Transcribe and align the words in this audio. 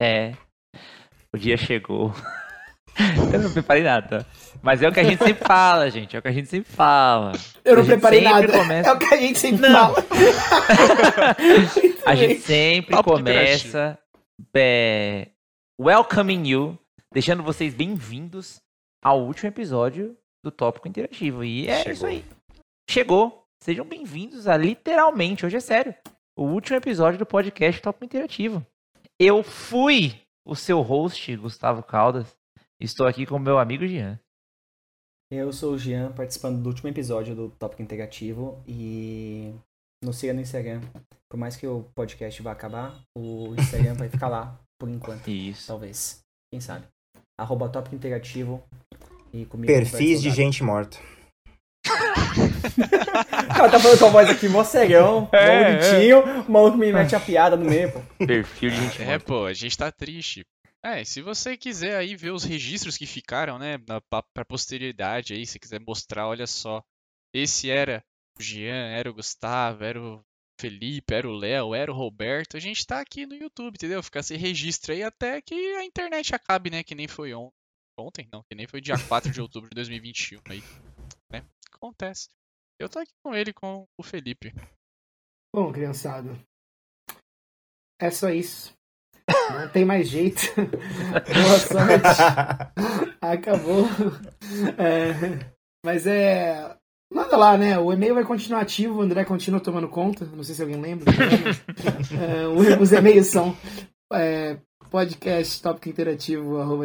É. 0.00 0.32
O 1.32 1.38
dia 1.38 1.56
chegou. 1.56 2.12
Eu 3.32 3.38
não 3.40 3.52
preparei 3.52 3.82
nada. 3.82 4.26
Mas 4.60 4.82
é 4.82 4.88
o 4.88 4.92
que 4.92 4.98
a 5.00 5.04
gente 5.04 5.22
sempre 5.22 5.44
fala, 5.46 5.88
gente. 5.90 6.16
É 6.16 6.18
o 6.18 6.22
que 6.22 6.28
a 6.28 6.32
gente 6.32 6.48
sempre 6.48 6.70
fala. 6.72 7.32
Eu 7.64 7.76
não 7.76 7.84
preparei 7.86 8.22
nada. 8.22 8.50
começa- 8.50 8.88
É 8.88 8.92
o 8.92 8.98
que 8.98 9.14
a 9.14 9.16
gente 9.16 9.38
sempre 9.38 9.68
Não. 9.68 9.94
fala. 9.94 10.06
A 12.04 12.14
gente 12.16 12.40
sempre 12.40 12.96
Papo 12.96 13.12
começa 13.12 13.96
é, 14.56 15.28
welcoming 15.80 16.48
you, 16.48 16.78
deixando 17.12 17.42
vocês 17.42 17.72
bem-vindos 17.74 18.56
ao 19.04 19.20
último 19.22 19.48
episódio 19.48 20.16
do 20.44 20.50
Tópico 20.50 20.88
Interativo. 20.88 21.44
E 21.44 21.68
é 21.68 21.76
Chegou. 21.78 21.92
isso 21.92 22.06
aí. 22.06 22.24
Chegou. 22.90 23.44
Sejam 23.62 23.84
bem-vindos 23.84 24.48
a 24.48 24.56
literalmente, 24.56 25.44
hoje 25.44 25.56
é 25.56 25.60
sério, 25.60 25.94
o 26.36 26.44
último 26.44 26.76
episódio 26.76 27.18
do 27.18 27.26
podcast 27.26 27.80
Tópico 27.82 28.04
Interativo. 28.04 28.64
Eu 29.20 29.42
fui 29.42 30.14
o 30.46 30.54
seu 30.54 30.80
host, 30.80 31.36
Gustavo 31.36 31.82
Caldas. 31.82 32.36
Estou 32.80 33.04
aqui 33.04 33.26
com 33.26 33.34
o 33.34 33.40
meu 33.40 33.58
amigo 33.58 33.84
Jean. 33.84 34.20
Eu 35.28 35.52
sou 35.52 35.74
o 35.74 35.78
Jean, 35.78 36.12
participando 36.12 36.62
do 36.62 36.68
último 36.68 36.88
episódio 36.88 37.34
do 37.34 37.50
Tópico 37.50 37.82
Integrativo 37.82 38.62
e 38.64 39.52
nos 40.04 40.16
siga 40.18 40.32
no 40.32 40.40
Instagram. 40.40 40.80
Por 41.28 41.36
mais 41.36 41.56
que 41.56 41.66
o 41.66 41.82
podcast 41.96 42.40
vá 42.40 42.52
acabar, 42.52 43.02
o 43.16 43.56
Instagram 43.58 43.94
vai 43.94 44.08
ficar 44.08 44.28
lá 44.28 44.56
por 44.78 44.88
enquanto, 44.88 45.26
Isso. 45.28 45.66
talvez. 45.66 46.20
Quem 46.52 46.60
sabe? 46.60 46.86
Arroba 47.36 47.68
Tópico 47.68 47.96
Integrativo 47.96 48.62
e 49.32 49.44
comigo. 49.46 49.66
Perfis 49.66 50.22
de 50.22 50.30
gente 50.30 50.62
morta. 50.62 50.96
Cara, 53.56 53.70
tá 53.70 53.80
falando 53.80 53.98
com 53.98 54.06
a 54.06 54.10
voz 54.10 54.30
aqui, 54.30 54.48
mó 54.48 54.64
serião, 54.64 55.28
É, 55.32 55.46
mó 55.46 55.70
bonitinho, 55.70 56.42
o 56.46 56.50
maluco 56.52 56.76
me 56.76 56.92
mete 56.92 57.14
a 57.14 57.20
piada 57.20 57.56
no 57.56 57.64
meio, 57.64 57.92
pô. 57.92 58.26
Perfil 58.26 58.70
de 58.70 58.76
gente 58.76 59.02
É, 59.02 59.18
pô, 59.18 59.46
a 59.46 59.52
gente 59.52 59.76
tá 59.76 59.90
triste. 59.90 60.46
É, 60.84 61.04
se 61.04 61.20
você 61.20 61.56
quiser 61.56 61.96
aí 61.96 62.14
ver 62.14 62.30
os 62.30 62.44
registros 62.44 62.96
que 62.96 63.06
ficaram, 63.06 63.58
né, 63.58 63.78
pra, 64.08 64.22
pra 64.32 64.44
posteridade 64.44 65.34
aí, 65.34 65.44
se 65.44 65.58
quiser 65.58 65.80
mostrar, 65.80 66.28
olha 66.28 66.46
só. 66.46 66.82
Esse 67.34 67.68
era 67.68 68.02
o 68.38 68.42
Jean, 68.42 68.88
era 68.88 69.10
o 69.10 69.14
Gustavo, 69.14 69.84
era 69.84 70.00
o 70.00 70.24
Felipe, 70.60 71.12
era 71.12 71.28
o 71.28 71.32
Léo, 71.32 71.74
era 71.74 71.92
o 71.92 71.94
Roberto. 71.94 72.56
A 72.56 72.60
gente 72.60 72.86
tá 72.86 73.00
aqui 73.00 73.26
no 73.26 73.34
YouTube, 73.34 73.74
entendeu? 73.74 74.02
Fica 74.02 74.20
esse 74.20 74.36
registro 74.36 74.92
aí 74.92 75.02
até 75.02 75.42
que 75.42 75.54
a 75.76 75.84
internet 75.84 76.34
acabe, 76.34 76.70
né, 76.70 76.82
que 76.82 76.94
nem 76.94 77.08
foi 77.08 77.34
on... 77.34 77.50
ontem, 77.98 78.28
não, 78.32 78.42
que 78.44 78.54
nem 78.54 78.66
foi 78.66 78.80
dia 78.80 78.96
4 78.96 79.32
de 79.32 79.40
outubro 79.40 79.68
de 79.68 79.74
2021 79.74 80.40
aí, 80.48 80.62
né? 81.30 81.42
Acontece. 81.72 82.28
Eu 82.78 82.88
tô 82.88 82.98
aqui 83.00 83.12
com 83.24 83.34
ele, 83.34 83.52
com 83.52 83.84
o 83.98 84.02
Felipe. 84.02 84.52
Bom, 85.54 85.70
criançada. 85.72 86.34
É 88.00 88.10
só 88.10 88.30
isso. 88.30 88.72
Não 89.50 89.68
tem 89.70 89.84
mais 89.84 90.08
jeito. 90.08 90.40
Boa 90.56 91.58
sorte. 91.58 92.22
Acabou. 93.20 93.84
É, 94.78 95.12
mas 95.84 96.06
é. 96.06 96.74
Manda 97.12 97.36
lá, 97.36 97.58
né? 97.58 97.78
O 97.78 97.92
e-mail 97.92 98.14
vai 98.14 98.24
continuar 98.24 98.60
ativo, 98.60 98.98
o 98.98 99.02
André 99.02 99.24
continua 99.24 99.60
tomando 99.60 99.88
conta. 99.88 100.24
Não 100.26 100.44
sei 100.44 100.54
se 100.54 100.62
alguém 100.62 100.80
lembra. 100.80 101.10
É, 101.12 102.46
o- 102.46 102.80
os 102.82 102.92
e-mails 102.92 103.26
são 103.28 103.56
é, 104.12 104.58
podcast 104.90 105.60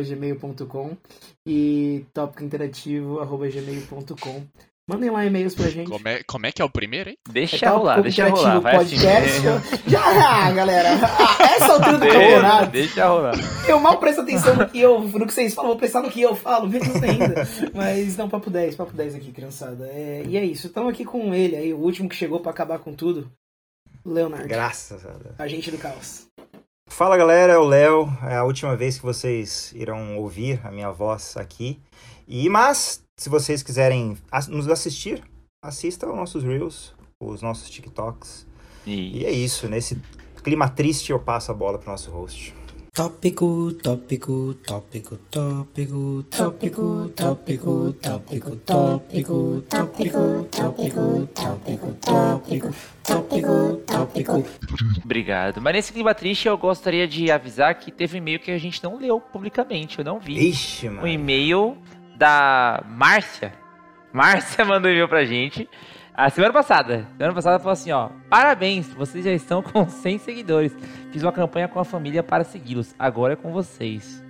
gmail.com 0.07 0.97
e 1.45 2.05
tópicointerativo.gmail.com. 2.13 4.47
Mandem 4.85 5.09
lá 5.09 5.25
e-mails 5.25 5.55
pra 5.55 5.69
gente. 5.69 5.89
Como 5.89 6.05
é, 6.07 6.21
como 6.23 6.45
é 6.45 6.51
que 6.51 6.61
é 6.61 6.65
o 6.65 6.69
primeiro, 6.69 7.09
hein? 7.09 7.17
Deixa 7.29 7.65
É 7.65 7.69
rolar, 7.69 8.01
deixa 8.01 8.27
rolar. 8.27 8.59
Vai 8.59 8.77
Podcast. 8.79 9.41
Já, 9.87 10.51
galera. 10.51 10.89
Ah, 11.05 11.43
Essa 11.55 11.71
altura 11.73 11.93
do 11.93 11.99
Deixa, 11.99 12.19
campeonato. 12.19 12.71
deixa 12.71 13.07
rolar. 13.07 13.33
Eu 13.65 13.79
mal 13.79 13.97
presto 13.97 14.21
atenção 14.21 14.55
no 14.57 14.67
que 14.67 14.79
eu, 14.81 14.99
no 14.99 15.25
que 15.25 15.33
vocês 15.33 15.53
falam, 15.53 15.69
vou 15.69 15.77
prestar 15.79 16.01
no 16.01 16.09
que 16.11 16.21
eu 16.21 16.35
falo, 16.35 16.67
menos 16.67 17.01
ainda. 17.01 17.47
Mas 17.73 18.17
não, 18.17 18.27
papo 18.27 18.49
10, 18.49 18.75
papo 18.75 18.91
10 18.91 19.15
aqui, 19.15 19.31
criançada. 19.31 19.87
É, 19.87 20.23
e 20.27 20.35
é 20.35 20.43
isso, 20.43 20.67
estamos 20.67 20.91
aqui 20.91 21.05
com 21.05 21.33
ele 21.33 21.55
aí, 21.55 21.73
o 21.73 21.77
último 21.79 22.09
que 22.09 22.15
chegou 22.15 22.41
pra 22.41 22.51
acabar 22.51 22.79
com 22.79 22.93
tudo. 22.93 23.31
Leonardo, 24.05 24.47
Graças 24.49 25.05
a 25.05 25.11
Deus. 25.11 25.35
agente 25.39 25.71
do 25.71 25.77
caos. 25.77 26.27
Fala 26.89 27.15
galera, 27.15 27.53
é 27.53 27.57
o 27.57 27.63
Léo. 27.63 28.09
É 28.23 28.35
a 28.35 28.43
última 28.43 28.75
vez 28.75 28.97
que 28.97 29.05
vocês 29.05 29.71
irão 29.73 30.17
ouvir 30.17 30.59
a 30.63 30.69
minha 30.69 30.91
voz 30.91 31.37
aqui. 31.37 31.79
E 32.27 32.47
mas, 32.49 33.01
se 33.17 33.29
vocês 33.29 33.61
quiserem 33.63 34.17
nos 34.49 34.67
assistir, 34.67 35.23
assista 35.63 36.05
aos 36.07 36.15
nossos 36.15 36.43
Reels, 36.43 36.93
os 37.21 37.41
nossos 37.41 37.69
TikToks. 37.69 38.45
E 38.85 39.25
é 39.25 39.31
isso, 39.31 39.67
nesse 39.69 40.01
clima 40.43 40.67
triste 40.69 41.11
eu 41.11 41.19
passo 41.19 41.51
a 41.51 41.53
bola 41.53 41.77
pro 41.77 41.89
nosso 41.91 42.11
host. 42.11 42.53
Tópico, 42.93 43.71
tópico, 43.81 44.53
tópico, 44.65 45.15
tópico, 45.31 46.23
tópico, 46.29 47.09
tópico, 47.09 47.09
tópico, 47.15 47.91
tópico, 47.93 48.55
tópico, 48.65 49.61
tópico, 50.51 51.27
tópico, 51.31 51.95
tópico, 52.01 52.73
tópico, 53.03 53.77
tópico. 53.87 54.43
Obrigado. 55.03 55.59
Mas 55.59 55.73
nesse 55.73 55.91
clima 55.93 56.13
triste, 56.13 56.47
eu 56.47 56.55
gostaria 56.55 57.07
de 57.07 57.31
avisar 57.31 57.73
que 57.79 57.91
teve 57.91 58.15
um 58.15 58.17
e-mail 58.19 58.39
que 58.39 58.51
a 58.51 58.59
gente 58.59 58.83
não 58.83 58.99
leu 58.99 59.19
publicamente, 59.19 59.97
eu 59.97 60.05
não 60.05 60.19
vi. 60.19 60.49
Ixi, 60.49 60.87
O 60.89 60.91
mano. 60.93 61.07
e-mail 61.07 61.75
da 62.23 62.81
Márcia. 62.87 63.51
Márcia 64.13 64.63
mandou 64.65 64.89
um 64.89 64.93
e-mail 64.93 65.09
pra 65.09 65.25
gente. 65.25 65.69
A 66.15 66.29
semana 66.29 66.53
passada. 66.53 67.05
Semana 67.17 67.33
passada 67.35 67.59
falou 67.59 67.73
assim, 67.73 67.91
ó. 67.91 68.09
Parabéns, 68.29 68.87
vocês 68.93 69.25
já 69.25 69.31
estão 69.31 69.61
com 69.61 69.89
100 69.89 70.19
seguidores. 70.19 70.71
Fiz 71.11 71.21
uma 71.21 71.31
campanha 71.33 71.67
com 71.67 71.79
a 71.81 71.83
família 71.83 72.23
para 72.23 72.45
segui-los. 72.45 72.95
Agora 72.97 73.33
é 73.33 73.35
com 73.35 73.51
vocês. 73.51 74.23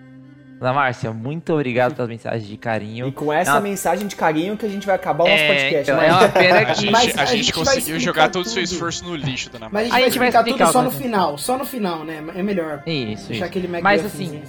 Dona 0.60 0.74
Márcia, 0.74 1.12
muito 1.12 1.54
obrigado 1.54 1.94
pelas 1.94 2.10
mensagens 2.10 2.48
de 2.48 2.54
E 2.54 2.58
carinho. 2.58 3.12
com 3.12 3.32
essa 3.34 3.56
Não. 3.56 3.62
mensagem 3.62 4.08
de 4.08 4.16
carinho 4.16 4.56
que 4.58 4.66
a 4.66 4.70
gente 4.70 4.88
vai 4.88 4.96
acabar 4.96 5.26
o 5.26 5.28
nosso 5.28 5.44
É, 5.44 5.48
podcast. 5.48 5.92
então, 5.92 5.98
mas- 5.98 6.08
é 6.10 6.14
uma 6.14 6.30
pena 6.30 6.60
A 6.62 6.66
que... 6.66 6.74
gente, 6.82 6.92
Mas 6.92 7.18
a 7.18 7.22
a 7.22 7.26
gente 7.26 7.44
gente 7.44 7.54
conseguiu 7.54 8.00
jogar 8.00 8.30
todo 8.30 8.46
o 8.46 8.50
seu 8.50 8.64
esforço 8.64 9.04
no 9.04 9.16
lixo, 9.16 9.50
dona 9.52 9.68
Mas 9.70 9.88
a 9.88 9.90
Márcia. 9.90 9.90
gente 9.90 9.94
A 9.94 10.00
vai 10.00 10.10
gente 10.10 10.20
vai 10.20 10.28
explicar 10.30 10.66
tudo 10.68 10.72
só 10.72 10.82
no 10.82 10.92
final, 10.92 11.38
só 11.38 11.58
no 11.58 11.66
final, 11.66 12.04
né? 12.06 12.24
É 12.34 12.42
melhor. 12.42 12.82
Isso, 12.88 13.28
Deixar 13.28 13.34
isso. 13.34 13.44
aquele 13.44 13.68
Mac 13.68 13.84
Mas 13.84 14.06
assim, 14.06 14.42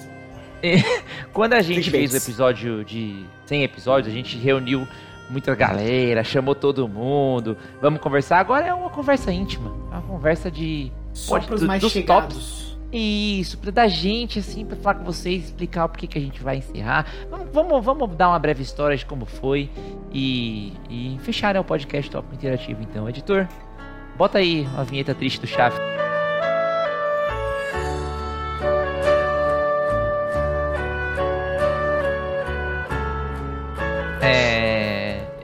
Quando 1.32 1.54
a 1.54 1.62
gente 1.62 1.90
fez 1.90 2.12
o 2.12 2.16
episódio 2.16 2.84
de 2.84 3.24
100 3.46 3.62
episódios, 3.64 4.12
a 4.12 4.16
gente 4.16 4.36
reuniu 4.38 4.86
muita 5.30 5.54
galera, 5.54 6.22
chamou 6.22 6.54
todo 6.54 6.86
mundo, 6.88 7.56
vamos 7.80 8.00
conversar. 8.00 8.38
Agora 8.38 8.66
é 8.66 8.74
uma 8.74 8.90
conversa 8.90 9.32
íntima, 9.32 9.70
é 9.90 9.94
uma 9.94 10.02
conversa 10.02 10.50
de 10.50 10.92
só 11.12 11.38
pode- 11.40 11.60
do- 11.60 11.66
mais 11.66 11.80
dos 11.80 11.92
chegados. 11.92 12.76
isso, 12.92 13.58
pra 13.58 13.70
da 13.70 13.88
gente 13.88 14.38
assim, 14.38 14.64
pra 14.64 14.76
falar 14.76 14.96
com 14.96 15.04
vocês, 15.04 15.44
explicar 15.44 15.86
o 15.86 15.88
porquê 15.88 16.06
que 16.06 16.18
a 16.18 16.20
gente 16.20 16.42
vai 16.42 16.58
encerrar. 16.58 17.06
Vamos, 17.30 17.48
vamos, 17.52 17.84
vamos 17.84 18.16
dar 18.16 18.28
uma 18.28 18.38
breve 18.38 18.62
história 18.62 18.96
de 18.96 19.04
como 19.06 19.24
foi 19.26 19.70
e, 20.12 20.72
e 20.90 21.18
fechar 21.22 21.54
né, 21.54 21.60
o 21.60 21.64
podcast 21.64 22.10
Top 22.10 22.26
Interativo 22.34 22.82
então, 22.82 23.08
editor. 23.08 23.48
Bota 24.16 24.38
aí 24.38 24.60
uma 24.74 24.84
vinheta 24.84 25.14
triste 25.14 25.40
do 25.40 25.46
Chaves. 25.46 25.78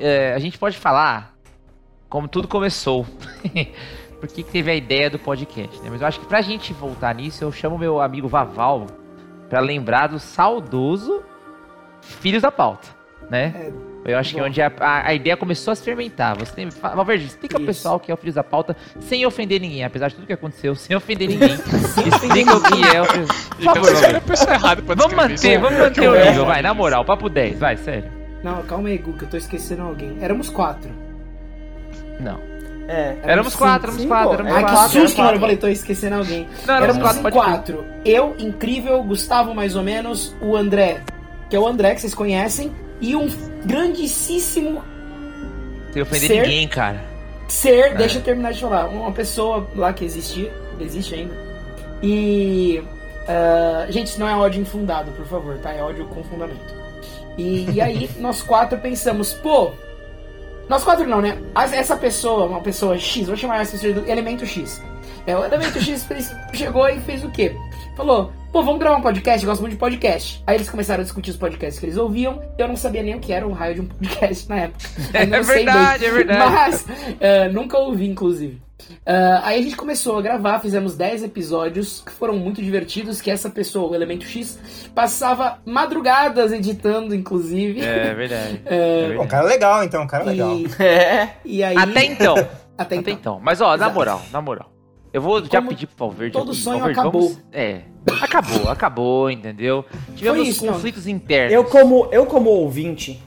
É, 0.00 0.30
é, 0.30 0.34
a 0.34 0.38
gente 0.38 0.58
pode 0.58 0.76
falar 0.78 1.34
como 2.08 2.26
tudo 2.28 2.48
começou. 2.48 3.06
Por 4.20 4.28
que 4.28 4.42
que 4.42 4.50
teve 4.50 4.70
a 4.70 4.74
ideia 4.74 5.08
do 5.08 5.18
podcast, 5.18 5.80
né? 5.80 5.88
Mas 5.90 6.02
eu 6.02 6.06
acho 6.06 6.20
que 6.20 6.26
pra 6.26 6.42
gente 6.42 6.72
voltar 6.74 7.14
nisso, 7.14 7.42
eu 7.42 7.50
chamo 7.50 7.78
meu 7.78 8.00
amigo 8.02 8.28
Vaval 8.28 8.86
pra 9.48 9.60
lembrar 9.60 10.08
do 10.08 10.18
saudoso 10.18 11.22
Filhos 12.02 12.42
da 12.42 12.52
Pauta, 12.52 12.88
né? 13.30 13.72
eu 14.04 14.16
acho 14.18 14.34
que 14.34 14.40
bom. 14.40 14.46
onde 14.46 14.60
a, 14.62 14.72
a- 14.80 15.08
a 15.08 15.14
ideia 15.14 15.36
começou 15.36 15.72
a 15.72 15.74
se 15.74 15.82
fermentar. 15.82 16.36
Você 16.38 16.52
tem, 16.54 16.68
Valverde, 16.68 17.24
explica 17.26 17.54
pro 17.56 17.62
Isso. 17.64 17.78
pessoal 17.80 17.96
o 17.96 18.00
que 18.00 18.10
é 18.10 18.14
o 18.14 18.16
Filhos 18.16 18.34
da 18.34 18.44
Pauta 18.44 18.76
sem 19.00 19.24
ofender 19.24 19.58
ninguém, 19.60 19.84
apesar 19.84 20.08
de 20.08 20.16
tudo 20.16 20.26
que 20.26 20.32
aconteceu, 20.34 20.74
sem 20.76 20.94
ofender 20.96 21.28
ninguém. 21.28 21.52
explica 22.06 22.56
o 22.56 22.62
que 22.62 22.96
é 22.96 23.00
o 23.00 23.04
Filhos... 23.06 23.30
Por 23.48 23.64
favor, 23.64 23.80
você 23.80 23.90
era 23.90 24.00
Valverde. 24.00 24.16
a 24.16 24.20
pessoa 24.20 24.52
errada 24.54 24.82
pra 24.82 24.94
Vamos 24.94 25.14
manter, 25.14 25.58
vamos 25.58 25.78
manter 25.78 26.00
o 26.10 26.14
eu 26.14 26.24
nível, 26.26 26.44
vai, 26.46 26.60
na 26.62 26.74
moral, 26.74 27.04
papo 27.06 27.28
10, 27.30 27.58
vai, 27.58 27.76
sério. 27.78 28.19
Não, 28.42 28.62
calma 28.62 28.88
aí, 28.88 28.98
Gu, 28.98 29.12
que 29.14 29.24
eu 29.24 29.28
tô 29.28 29.36
esquecendo 29.36 29.82
alguém. 29.82 30.16
Éramos 30.20 30.48
quatro. 30.48 30.90
Não. 32.18 32.38
É, 32.88 33.16
Éramos 33.22 33.54
quatro, 33.54 33.88
éramos 33.90 34.04
quatro, 34.06 34.32
éramos 34.34 34.52
Ai, 34.52 34.62
quatro. 34.62 34.76
que 34.76 34.82
quatro, 34.82 35.00
susto, 35.00 35.16
mano. 35.18 35.28
quatro. 35.28 35.36
Eu 35.36 35.40
falei, 35.40 35.56
tô 35.56 35.68
esquecendo 35.68 36.16
alguém. 36.16 36.48
Não, 36.66 36.74
éramos 36.74 36.96
Éramos 36.96 37.02
quatro, 37.02 37.22
crer. 37.22 37.32
quatro. 37.32 37.84
Eu, 38.04 38.34
Incrível, 38.38 39.02
Gustavo, 39.04 39.54
mais 39.54 39.76
ou 39.76 39.82
menos, 39.82 40.34
o 40.40 40.56
André, 40.56 41.00
que 41.48 41.54
é 41.54 41.58
o 41.60 41.66
André 41.68 41.94
que 41.94 42.00
vocês 42.00 42.14
conhecem, 42.14 42.72
e 43.00 43.14
um 43.14 43.28
grandíssimo 43.64 44.82
Sem 45.92 46.02
ofender 46.02 46.28
Ser- 46.28 46.42
ninguém, 46.42 46.66
cara. 46.68 47.00
ser, 47.48 47.94
deixa 47.96 48.18
eu 48.18 48.22
terminar 48.22 48.52
de 48.52 48.60
falar, 48.60 48.86
uma 48.88 49.12
pessoa 49.12 49.68
lá 49.76 49.92
que 49.92 50.04
existia, 50.04 50.52
existe 50.80 51.14
ainda. 51.14 51.34
E. 52.02 52.82
ah, 53.28 53.86
gente, 53.88 54.08
isso 54.08 54.18
não 54.20 54.28
é 54.28 54.34
ódio 54.36 54.60
infundado, 54.60 55.12
por 55.12 55.26
favor, 55.26 55.56
tá? 55.58 55.72
É 55.72 55.82
ódio 55.82 56.06
com 56.06 56.24
fundamento. 56.24 56.79
E, 57.38 57.70
e 57.72 57.80
aí, 57.80 58.10
nós 58.18 58.42
quatro 58.42 58.78
pensamos, 58.78 59.32
pô. 59.32 59.70
Nós 60.68 60.84
quatro 60.84 61.06
não, 61.06 61.20
né? 61.20 61.36
Essa 61.72 61.96
pessoa, 61.96 62.46
uma 62.46 62.60
pessoa 62.60 62.96
X, 62.98 63.26
vou 63.26 63.36
chamar 63.36 63.60
essa 63.60 63.72
pessoa 63.72 63.92
do 63.92 64.08
elemento 64.08 64.46
X. 64.46 64.82
É, 65.26 65.36
o 65.36 65.44
elemento 65.44 65.80
X 65.80 66.04
fez- 66.06 66.34
chegou 66.52 66.88
e 66.88 67.00
fez 67.00 67.24
o 67.24 67.30
quê? 67.30 67.54
Falou 67.96 68.32
pô, 68.52 68.62
vamos 68.62 68.80
gravar 68.80 68.96
um 68.96 69.02
podcast, 69.02 69.44
eu 69.44 69.50
gosto 69.50 69.60
muito 69.60 69.72
de 69.74 69.78
podcast. 69.78 70.42
Aí 70.46 70.56
eles 70.56 70.68
começaram 70.68 71.00
a 71.00 71.04
discutir 71.04 71.30
os 71.30 71.36
podcasts 71.36 71.78
que 71.78 71.86
eles 71.86 71.96
ouviam, 71.96 72.42
eu 72.58 72.68
não 72.68 72.76
sabia 72.76 73.02
nem 73.02 73.14
o 73.14 73.20
que 73.20 73.32
era 73.32 73.46
o 73.46 73.52
raio 73.52 73.76
de 73.76 73.80
um 73.82 73.86
podcast 73.86 74.48
na 74.48 74.56
época. 74.56 74.78
É 75.12 75.26
sei 75.44 75.56
verdade, 75.56 76.04
é 76.06 76.10
verdade. 76.10 76.38
Mas, 76.38 76.86
nunca 77.52 77.78
ouvi, 77.78 78.08
inclusive. 78.08 78.60
Ah, 79.06 79.40
aí 79.44 79.60
a 79.60 79.62
gente 79.62 79.76
começou 79.76 80.18
a 80.18 80.22
gravar, 80.22 80.60
fizemos 80.60 80.96
10 80.96 81.22
episódios 81.24 82.02
que 82.04 82.12
foram 82.12 82.34
muito 82.36 82.62
divertidos, 82.62 83.20
que 83.20 83.30
essa 83.30 83.48
pessoa, 83.50 83.90
o 83.90 83.94
Elemento 83.94 84.24
X, 84.24 84.58
passava 84.94 85.58
madrugadas 85.64 86.52
editando, 86.52 87.14
inclusive. 87.14 87.80
É 87.80 88.14
verdade. 88.14 88.60
É, 88.66 89.14
É 89.14 89.20
um 89.20 89.26
cara 89.26 89.46
legal, 89.46 89.82
então, 89.84 90.02
um 90.02 90.06
cara 90.06 90.24
legal. 90.24 90.54
e, 90.56 90.66
É. 90.82 91.36
e 91.44 91.62
aí... 91.62 91.76
Até 91.76 92.04
então. 92.04 92.34
Até 92.78 92.96
Até 92.96 92.96
então. 92.96 93.12
então. 93.14 93.40
Mas 93.42 93.60
ó, 93.60 93.68
na 93.70 93.74
Exato. 93.74 93.94
moral, 93.94 94.22
na 94.32 94.40
moral. 94.40 94.72
Eu 95.12 95.20
vou 95.20 95.42
já 95.44 95.58
Como 95.58 95.68
pedir 95.70 95.86
pro 95.88 96.06
Valverde. 96.06 96.32
todo 96.32 96.52
aqui. 96.52 96.60
sonho 96.60 96.78
Valverde, 96.78 97.00
acabou. 97.00 97.22
vamos- 97.28 97.42
É. 97.52 97.80
Acabou, 98.22 98.70
acabou, 98.70 99.30
entendeu? 99.30 99.84
Tivemos 100.16 100.48
isso, 100.48 100.64
não. 100.64 100.72
conflitos 100.74 101.06
internos. 101.06 101.52
Eu 101.52 101.64
como, 101.64 102.08
eu 102.12 102.24
como 102.26 102.48
ouvinte, 102.48 103.20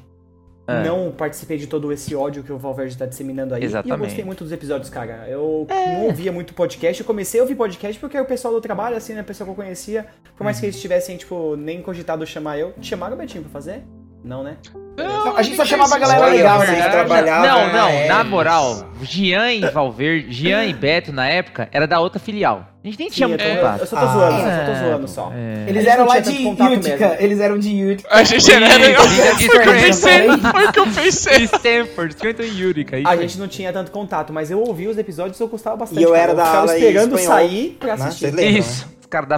É. 0.66 0.84
não 0.84 1.12
participei 1.12 1.58
de 1.58 1.68
todo 1.68 1.92
esse 1.92 2.16
ódio 2.16 2.42
que 2.44 2.52
o 2.52 2.58
Valverde 2.58 2.98
tá 2.98 3.06
disseminando 3.06 3.54
aí. 3.54 3.62
E 3.62 3.66
eu 3.66 3.70
Exatamente. 3.70 4.00
gostei 4.00 4.24
muito 4.24 4.44
dos 4.44 4.54
episódios, 4.54 4.90
cara. 4.90 5.28
Eu 5.28 5.68
não 5.70 6.06
ouvia 6.06 6.32
muito 6.32 6.54
podcast. 6.54 7.02
Eu 7.02 7.06
comecei 7.06 7.40
a 7.40 7.44
ouvir 7.44 7.56
podcast 7.56 8.00
porque 8.00 8.18
o 8.18 8.26
pessoal 8.26 8.54
do 8.54 8.62
trabalho, 8.62 8.96
assim, 8.96 9.14
né? 9.14 9.20
A 9.22 9.24
pessoa 9.24 9.46
que 9.46 9.52
eu 9.52 9.56
conhecia. 9.56 10.06
Por 10.38 10.44
mais 10.44 10.60
que 10.60 10.66
eles 10.66 10.80
tivessem, 10.80 11.18
tipo, 11.18 11.56
nem 11.56 11.82
cogitado 11.82 12.26
chamar 12.26 12.58
eu. 12.60 12.74
Chamaram 12.82 13.16
o 13.16 13.18
Betinho 13.18 13.44
pra 13.44 13.52
fazer? 13.52 13.84
Não, 14.24 14.42
né? 14.44 14.56
Não, 14.96 15.36
a 15.36 15.42
gente 15.42 15.58
só 15.58 15.66
chamava 15.66 15.96
a 15.96 16.00
galera 16.00 16.28
legal, 16.28 16.60
né? 16.60 16.82
que 16.84 16.90
trabalhava 16.92 17.46
Não, 17.48 17.74
não, 17.74 17.90
é, 17.90 18.08
na 18.08 18.24
moral, 18.24 18.90
Jean 19.02 19.52
e 19.52 19.62
Valverde, 19.70 20.32
Jean 20.32 20.64
e 20.66 20.74
Beto 20.74 21.12
na 21.12 21.28
época 21.28 21.68
era 21.72 21.86
da 21.88 22.00
outra 22.00 22.20
filial. 22.20 22.68
A 22.84 22.88
gente 22.88 23.00
nem 23.00 23.10
tinha 23.10 23.28
muito 23.28 23.44
eu, 23.44 23.56
contato. 23.56 23.80
eu 23.82 23.88
só 23.88 23.96
tô 23.98 24.06
Ah. 24.06 24.14
zoando, 24.14 24.36
eu 24.36 24.40
só 24.42 24.66
tô 24.66 24.72
É, 24.72 24.76
zoando 24.90 25.08
só. 25.08 25.32
é. 25.34 25.70
Eles 25.70 25.86
eram 25.88 26.06
lá 26.06 26.20
de 26.20 26.30
Utica. 26.48 26.70
mesmo. 26.70 27.16
Eles 27.20 27.40
eram 27.40 27.58
de 27.58 27.86
Utica. 27.86 28.10
A 28.16 28.24
gente 28.24 28.52
era 28.52 28.78
legal. 28.78 29.06
isso, 29.06 30.42
Foi 30.52 30.66
o 30.68 30.72
que 30.72 30.80
eu 30.80 30.88
pensei. 30.88 31.44
Stanford, 31.46 32.14
Scranton 32.14 32.44
e 32.44 32.66
Utica. 32.66 32.98
A 33.06 33.16
gente 33.18 33.38
não 33.40 33.48
tinha 33.48 33.74
tanto 33.74 33.90
contato, 33.92 34.32
mas 34.32 34.52
eu 34.52 34.60
ouvi 34.60 34.88
os 34.88 34.98
episódios 34.98 35.40
e 35.40 35.44
eu 35.44 35.48
gostava 35.48 35.76
bastante. 35.78 36.00
E 36.00 36.04
eu 36.04 36.14
era 36.14 36.34
da 36.36 36.46
ficava 36.46 36.62
ala 36.64 36.78
em 36.78 36.82
esperando 36.82 37.16
espanhol, 37.18 37.40
sair 37.40 37.78
pra 37.80 37.96
né? 37.98 38.06
assistir. 38.06 38.40
Isso, 38.40 38.88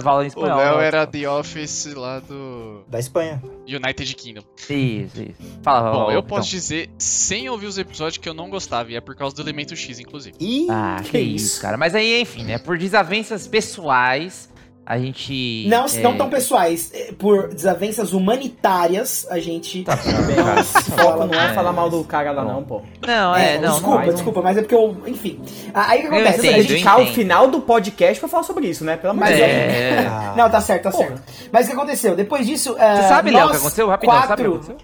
aula 0.04 0.22
em 0.22 0.26
O 0.26 0.28
espanhol. 0.28 0.58
Léo 0.58 0.78
né? 0.78 0.86
era 0.86 1.06
The 1.06 1.28
Office 1.28 1.86
lá 1.94 2.18
do 2.20 2.82
Da 2.88 2.98
Espanha. 2.98 3.42
United 3.66 4.14
Kingdom. 4.14 4.42
Isso, 4.70 5.22
isso. 5.22 5.34
Fala, 5.62 5.90
Bom, 5.92 6.04
eu 6.10 6.18
então. 6.20 6.22
posso 6.36 6.50
dizer, 6.50 6.88
sem 6.98 7.48
ouvir 7.50 7.66
os 7.66 7.78
episódios, 7.78 8.16
que 8.18 8.28
eu 8.28 8.34
não 8.34 8.48
gostava, 8.48 8.90
e 8.90 8.96
é 8.96 9.00
por 9.00 9.14
causa 9.16 9.34
do 9.36 9.42
elemento 9.42 9.74
X, 9.76 9.98
inclusive. 9.98 10.36
E 10.40 10.66
Ah, 10.70 10.96
que, 11.02 11.10
Que 11.10 11.18
isso, 11.18 11.46
isso. 11.46 11.60
cara. 11.60 11.76
Mas 11.76 11.94
aí, 11.94 12.20
enfim, 12.20 12.44
né? 12.44 12.58
Por 12.58 12.78
desavenças 12.78 13.46
pessoais, 13.46 14.48
a 14.86 14.98
gente. 14.98 15.66
Não, 15.68 15.84
é, 15.84 15.98
não 16.00 16.16
tão 16.16 16.30
pessoais. 16.30 16.90
eh, 16.94 17.12
Por 17.18 17.48
desavenças 17.48 18.12
humanitárias, 18.12 19.26
a 19.28 19.38
gente. 19.40 19.82
Tá 19.82 19.96
bom, 19.96 20.22
Bem, 20.26 20.36
cara. 20.36 20.60
o 20.60 20.64
foco 20.64 21.24
não 21.26 21.34
é 21.40 21.50
É. 21.50 21.52
falar 21.54 21.72
mal 21.72 21.90
do 21.90 22.02
cara 22.04 22.30
lá, 22.30 22.44
não, 22.44 22.62
pô. 22.62 22.82
Não, 23.06 23.34
é, 23.36 23.58
não. 23.58 23.72
desculpa, 23.72 24.04
não, 24.06 24.12
desculpa, 24.14 24.42
mas 24.42 24.56
é 24.56 24.60
porque 24.62 24.74
eu. 24.74 24.96
Enfim. 25.06 25.40
Aí 25.74 25.98
o 25.98 26.02
que 26.02 26.06
acontece? 26.08 26.38
entendo, 26.38 26.54
A 26.54 26.58
gente- 26.58 26.68
dedicar 26.68 27.00
o 27.00 27.06
final 27.06 27.48
do 27.48 27.60
podcast 27.60 28.20
pra 28.20 28.28
falar 28.28 28.42
sobre 28.44 28.68
isso, 28.68 28.84
né? 28.84 28.96
Pelo 28.96 29.10
amor 29.10 29.24
de 29.24 29.30
Mas 29.30 29.38
Deus. 29.40 29.50
É. 29.50 30.06
Ah, 30.08 30.34
Não, 30.36 30.48
tá 30.48 30.60
certo, 30.60 30.84
tá 30.84 30.90
Porra. 30.92 31.08
certo. 31.08 31.22
Mas 31.52 31.66
o 31.66 31.70
que 31.70 31.74
aconteceu? 31.76 32.14
Depois 32.14 32.46
disso. 32.46 32.72
Você 32.74 33.08
sabe, 33.08 33.30
Léo, 33.32 33.46
o 33.46 33.50
que 33.50 33.56
aconteceu? 33.56 33.88
Rapidão, 33.88 34.14
sabe 34.14 34.24
o 34.24 34.26
que 34.28 34.42
quatro... 34.44 34.54
aconteceu? 34.54 34.76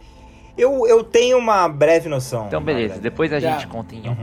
eu, 0.58 0.86
eu 0.86 1.02
tenho 1.02 1.38
uma 1.38 1.66
breve 1.68 2.08
noção. 2.08 2.46
Então, 2.46 2.60
beleza. 2.62 2.98
Depois 2.98 3.32
a 3.32 3.40
Já. 3.40 3.52
gente 3.52 3.66
conta 3.68 3.94
em 3.94 4.08
off. 4.08 4.18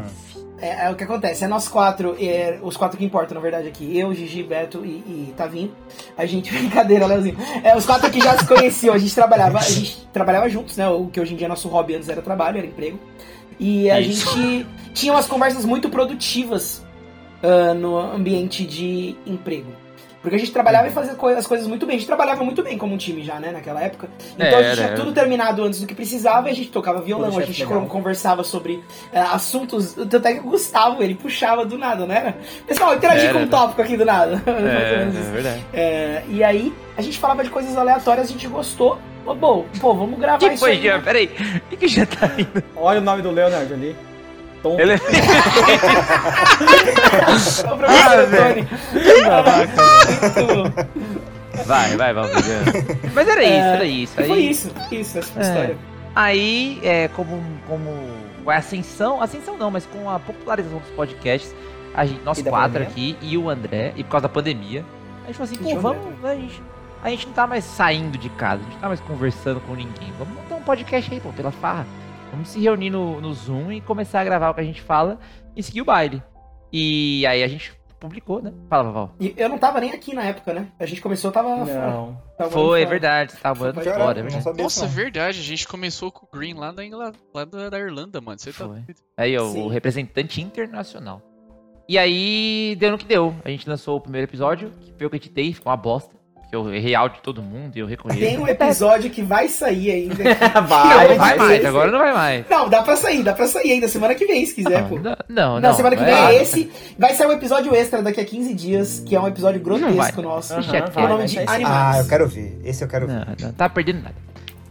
É, 0.62 0.86
é 0.86 0.90
o 0.90 0.96
que 0.96 1.04
acontece, 1.04 1.44
é 1.44 1.48
nós 1.48 1.68
quatro, 1.68 2.16
é, 2.20 2.60
os 2.62 2.76
quatro 2.76 2.98
que 2.98 3.06
importam, 3.06 3.36
na 3.36 3.42
verdade, 3.42 3.68
aqui. 3.68 3.98
Eu, 3.98 4.14
Gigi, 4.14 4.44
Beto 4.44 4.86
e, 4.86 4.90
e 4.90 5.34
Tavinho. 5.36 5.72
A 6.18 6.26
gente, 6.26 6.52
brincadeira, 6.54 7.06
Leozinho. 7.06 7.38
É, 7.64 7.76
os 7.76 7.86
quatro 7.86 8.08
aqui 8.08 8.22
já 8.22 8.38
se 8.38 8.48
conheciam, 8.48 8.94
a 8.94 8.98
gente 8.98 9.14
trabalhava, 9.14 9.60
a 9.60 9.62
gente 9.62 10.08
trabalhava 10.12 10.50
juntos, 10.50 10.78
né? 10.78 10.88
O 10.90 11.08
que 11.08 11.20
hoje 11.20 11.34
em 11.34 11.38
dia 11.38 11.48
é 11.48 11.50
nosso 11.50 11.68
hobby 11.68 11.96
antes 11.96 12.10
era 12.10 12.22
trabalho, 12.22 12.58
era 12.58 12.68
emprego. 12.68 13.00
E 13.60 13.90
a 13.90 14.00
Isso. 14.00 14.34
gente 14.36 14.68
tinha 14.94 15.14
umas 15.14 15.28
conversas 15.28 15.66
muito 15.66 15.90
produtivas 15.90 16.82
ah, 17.42 17.74
no 17.74 17.98
ambiente 17.98 18.66
de 18.66 19.16
emprego. 19.26 19.72
Porque 20.22 20.36
a 20.36 20.40
gente 20.40 20.52
trabalhava 20.52 20.88
e 20.88 20.92
fazia 20.92 21.16
coi- 21.16 21.34
as 21.36 21.48
coisas 21.48 21.66
muito 21.66 21.86
bem. 21.86 21.96
A 21.96 22.00
gente 22.00 22.08
trabalhava 22.08 22.44
muito 22.44 22.62
bem 22.62 22.78
como 22.78 22.94
um 22.94 22.98
time 22.98 23.24
já, 23.24 23.40
né, 23.40 23.52
naquela 23.52 23.82
época. 23.82 24.10
Então 24.36 24.48
a 24.48 24.52
gente 24.52 24.64
Era, 24.66 24.76
tinha 24.76 24.88
era. 24.88 24.96
tudo 24.98 25.14
terminado 25.14 25.64
antes 25.64 25.80
do 25.80 25.88
que 25.88 25.96
precisava 25.96 26.50
e 26.50 26.52
a 26.52 26.56
gente 26.56 26.70
tocava 26.70 27.02
violão, 27.02 27.38
a 27.38 27.42
gente 27.46 27.64
legal. 27.64 27.86
conversava 27.86 28.44
sobre 28.44 28.84
eh, 29.14 29.20
assuntos. 29.20 29.94
Tanto 29.94 30.28
é 30.28 30.34
que 30.34 30.40
o 30.40 30.44
Gustavo, 30.44 31.02
ele 31.02 31.16
puxava 31.16 31.66
do 31.66 31.78
nada, 31.78 32.06
não 32.06 32.14
era? 32.14 32.36
Pessoal, 32.68 32.96
interagir 32.96 33.26
Era, 33.26 33.34
com 33.34 33.40
um 33.40 33.42
era. 33.44 33.52
tópico 33.52 33.82
aqui 33.82 33.96
do 33.96 34.06
nada. 34.06 34.42
É, 34.50 35.04
é 35.04 35.32
verdade. 35.32 35.66
É, 35.74 36.24
e 36.30 36.44
aí, 36.44 36.74
a 36.98 37.02
gente 37.02 37.18
falava 37.18 37.44
de 37.44 37.50
coisas 37.50 37.78
aleatórias, 37.78 38.28
a 38.28 38.32
gente 38.32 38.48
gostou. 38.48 39.00
Ô, 39.26 39.34
bom, 39.34 39.66
pô, 39.80 39.94
vamos 39.94 40.20
gravar 40.20 40.40
que 40.40 40.48
isso 40.48 40.58
foi, 40.60 40.72
aí. 40.72 40.82
Jean? 40.82 40.98
né? 40.98 41.04
Peraí. 41.04 41.30
O 41.66 41.70
que, 41.70 41.78
que 41.78 41.88
já 41.88 42.06
tá 42.06 42.30
indo? 42.38 42.64
Olha 42.76 43.00
o 43.00 43.04
nome 43.04 43.22
do 43.22 43.32
Leonard 43.32 43.72
ali. 43.74 43.96
Tom. 44.62 44.80
Ele... 44.80 44.94
É 44.94 44.96
o 47.74 47.78
professor 47.78 47.80
Ah, 47.88 48.28
Tony. 48.30 48.68
Muito- 50.56 51.66
vai, 51.66 51.96
vai, 51.98 52.14
vamos. 52.14 52.32
Jean. 52.46 52.64
Mas 53.14 53.28
era 53.28 53.44
isso, 53.44 53.54
era 53.68 53.86
isso. 53.86 54.14
E 54.22 54.26
foi 54.26 54.38
Aí, 54.38 54.50
isso, 54.50 54.70
isso, 54.92 55.20
essa 55.20 55.40
É. 55.40 55.44
história. 55.44 55.78
aí 56.16 56.80
é, 56.84 57.08
como, 57.10 57.42
como 57.68 57.90
com 58.44 58.50
a 58.50 58.56
ascensão, 58.58 59.22
ascensão 59.22 59.58
não, 59.58 59.70
mas 59.72 59.86
com 59.86 60.10
a 60.10 60.20
popularização 60.20 60.80
dos 60.80 60.90
podcasts, 60.92 61.54
a 61.94 62.06
gente, 62.06 62.22
nós 62.24 62.42
quatro 62.42 62.82
aqui 62.82 63.18
e 63.22 63.38
o 63.38 63.50
André, 63.50 63.94
e 63.96 64.04
por 64.04 64.12
causa 64.12 64.24
da 64.24 64.30
pandemia, 64.30 64.84
a 65.24 65.28
gente 65.28 65.38
falou 65.38 65.52
assim, 65.52 65.58
pô, 65.76 65.80
vamos, 65.80 66.26
a 66.26 66.36
gente, 66.36 66.62
a 67.04 67.10
gente 67.10 67.26
não 67.28 67.34
tá 67.34 67.46
mais 67.48 67.64
saindo 67.64 68.18
de 68.18 68.30
casa, 68.30 68.62
a 68.62 68.64
gente 68.64 68.74
não 68.74 68.80
tá 68.82 68.88
mais 68.88 69.00
conversando 69.02 69.60
com 69.62 69.74
ninguém, 69.76 70.14
vamos 70.18 70.34
montar 70.34 70.56
um 70.56 70.62
podcast 70.62 71.14
aí, 71.14 71.20
pô, 71.20 71.30
pela 71.34 71.52
farra. 71.52 71.86
Vamos 72.32 72.50
se 72.50 72.60
reunir 72.60 72.90
no, 72.90 73.20
no 73.20 73.34
Zoom 73.34 73.72
e 73.72 73.82
começar 73.82 74.22
a 74.22 74.24
gravar 74.24 74.50
o 74.50 74.54
que 74.54 74.62
a 74.62 74.64
gente 74.64 74.82
fala 74.82 75.20
e 75.56 75.64
seguir 75.64 75.82
o 75.82 75.86
baile. 75.86 76.22
E 76.72 77.26
aí 77.26 77.44
a 77.44 77.48
gente 77.48 77.74
publicou, 78.00 78.42
né? 78.42 78.54
Fala, 78.70 78.84
Vaval. 78.84 79.16
E 79.20 79.34
eu 79.36 79.50
não 79.50 79.58
tava 79.58 79.82
nem 79.82 79.92
aqui 79.92 80.14
na 80.14 80.24
época, 80.24 80.54
né? 80.54 80.72
A 80.80 80.86
gente 80.86 81.02
começou, 81.02 81.30
eu 81.30 81.34
tava 81.34 81.66
fora. 81.66 81.92
Não. 81.92 82.22
Tava 82.38 82.52
Foi, 82.52 82.82
é 82.82 82.86
verdade, 82.86 83.34
você 83.34 83.38
tava 83.40 83.74
Foi, 83.74 83.84
fora, 83.84 84.20
é 84.20 84.24
verdade. 84.24 84.62
Nossa, 84.62 84.86
não. 84.86 84.90
verdade, 84.90 85.40
a 85.40 85.44
gente 85.44 85.68
começou 85.68 86.12
com 86.12 86.26
o 86.26 86.30
Green 86.32 86.54
lá 86.54 86.72
da, 86.72 86.86
Ingla... 86.86 87.12
lá 87.34 87.46
da, 87.46 87.70
da 87.70 87.80
Irlanda, 87.80 88.22
mano. 88.22 88.40
Você 88.40 88.52
tá 88.52 88.66
Foi. 88.66 88.80
doido. 88.80 88.96
Aí, 89.18 89.38
ó, 89.38 89.50
Sim. 89.50 89.64
o 89.64 89.68
representante 89.68 90.42
internacional. 90.42 91.22
E 91.88 91.98
aí, 91.98 92.76
deu 92.80 92.92
no 92.92 92.98
que 92.98 93.06
deu. 93.06 93.36
A 93.44 93.50
gente 93.50 93.68
lançou 93.68 93.98
o 93.98 94.02
primeiro 94.02 94.28
episódio, 94.28 94.72
que 94.80 94.94
foi 94.94 95.08
o 95.08 95.10
que 95.10 95.16
eu 95.16 95.18
editei, 95.18 95.54
ficou 95.54 95.72
uma 95.72 95.78
bosta. 95.78 96.16
Que 96.50 96.56
eu 96.56 96.74
errei 96.74 96.96
áudio 96.96 97.18
de 97.18 97.22
todo 97.22 97.44
mundo 97.44 97.76
e 97.76 97.80
eu 97.80 97.86
reconheço. 97.86 98.20
Tem 98.20 98.40
um 98.40 98.48
episódio 98.48 99.10
que 99.12 99.22
vai 99.22 99.48
sair 99.48 99.92
ainda. 99.92 100.16
Vai, 100.68 100.90
Não, 100.90 100.98
vai 100.98 101.18
vai. 101.18 101.38
mais, 101.38 101.66
agora 101.66 101.92
não 101.92 102.00
vai 102.00 102.12
mais. 102.14 102.50
Não, 102.50 102.68
dá 102.68 102.82
pra 102.82 102.96
sair, 102.96 103.22
dá 103.22 103.34
pra 103.34 103.46
sair 103.48 103.74
ainda 103.74 103.88
semana 103.88 104.16
que 104.16 104.26
vem, 104.26 104.44
se 104.46 104.56
quiser, 104.56 104.88
pô. 104.90 104.98
Não, 104.98 105.16
não, 105.30 105.60
não. 105.62 105.74
semana 105.76 105.96
que 105.96 106.04
vem 106.04 106.12
lá. 106.14 106.32
é 106.34 106.42
esse. 106.42 106.72
Vai 106.98 107.14
sair 107.14 107.28
um 107.28 107.34
episódio 107.34 107.76
extra 107.76 108.02
daqui 108.02 108.20
a 108.20 108.26
15 108.26 108.54
dias, 108.56 109.00
que 109.06 109.16
é 109.16 109.20
um 109.22 109.28
episódio 109.28 109.62
vai. 109.64 109.80
grotesco 109.80 110.22
nosso. 110.24 110.54
Vai, 110.56 111.06
O 111.06 111.08
nome 111.08 111.18
vai 111.18 111.26
de. 111.28 111.38
Animais. 111.40 111.66
Ah, 111.66 112.00
eu 112.00 112.08
quero 112.08 112.28
ver. 112.28 112.60
Esse 112.64 112.84
eu 112.84 112.88
quero 112.88 113.06
ver. 113.06 113.14
Não, 113.14 113.26
não, 113.42 113.54
tá 113.54 113.70
perdendo 113.70 114.02
nada. 114.02 114.16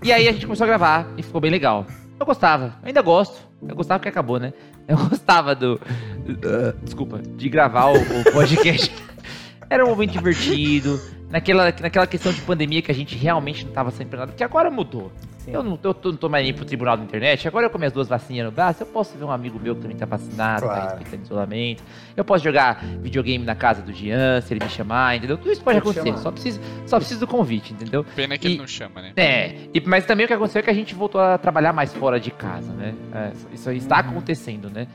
E 0.03 0.13
aí 0.13 0.29
a 0.29 0.33
gente 0.33 0.47
começou 0.47 0.65
a 0.65 0.67
gravar 0.67 1.09
e 1.17 1.23
ficou 1.23 1.41
bem 1.41 1.51
legal. 1.51 1.87
Eu 2.19 2.27
gostava, 2.27 2.75
eu 2.83 2.89
ainda 2.89 3.03
gosto. 3.03 3.39
Eu 3.67 3.77
gostava 3.77 4.01
que 4.03 4.09
acabou, 4.09 4.41
né? 4.41 4.53
Eu 4.89 4.97
gostava 5.09 5.55
do. 5.55 5.81
Desculpa, 6.83 7.21
de 7.23 7.49
gravar 7.49 7.87
o, 7.87 7.97
o 7.97 8.33
podcast. 8.33 8.93
Era 9.71 9.85
um 9.85 9.91
momento 9.91 10.13
divertido. 10.13 11.01
Naquela, 11.31 11.65
naquela 11.81 12.07
questão 12.07 12.33
de 12.33 12.41
pandemia 12.41 12.81
que 12.81 12.91
a 12.91 12.95
gente 12.95 13.15
realmente 13.15 13.65
não 13.67 13.73
tava 13.73 13.91
sempre 13.91 14.17
nada. 14.19 14.33
Porque 14.33 14.43
agora 14.43 14.71
mudou. 14.71 15.13
Sim. 15.37 15.53
Eu 15.53 15.63
não, 15.63 15.79
eu 15.83 15.93
tô- 15.95 16.11
não 16.11 16.17
tô 16.17 16.27
mais 16.29 16.43
nem 16.43 16.55
pro 16.55 16.65
tribunal 16.65 16.97
da 16.97 17.05
internet. 17.05 17.47
Agora 17.47 17.67
eu 17.67 17.71
com 17.71 17.77
minhas 17.77 17.93
duas 17.93 18.09
vacininhas 18.09 18.47
no 18.47 18.53
braço, 18.53 18.83
eu 18.83 18.87
posso 18.87 19.17
ver 19.17 19.25
um 19.25 19.31
amigo 19.31 19.59
meu 19.61 19.75
que 19.77 19.83
também 19.83 19.97
tá 19.97 20.07
vacinado, 20.07 20.63
tá 20.63 20.69
Claro. 20.73 20.89
respeitando 20.89 21.23
isolamento. 21.25 21.83
Eu 22.17 22.25
posso 22.25 22.43
jogar 22.43 22.83
videogame 23.03 23.45
na 23.45 23.55
casa 23.55 23.83
do 23.83 23.93
Jean, 23.93 24.41
se 24.41 24.55
ele 24.55 24.65
me 24.65 24.71
chamar, 24.71 25.17
entendeu? 25.17 25.37
Tudo 25.37 25.53
isso 25.53 25.63
pode 25.63 25.79
Vou 25.81 25.91
acontecer. 25.91 26.09
chamar. 26.09 26.23
Só 26.23 26.31
preciso, 26.31 26.61
só 26.87 26.97
preciso 26.97 27.21
do 27.21 27.27
convite, 27.27 27.75
entendeu? 27.75 28.05
Pena 28.17 28.39
que 28.39 28.49
E- 28.49 28.51
ele 28.53 28.59
não 28.61 28.67
chama, 28.67 29.03
né? 29.03 29.13
É, 29.17 29.55
e, 29.75 29.83
mas 29.87 30.07
também 30.07 30.25
o 30.25 30.27
que 30.29 30.35
aconteceu 30.35 30.61
é 30.61 30.63
que 30.63 30.71
a 30.71 30.75
gente 30.75 30.95
voltou 30.95 31.21
a 31.21 31.37
trabalhar 31.37 31.75
mais 31.75 31.93
fora 31.93 32.19
de 32.19 32.31
casa, 32.31 32.73
né? 32.73 32.95
É, 33.15 33.33
isso 33.55 33.69
aí 33.69 33.77
está 33.77 33.97
Uhum. 34.03 34.11
acontecendo, 34.11 34.71
né? 34.71 34.87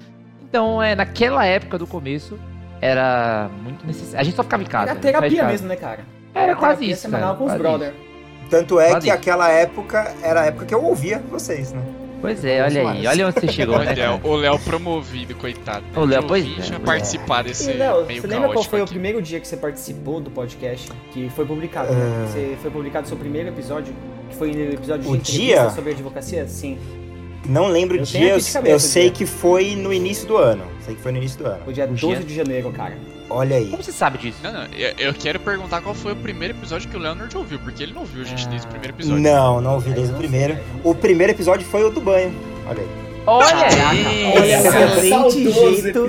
Então, 0.50 0.82
é, 0.82 0.96
naquela 0.96 1.46
época 1.46 1.78
do 1.78 1.86
começo, 1.88 2.40
era 2.82 3.50
muito 3.64 3.86
necessário. 3.86 4.20
A 4.20 4.24
gente 4.24 4.36
só 4.36 4.44
ficava 4.44 4.64
em 4.64 4.66
casa. 4.68 4.90
Era 4.92 4.96
de 4.96 5.02
terapia 5.02 5.46
mesmo, 5.46 5.68
né, 5.68 5.76
cara? 5.76 6.00
Era 6.34 6.56
quase 6.56 6.76
terapia 6.80 6.94
isso, 6.94 7.02
semanal 7.02 7.28
cara, 7.28 7.38
com 7.38 7.44
os 7.46 7.50
quase 7.52 7.62
brother. 7.64 7.94
Tanto 8.50 8.80
é 8.80 8.90
Quase 8.90 9.00
que 9.02 9.08
isso. 9.08 9.16
aquela 9.18 9.50
época 9.50 10.14
era 10.22 10.42
a 10.42 10.46
época 10.46 10.66
que 10.66 10.74
eu 10.76 10.84
ouvia 10.84 11.22
vocês, 11.30 11.72
né? 11.72 11.82
Pois 12.22 12.44
é, 12.46 12.64
olha 12.64 12.90
aí, 12.90 13.06
olha 13.08 13.28
onde 13.28 13.40
você 13.42 13.48
chegou, 13.52 13.78
né? 13.80 13.94
Cara? 13.96 14.20
o 14.24 14.36
Léo 14.36 14.58
promovido, 14.60 15.36
coitado. 15.36 15.84
O 15.96 16.06
Léo, 16.06 16.22
Eu 16.22 16.28
pois 16.28 16.72
é, 16.72 16.80
participar 16.80 17.44
desse 17.44 17.70
E, 17.72 17.74
Léo, 17.74 18.06
meio 18.06 18.22
você 18.22 18.28
lembra 18.28 18.50
qual 18.50 18.64
foi 18.64 18.80
o 18.80 18.84
aqui. 18.84 18.94
primeiro 18.94 19.22
dia 19.22 19.40
que 19.42 19.48
você 19.48 19.58
participou 19.58 20.22
do 20.22 20.32
podcast? 20.32 20.90
Que 21.12 21.30
foi 21.32 21.46
publicado, 21.46 21.92
né? 21.94 22.24
Ah. 22.24 22.28
Você 22.28 22.58
foi 22.62 22.72
publicado 22.72 23.08
seu 23.10 23.18
primeiro 23.18 23.50
episódio? 23.50 23.94
Que 24.30 24.36
foi 24.38 24.52
o 24.52 24.74
episódio 24.74 25.04
de 25.04 25.10
O 25.10 25.18
dia? 25.18 25.70
sobre 25.72 25.92
advocacia? 25.92 26.48
Sim. 26.48 26.78
Não 27.46 27.68
lembro 27.68 27.98
Eu 27.98 28.04
o 28.04 28.06
dia, 28.06 28.22
eu, 28.36 28.40
eu 28.66 28.76
o 28.78 28.80
sei 28.80 29.04
dia. 29.04 29.12
que 29.12 29.26
foi 29.26 29.76
no 29.76 29.92
início 29.92 30.26
do 30.26 30.38
ano. 30.38 30.64
Sei 30.86 30.96
que 30.96 31.02
foi 31.02 31.12
no 31.12 31.18
início 31.18 31.40
do 31.40 31.48
ano. 31.48 31.60
Foi 31.66 31.74
dia 31.74 31.84
O 31.86 31.88
12 31.90 32.00
dia? 32.00 32.20
de 32.24 32.36
janeiro, 32.36 32.72
cara. 32.72 32.98
Olha 33.30 33.58
aí. 33.58 33.70
Como 33.70 33.82
você 33.84 33.92
sabe 33.92 34.18
disso? 34.18 34.38
Não, 34.44 34.52
não, 34.52 34.66
eu, 34.74 34.94
eu 34.98 35.14
quero 35.14 35.40
perguntar 35.40 35.82
qual 35.82 35.96
foi 35.96 36.14
o 36.14 36.16
primeiro 36.16 36.54
episódio 36.56 36.90
que 36.90 36.96
o 36.96 37.00
Leonard 37.00 37.36
ouviu, 37.38 37.60
porque 37.60 37.84
ele 37.84 37.94
não 37.94 38.02
ouviu 38.02 38.22
a 38.22 38.26
gente 38.26 38.48
desde 38.48 38.68
o 38.68 38.70
primeiro 38.70 38.96
episódio. 38.96 39.22
Não, 39.22 39.62
não 39.62 39.74
ouvi 39.76 39.92
desde 39.92 40.14
o 40.14 40.18
primeiro. 40.18 40.58
O 40.84 40.94
primeiro 40.94 41.32
episódio 41.34 41.66
foi 41.66 41.84
o 41.84 41.90
do 41.90 42.02
banho. 42.02 42.34
Olha 42.68 42.82
aí. 42.82 42.88
Olha 43.26 43.66
aí! 43.90 44.34
olha 44.36 44.58
excelente 44.58 45.10
saudoso 45.10 45.52
jeito 45.82 46.08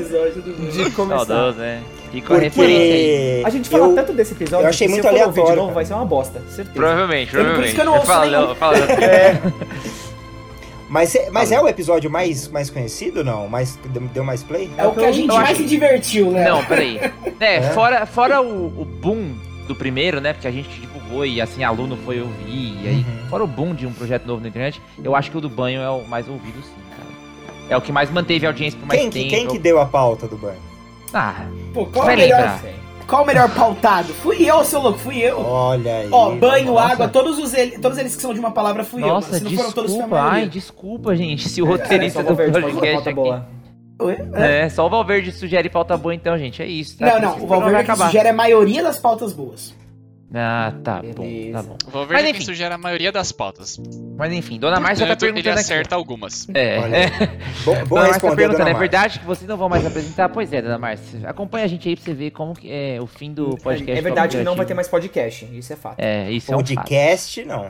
De 0.73 0.91
começar. 0.91 1.27
Saudoso, 1.27 1.59
né? 1.59 1.81
Fica 2.11 2.35
a 2.35 2.39
referência 2.39 2.83
aí. 2.83 3.35
Porque 3.43 3.47
A 3.47 3.51
gente 3.51 3.69
fala 3.69 3.87
eu, 3.87 3.95
tanto 3.95 4.13
desse 4.13 4.33
episódio 4.35 4.65
eu 4.65 4.69
achei 4.69 4.87
que 4.87 4.93
muito 4.93 5.03
se 5.03 5.09
eu 5.09 5.19
for 5.19 5.27
ouvir 5.27 5.35
de 5.35 5.41
aleatório, 5.41 5.57
novo 5.57 5.69
cara. 5.69 5.75
vai 5.75 5.85
ser 5.85 5.95
uma 5.95 6.05
bosta, 6.05 6.41
certeza. 6.49 6.71
Provavelmente, 6.75 7.31
por 7.31 7.41
isso 7.41 7.45
provavelmente. 7.45 7.75
que 7.75 7.81
eu 7.81 7.85
não 7.85 7.95
ouço 7.95 8.21
nenhum. 8.21 8.31
Léo, 8.31 8.55
fala, 8.57 8.79
Léo. 8.79 8.91
É. 9.01 9.43
Mas, 10.95 11.13
é- 11.17 11.29
mas 11.29 11.51
é 11.51 11.61
o 11.61 11.67
episódio 11.67 12.09
mais, 12.09 12.47
mais 12.47 12.71
conhecido, 12.71 13.25
não? 13.25 13.49
Mais, 13.49 13.77
deu 14.13 14.23
mais 14.23 14.45
play? 14.45 14.71
É 14.79 14.87
o 14.87 14.93
que 14.93 15.05
a 15.05 15.11
gente 15.11 15.27
mais 15.27 15.51
acho- 15.51 15.57
se 15.57 15.65
divertiu, 15.65 16.31
né? 16.31 16.45
Não, 16.49 16.65
peraí. 16.65 17.01
É, 17.41 17.57
É? 17.57 17.63
fora, 17.73 18.07
fora 18.07 18.41
o, 18.41 18.67
o 18.81 18.85
boom 18.85 19.35
do 19.67 19.75
primeiro, 19.75 20.21
né? 20.21 20.33
Porque 20.33 20.47
a 20.47 20.53
gente 20.53 20.69
divulgou 20.81 21.27
e 21.27 21.41
assim, 21.41 21.65
aluno 21.65 21.97
foi 22.05 22.21
ouvir. 22.21 22.79
E 22.81 22.87
aí, 22.89 22.95
Uhum. 22.99 23.29
fora 23.29 23.43
o 23.43 23.47
boom 23.49 23.75
de 23.75 23.89
um 23.89 23.93
projeto 23.93 24.25
novo 24.25 24.41
na 24.41 24.47
internet, 24.49 24.81
eu 25.03 25.17
acho 25.17 25.33
que 25.33 25.37
o 25.37 25.41
do 25.41 25.49
banho 25.49 25.81
é 25.83 25.91
o 25.91 26.05
mais 26.07 26.29
ouvido, 26.29 26.63
sim, 26.63 26.71
cara. 26.97 27.09
É 27.69 27.77
o 27.77 27.81
que 27.81 27.91
mais 27.91 28.09
manteve 28.09 28.47
a 28.47 28.51
audiência 28.51 28.79
por 28.79 28.87
mais 28.87 29.01
Quem, 29.01 29.11
que- 29.11 29.19
tempo. 29.19 29.31
quem 29.31 29.49
que 29.49 29.59
deu 29.59 29.81
a 29.81 29.87
pauta 29.87 30.29
do 30.29 30.37
banho? 30.37 30.61
Ah, 31.13 31.45
Pô, 31.73 31.87
qual, 31.87 32.07
Vai 32.07 32.15
lembrar. 32.15 32.61
Qual 33.07 33.23
o 33.23 33.27
melhor 33.27 33.49
pautado? 33.55 34.13
Fui 34.15 34.43
eu, 34.49 34.65
seu 34.65 34.81
louco, 34.81 34.99
fui 34.99 35.19
eu. 35.19 35.41
Olha 35.41 35.97
aí. 35.99 36.09
Ó, 36.11 36.35
banho, 36.35 36.73
nossa. 36.73 36.93
água, 36.93 37.09
todos, 37.09 37.39
os 37.39 37.53
ele- 37.55 37.79
todos 37.79 37.99
eles 37.99 38.15
que 38.17 38.23
são 38.23 38.33
de 38.35 38.41
uma 38.41 38.51
palavra 38.51 38.85
fui 38.85 39.03
eu. 39.03 39.09
nossa, 39.09 39.39
se 39.39 39.45
não 39.45 39.51
foram 39.53 39.73
todos, 39.73 39.93
desculpa. 39.93 40.21
Ai, 40.21 40.49
desculpa, 40.49 41.15
gente. 41.17 41.49
Se 41.49 41.63
o 41.63 41.67
É, 41.67 41.69
roteirista 41.69 42.23
só 42.23 42.29
do 42.29 42.37
podcast 42.37 43.09
aqui. 43.09 43.15
boa. 43.15 43.47
Oi? 44.01 44.17
É, 44.35 44.69
só 44.69 44.87
o 44.87 44.91
Valverde 44.91 45.31
sugere 45.31 45.69
pauta 45.69 45.97
boa, 45.97 46.15
então, 46.15 46.37
gente. 46.37 46.61
É 46.63 46.67
isso. 46.67 46.99
tá? 46.99 47.07
Não, 47.21 47.21
não, 47.39 47.45
o 47.45 47.47
Valverde 47.47 47.97
sugere 47.97 48.29
a 48.29 48.33
maioria 48.33 48.83
das 48.83 48.99
pautas 48.99 49.33
boas. 49.33 49.73
Ah, 50.33 50.73
tá 50.83 51.01
bom, 51.15 51.23
Beleza. 51.23 51.53
tá 51.59 51.63
bom. 51.63 51.77
O 51.87 51.91
Valverde 51.91 52.23
Mas 52.23 52.31
é 52.31 52.33
quem 52.33 52.41
sugere 52.45 52.75
a 52.75 52.79
maioria 52.79 53.13
das 53.13 53.31
pautas. 53.31 53.79
Mas 54.17 54.33
enfim, 54.33 54.59
Dona 54.59 54.81
Márcia 54.81 55.07
tá 55.07 55.13
Portanto, 55.15 55.23
ele 55.25 55.33
perguntando 55.35 55.61
aqui. 55.61 55.73
acerta 55.73 55.95
algumas. 55.95 56.49
É, 56.53 56.79
Olha 56.81 56.97
é. 56.97 57.05
aí. 57.05 57.11
Bom, 57.65 57.75
bom 57.87 57.97
Dona 57.97 58.09
Márcia 58.09 58.31
tá 58.31 58.37
perguntando, 58.37 58.69
é 58.71 58.75
verdade 58.75 59.19
que 59.21 59.25
vocês 59.27 59.49
não 59.49 59.57
vão 59.57 59.69
mais 59.69 59.87
apresentar? 59.87 60.29
Pois 60.31 60.53
é, 60.53 60.61
Dona 60.61 60.79
Márcia. 60.79 61.21
Acompanha 61.29 61.65
a 61.65 61.69
gente 61.69 61.89
aí 61.89 61.95
pra 61.95 62.05
você 62.05 62.15
ver 62.15 62.31
como 62.33 62.53
que 62.55 62.69
é 62.73 62.99
o 63.01 63.07
fim 63.07 63.33
do 63.33 63.57
podcast. 63.59 63.93
É 63.93 64.01
verdade 64.03 64.37
que 64.37 64.43
não 64.43 64.55
cooperativo. 64.55 64.57
vai 64.57 64.67
ter 64.67 64.75
mais 64.75 64.89
podcast, 64.89 65.49
isso 65.53 65.73
é 65.73 65.77
fato. 65.77 65.97
É, 65.99 66.31
isso 66.33 66.53
é 66.53 66.57
um 66.57 66.59
fato. 66.59 66.75
Podcast, 66.75 67.45
não. 67.45 67.67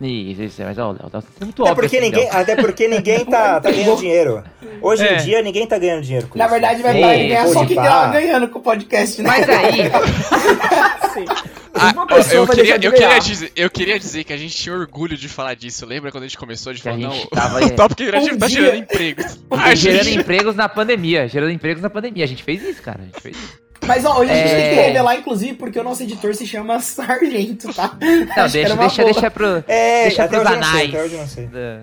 Isso, 0.00 0.42
isso 0.42 0.60
é, 0.60 0.64
mas 0.66 0.76
ó, 0.78 0.90
Léo, 0.90 1.08
tá 1.10 1.20
sendo 1.20 1.44
muito 1.46 1.62
Até 1.62 1.70
óbvio 1.70 1.82
porque 1.84 1.96
assim, 1.96 2.06
ninguém, 2.06 2.24
Léo. 2.24 2.36
até 2.36 2.56
porque 2.56 2.88
ninguém 2.88 3.24
tá, 3.24 3.60
tá 3.62 3.70
ganhando 3.70 3.96
dinheiro. 3.96 4.44
Hoje 4.82 5.04
É. 5.06 5.14
em 5.14 5.24
dia, 5.24 5.40
ninguém 5.42 5.66
tá 5.66 5.78
ganhando 5.78 6.02
dinheiro 6.02 6.26
com 6.28 6.36
Na 6.38 6.44
isso. 6.44 6.52
verdade, 6.52 6.82
vai 6.82 6.92
Sim, 6.94 7.00
parar 7.00 7.14
de 7.16 7.28
ganhar 7.28 7.46
só 7.48 7.64
pá. 7.66 7.74
tava 7.82 8.12
ganhando 8.12 8.48
com 8.48 8.58
o 8.58 8.62
podcast, 8.62 9.22
né? 9.22 9.28
Mas 9.30 9.48
aí, 9.48 9.90
Ah, 11.74 11.90
Uma 11.92 12.06
pessoa 12.06 12.34
eu, 12.42 12.46
vai 12.46 12.56
queria, 12.56 12.78
de 12.78 12.86
eu, 12.86 12.92
queria 12.92 13.18
dizer, 13.18 13.52
eu 13.56 13.68
queria 13.70 13.98
dizer 13.98 14.22
que 14.24 14.32
a 14.32 14.36
gente 14.36 14.54
tinha 14.56 14.74
orgulho 14.74 15.16
de 15.16 15.28
falar 15.28 15.54
disso. 15.54 15.84
Lembra 15.84 16.12
quando 16.12 16.22
a 16.24 16.26
gente 16.28 16.38
começou? 16.38 16.72
Falou, 16.76 16.98
gente 17.00 17.08
não, 17.20 17.26
tava, 17.26 17.58
o 17.62 17.64
é. 17.64 17.70
Top 17.70 17.92
Interativo 18.00 18.34
Um 18.34 18.38
tá 18.38 18.46
dia- 18.46 18.60
gerando 18.62 18.76
empregos. 18.78 19.38
A 19.50 19.74
gerando 19.74 20.04
gente- 20.04 20.18
empregos 20.20 20.54
na 20.54 20.68
pandemia, 20.68 21.26
gerando 21.28 21.50
empregos 21.50 21.82
na 21.82 21.90
pandemia. 21.90 22.22
A 22.24 22.28
gente 22.28 22.42
fez 22.44 22.62
isso, 22.62 22.80
cara. 22.80 23.00
A 23.02 23.04
gente 23.06 23.20
fez 23.20 23.36
isso. 23.36 23.58
Mas 23.86 24.04
ó, 24.04 24.18
hoje 24.20 24.30
a 24.30 24.34
gente 24.34 24.48
É. 24.48 24.60
tem 24.68 24.76
que 24.76 24.82
revelar, 24.86 25.16
inclusive, 25.16 25.54
porque 25.54 25.78
o 25.78 25.82
nosso 25.84 26.02
editor 26.04 26.34
se 26.34 26.46
chama 26.46 26.78
Sargento, 26.80 27.74
tá? 27.74 27.96
Não, 28.36 28.48
deixa, 28.48 28.76
deixa, 28.76 29.04
deixa 29.04 29.30
pro. 29.30 29.62
É, 29.68 30.02
deixa 30.04 30.24
até 30.24 30.38
pros 30.38 30.50
eu 30.50 30.56
anais. 30.56 30.94
eu 30.94 31.26
sei. 31.26 31.46
da- 31.46 31.80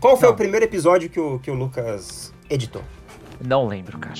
Qual 0.00 0.16
foi 0.16 0.28
Não. 0.28 0.34
o 0.34 0.36
primeiro 0.36 0.64
episódio 0.64 1.10
que 1.10 1.20
o, 1.20 1.38
que 1.38 1.50
o 1.50 1.54
Lucas 1.54 2.32
editou? 2.48 2.82
Não 3.44 3.66
lembro, 3.66 3.98
cara. 3.98 4.14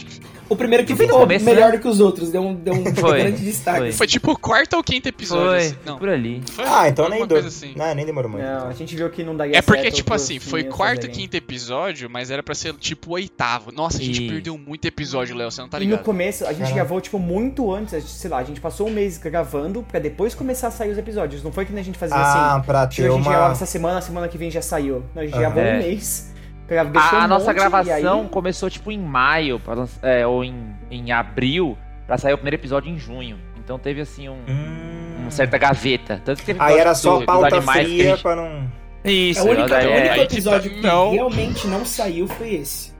O 0.48 0.56
primeiro 0.56 0.84
que 0.84 0.94
ficou 0.94 1.20
começo, 1.20 1.44
melhor 1.44 1.70
né? 1.70 1.76
do 1.78 1.80
que 1.80 1.88
os 1.88 1.98
outros, 2.00 2.30
deu 2.30 2.42
um, 2.42 2.54
deu 2.54 2.74
um 2.74 2.84
Foi, 2.94 3.20
grande 3.22 3.42
destaque. 3.42 3.78
foi. 3.78 3.92
Foi 3.92 4.06
tipo 4.06 4.32
o 4.32 4.36
quarto 4.36 4.74
ou 4.76 4.82
quinto 4.84 5.08
episódio. 5.08 5.46
Foi, 5.46 5.58
assim. 5.58 5.76
Não, 5.86 5.98
por 5.98 6.08
ali. 6.10 6.42
foi 6.50 6.64
Ah, 6.66 6.88
então 6.88 7.08
nem, 7.08 7.20
do... 7.26 7.28
coisa 7.34 7.48
assim. 7.48 7.72
não, 7.74 7.94
nem 7.94 8.04
demorou 8.04 8.30
muito. 8.30 8.44
Não, 8.44 8.68
a 8.68 8.72
gente 8.72 8.94
viu 8.94 9.08
que 9.08 9.22
não 9.24 9.34
daria 9.34 9.56
É 9.56 9.62
porque, 9.62 9.84
certo 9.84 9.94
tipo 9.94 10.12
assim, 10.12 10.38
foi 10.38 10.64
quarto, 10.64 10.96
fazerem. 11.02 11.14
quinto 11.16 11.36
episódio, 11.36 12.10
mas 12.10 12.30
era 12.30 12.42
pra 12.42 12.54
ser 12.54 12.74
tipo 12.74 13.10
o 13.10 13.12
oitavo. 13.14 13.72
Nossa, 13.72 13.96
a 13.98 14.00
gente 14.02 14.22
Isso. 14.24 14.32
perdeu 14.32 14.58
muito 14.58 14.84
episódio, 14.86 15.34
Léo, 15.34 15.50
você 15.50 15.60
não 15.62 15.68
tá 15.70 15.78
E 15.78 15.84
no 15.84 15.90
ligado? 15.90 16.04
começo, 16.04 16.44
a 16.44 16.48
gente 16.48 16.58
Caramba. 16.58 16.74
gravou, 16.76 17.00
tipo, 17.00 17.18
muito 17.18 17.72
antes, 17.72 18.04
sei 18.10 18.28
lá, 18.30 18.38
a 18.38 18.44
gente 18.44 18.60
passou 18.60 18.88
um 18.88 18.90
mês 18.90 19.16
gravando 19.16 19.82
pra 19.82 20.00
depois 20.00 20.34
começar 20.34 20.68
a 20.68 20.70
sair 20.70 20.90
os 20.90 20.98
episódios. 20.98 21.42
Não 21.42 21.52
foi 21.52 21.64
que 21.64 21.72
nem 21.72 21.80
a 21.80 21.84
gente 21.84 21.98
fazia 21.98 22.16
Ah, 22.16 22.56
assim. 22.56 22.66
pra 22.66 22.86
Tipo, 22.88 23.02
ter 23.08 23.08
a 23.08 23.16
gente 23.16 23.24
gravava 23.24 23.46
uma... 23.46 23.52
essa 23.52 23.66
semana, 23.66 23.98
a 23.98 24.02
semana 24.02 24.28
que 24.28 24.36
vem 24.36 24.50
já 24.50 24.60
saiu. 24.60 25.02
Não, 25.14 25.22
a 25.22 25.24
gente 25.24 25.34
Aham. 25.34 25.40
gravou 25.40 25.62
É. 25.62 25.74
um 25.74 25.78
mês. 25.78 26.31
A, 26.78 27.22
a 27.22 27.24
um 27.24 27.28
nossa 27.28 27.52
gravação 27.52 28.20
aí- 28.22 28.28
começou 28.28 28.68
tipo 28.70 28.90
em 28.90 28.98
maio, 28.98 29.60
é, 30.02 30.26
ou 30.26 30.42
em, 30.44 30.54
em 30.90 31.12
abril, 31.12 31.76
pra 32.06 32.16
sair 32.18 32.32
o 32.32 32.36
primeiro 32.38 32.56
episódio 32.56 32.90
em 32.90 32.98
junho. 32.98 33.38
Então 33.64 33.78
teve 33.78 34.00
assim 34.00 34.28
um, 34.28 34.38
Hum. 34.48 35.16
uma 35.22 35.30
certa 35.30 35.56
gaveta. 35.58 36.20
Tanto 36.24 36.40
que 36.40 36.46
teve 36.46 36.60
Aí 36.60 36.78
era 36.78 36.94
só 36.94 37.18
do- 37.20 37.24
pauta 37.26 37.62
fria 37.62 38.10
gente- 38.10 38.22
pra 38.22 38.34
não... 38.36 38.70
Isso, 39.04 39.40
É 39.40 39.42
o 39.42 39.46
único, 39.50 39.68
daí 39.68 39.86
o 39.86 39.90
é- 39.90 39.96
único 39.98 40.12
aí 40.14 40.26
que 40.26 40.34
episódio 40.34 40.70
tá- 40.70 40.76
que 40.76 40.82
não. 40.86 41.10
realmente 41.12 41.66
não 41.66 41.84
saiu 41.84 42.28
foi 42.28 42.54
esse. 42.54 42.92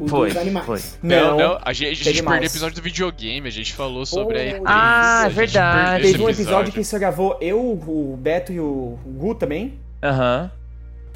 O 0.00 0.08
Foi, 0.08 0.28
dos 0.28 0.36
animais. 0.36 0.66
foi. 0.66 0.80
Não, 1.00 1.36
não, 1.38 1.58
a 1.64 1.72
gente, 1.72 1.92
a 2.02 2.04
gente 2.12 2.22
perdeu 2.22 2.42
o 2.42 2.44
episódio 2.44 2.74
do 2.76 2.82
videogame, 2.82 3.46
a 3.46 3.50
gente 3.52 3.72
falou 3.72 4.04
sobre 4.04 4.38
a 4.38 4.44
E3. 4.44 4.62
Ah, 4.66 5.20
a 5.20 5.28
gente 5.28 5.34
verdade. 5.36 6.02
Teve 6.12 6.22
um 6.24 6.28
episódio 6.28 6.72
que 6.72 6.82
você 6.84 6.98
gravou 6.98 7.38
eu, 7.40 7.58
o 7.60 8.18
Beto 8.20 8.52
e 8.52 8.58
o 8.60 8.98
Gu 9.06 9.34
também. 9.36 9.78
Aham. 10.02 10.50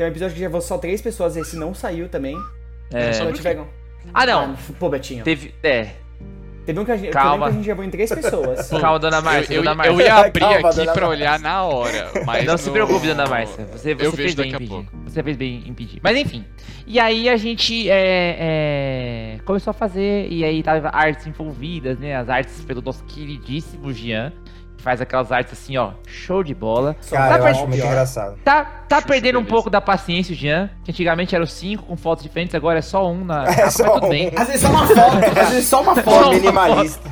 Tem 0.01 0.07
um 0.07 0.11
episódio 0.13 0.33
que 0.33 0.41
gravou 0.41 0.63
só 0.63 0.79
três 0.79 1.03
pessoas, 1.03 1.37
esse 1.37 1.57
não 1.57 1.75
saiu 1.75 2.09
também. 2.09 2.35
É. 2.91 3.13
Só 3.13 3.31
tiveram. 3.31 3.69
Ah, 4.15 4.25
não. 4.25 4.57
pô, 4.79 4.89
Betinho. 4.89 5.23
Teve. 5.23 5.55
É. 5.63 5.91
Teve 6.65 6.81
um 6.81 6.87
que 6.87 6.93
a 6.93 6.97
gente, 6.97 7.13
Calma. 7.13 7.49
eu 7.49 7.51
que 7.51 7.55
a 7.55 7.57
gente 7.59 7.67
gravou 7.67 7.85
em 7.85 7.91
três 7.91 8.11
pessoas. 8.11 8.71
Calma, 8.81 8.99
dona 8.99 9.19
Eu, 9.19 9.23
Márcia, 9.23 9.55
eu, 9.57 9.63
eu 9.63 9.75
Márcia. 9.75 10.03
ia 10.03 10.15
abrir 10.15 10.41
Calma, 10.41 10.71
aqui 10.71 10.85
pra 10.87 11.07
olhar 11.07 11.39
na 11.39 11.65
hora, 11.65 12.13
mas 12.25 12.47
Não 12.47 12.57
se 12.57 12.71
preocupe, 12.71 13.09
dona 13.09 13.27
Márcia. 13.27 13.67
Você, 13.67 13.95
você 13.95 14.07
Eu 14.07 14.11
fez 14.11 14.35
vejo 14.35 14.37
bem 14.39 14.47
em 14.47 14.55
impedir. 14.55 14.69
pouco. 14.71 14.91
Você 15.05 15.23
fez 15.23 15.37
bem 15.37 15.65
em 15.67 15.69
impedir. 15.69 16.01
Mas 16.03 16.17
enfim. 16.17 16.47
E 16.87 16.99
aí 16.99 17.29
a 17.29 17.37
gente 17.37 17.91
é, 17.91 18.37
é, 18.41 19.39
começou 19.45 19.71
a 19.73 19.75
fazer, 19.75 20.29
e 20.31 20.43
aí 20.47 20.63
tava 20.63 20.89
artes 20.89 21.27
envolvidas, 21.27 21.99
né? 21.99 22.17
As 22.17 22.31
artes 22.31 22.65
pelo 22.65 22.81
nosso 22.81 23.05
queridíssimo 23.05 23.93
Jean, 23.93 24.33
faz 24.81 25.01
aquelas 25.01 25.31
artes 25.31 25.53
assim, 25.53 25.77
ó, 25.77 25.93
show 26.07 26.43
de 26.43 26.55
bola. 26.55 26.97
Cara, 27.11 27.37
eu 27.37 27.43
Tá 27.43 27.49
acho 27.51 27.67
muito 27.67 27.85
engraçado. 27.85 28.39
Tá, 28.45 28.65
tá 28.89 28.97
Xuxa, 28.97 29.09
perdendo 29.09 29.39
um 29.39 29.45
pouco 29.45 29.69
da 29.71 29.81
paciência 29.81 30.33
o 30.33 30.37
Jean, 30.37 30.71
que 30.85 30.91
antigamente 30.91 31.35
eram 31.35 31.47
cinco 31.47 31.85
com 31.85 31.97
fotos 31.97 32.23
diferentes, 32.25 32.55
agora 32.55 32.79
é 32.79 32.83
só 32.83 33.09
um 33.11 33.25
na 33.25 33.45
É 33.51 33.55
capa, 33.55 33.71
só 33.71 33.85
mas 33.85 33.93
tudo 33.95 34.07
um. 34.07 34.09
bem. 34.11 34.31
Às 34.37 34.47
vezes 34.49 34.61
só 34.63 34.69
uma 34.71 34.87
foto, 34.87 35.39
às 35.41 35.49
vezes 35.51 35.69
só 35.69 35.83
uma 35.83 35.97
foto. 35.97 36.31
minimalista. 36.31 37.11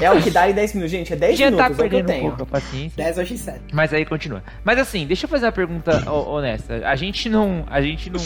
É 0.00 0.10
o 0.12 0.22
que 0.22 0.30
dá 0.30 0.48
em 0.48 0.52
10 0.54 0.74
minutos, 0.74 0.90
gente. 0.90 1.12
É 1.12 1.16
10 1.16 1.36
Jean 1.38 1.50
tá 1.52 1.64
minutos, 1.68 1.78
é 1.78 1.82
eu 1.86 1.90
perdendo 1.90 2.12
um 2.26 2.28
pouco 2.28 2.42
a 2.42 2.46
paciência. 2.46 2.96
10 3.04 3.18
hoje 3.18 3.38
7. 3.38 3.60
Mas 3.72 3.92
aí 3.92 4.04
continua. 4.04 4.42
Mas 4.64 4.78
assim, 4.78 5.06
deixa 5.06 5.26
eu 5.26 5.28
fazer 5.28 5.46
uma 5.46 5.52
pergunta 5.52 6.08
ho- 6.10 6.30
honesta. 6.36 6.80
A 6.86 6.94
gente 6.96 7.28
não. 7.28 7.64
A 7.68 7.80
gente 7.82 8.08
não. 8.10 8.20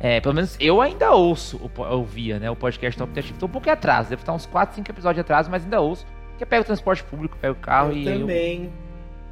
É, 0.00 0.20
pelo 0.20 0.34
menos 0.34 0.54
eu 0.60 0.82
ainda 0.82 1.12
ouço, 1.12 1.58
ouvia, 1.90 2.38
né? 2.38 2.50
O 2.50 2.56
podcast 2.56 2.98
Top 2.98 3.10
Detective. 3.10 3.38
Tô 3.38 3.46
um 3.46 3.48
pouco 3.48 3.70
atrás, 3.70 4.08
deve 4.08 4.20
estar 4.20 4.34
uns 4.34 4.44
4, 4.44 4.74
5 4.76 4.90
episódios 4.90 5.20
atrás, 5.20 5.48
mas 5.48 5.62
ainda 5.64 5.80
ouço. 5.80 6.04
Porque 6.34 6.44
eu 6.44 6.48
pego 6.48 6.62
o 6.62 6.66
transporte 6.66 7.02
público, 7.04 7.36
pego 7.40 7.54
o 7.54 7.60
carro 7.60 7.90
Eu 7.90 7.96
e. 7.96 8.08
aí 8.08 8.14
eu- 8.14 8.20
também. 8.20 8.72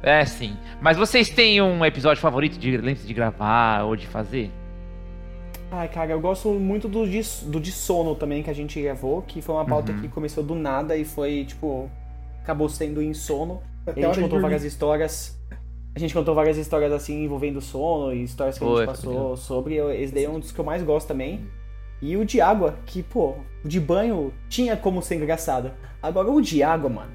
É, 0.01 0.25
sim. 0.25 0.57
Mas 0.81 0.97
vocês 0.97 1.29
têm 1.29 1.61
um 1.61 1.83
episódio 1.85 2.21
favorito 2.21 2.57
de 2.59 2.75
lembra 2.75 3.03
de 3.03 3.13
gravar 3.13 3.83
ou 3.83 3.95
de 3.95 4.05
fazer? 4.07 4.51
Ai, 5.71 5.87
cara, 5.87 6.11
eu 6.11 6.19
gosto 6.19 6.49
muito 6.51 6.87
do 6.87 7.07
de, 7.07 7.21
do 7.45 7.59
de 7.59 7.71
sono 7.71 8.13
também 8.15 8.43
que 8.43 8.49
a 8.49 8.53
gente 8.53 8.79
gravou, 8.81 9.21
que 9.21 9.41
foi 9.41 9.55
uma 9.55 9.65
pauta 9.65 9.91
Uhum. 9.91 10.01
que 10.01 10.07
começou 10.09 10.43
do 10.43 10.55
nada 10.55 10.95
e 10.95 11.03
foi, 11.05 11.45
tipo, 11.45 11.89
acabou 12.43 12.67
sendo 12.69 13.01
em 13.01 13.13
sono. 13.13 13.61
E 13.87 13.89
Até 13.91 14.03
a 14.05 14.09
a 14.09 14.13
gente 14.13 14.23
contou 14.23 14.41
várias 14.41 14.63
histórias. 14.63 15.39
A 15.95 15.99
gente 15.99 16.13
contou 16.13 16.35
várias 16.35 16.57
histórias 16.57 16.91
assim 16.91 17.23
envolvendo 17.23 17.61
sono 17.61 18.13
e 18.13 18.23
histórias 18.23 18.57
que 18.57 18.63
a 18.63 18.67
Foi, 18.67 18.85
gente 18.85 18.85
foi 18.85 18.93
passou 19.13 19.37
sobre. 19.37 19.75
Esse 20.01 20.13
daí 20.13 20.25
é 20.25 20.29
um 20.29 20.39
dos 20.39 20.51
que 20.51 20.59
eu 20.59 20.65
mais 20.65 20.83
gosto 20.83 21.07
também. 21.07 21.45
E 22.03 22.17
o 22.17 22.25
de 22.25 22.41
água, 22.41 22.77
que, 22.85 23.01
pô, 23.01 23.35
o 23.63 23.67
de 23.67 23.79
banho 23.79 24.33
tinha 24.49 24.75
como 24.75 25.01
ser 25.01 25.15
engraçado. 25.15 25.71
Agora 26.01 26.29
o 26.29 26.41
de 26.41 26.61
água, 26.61 26.89
mano. 26.89 27.11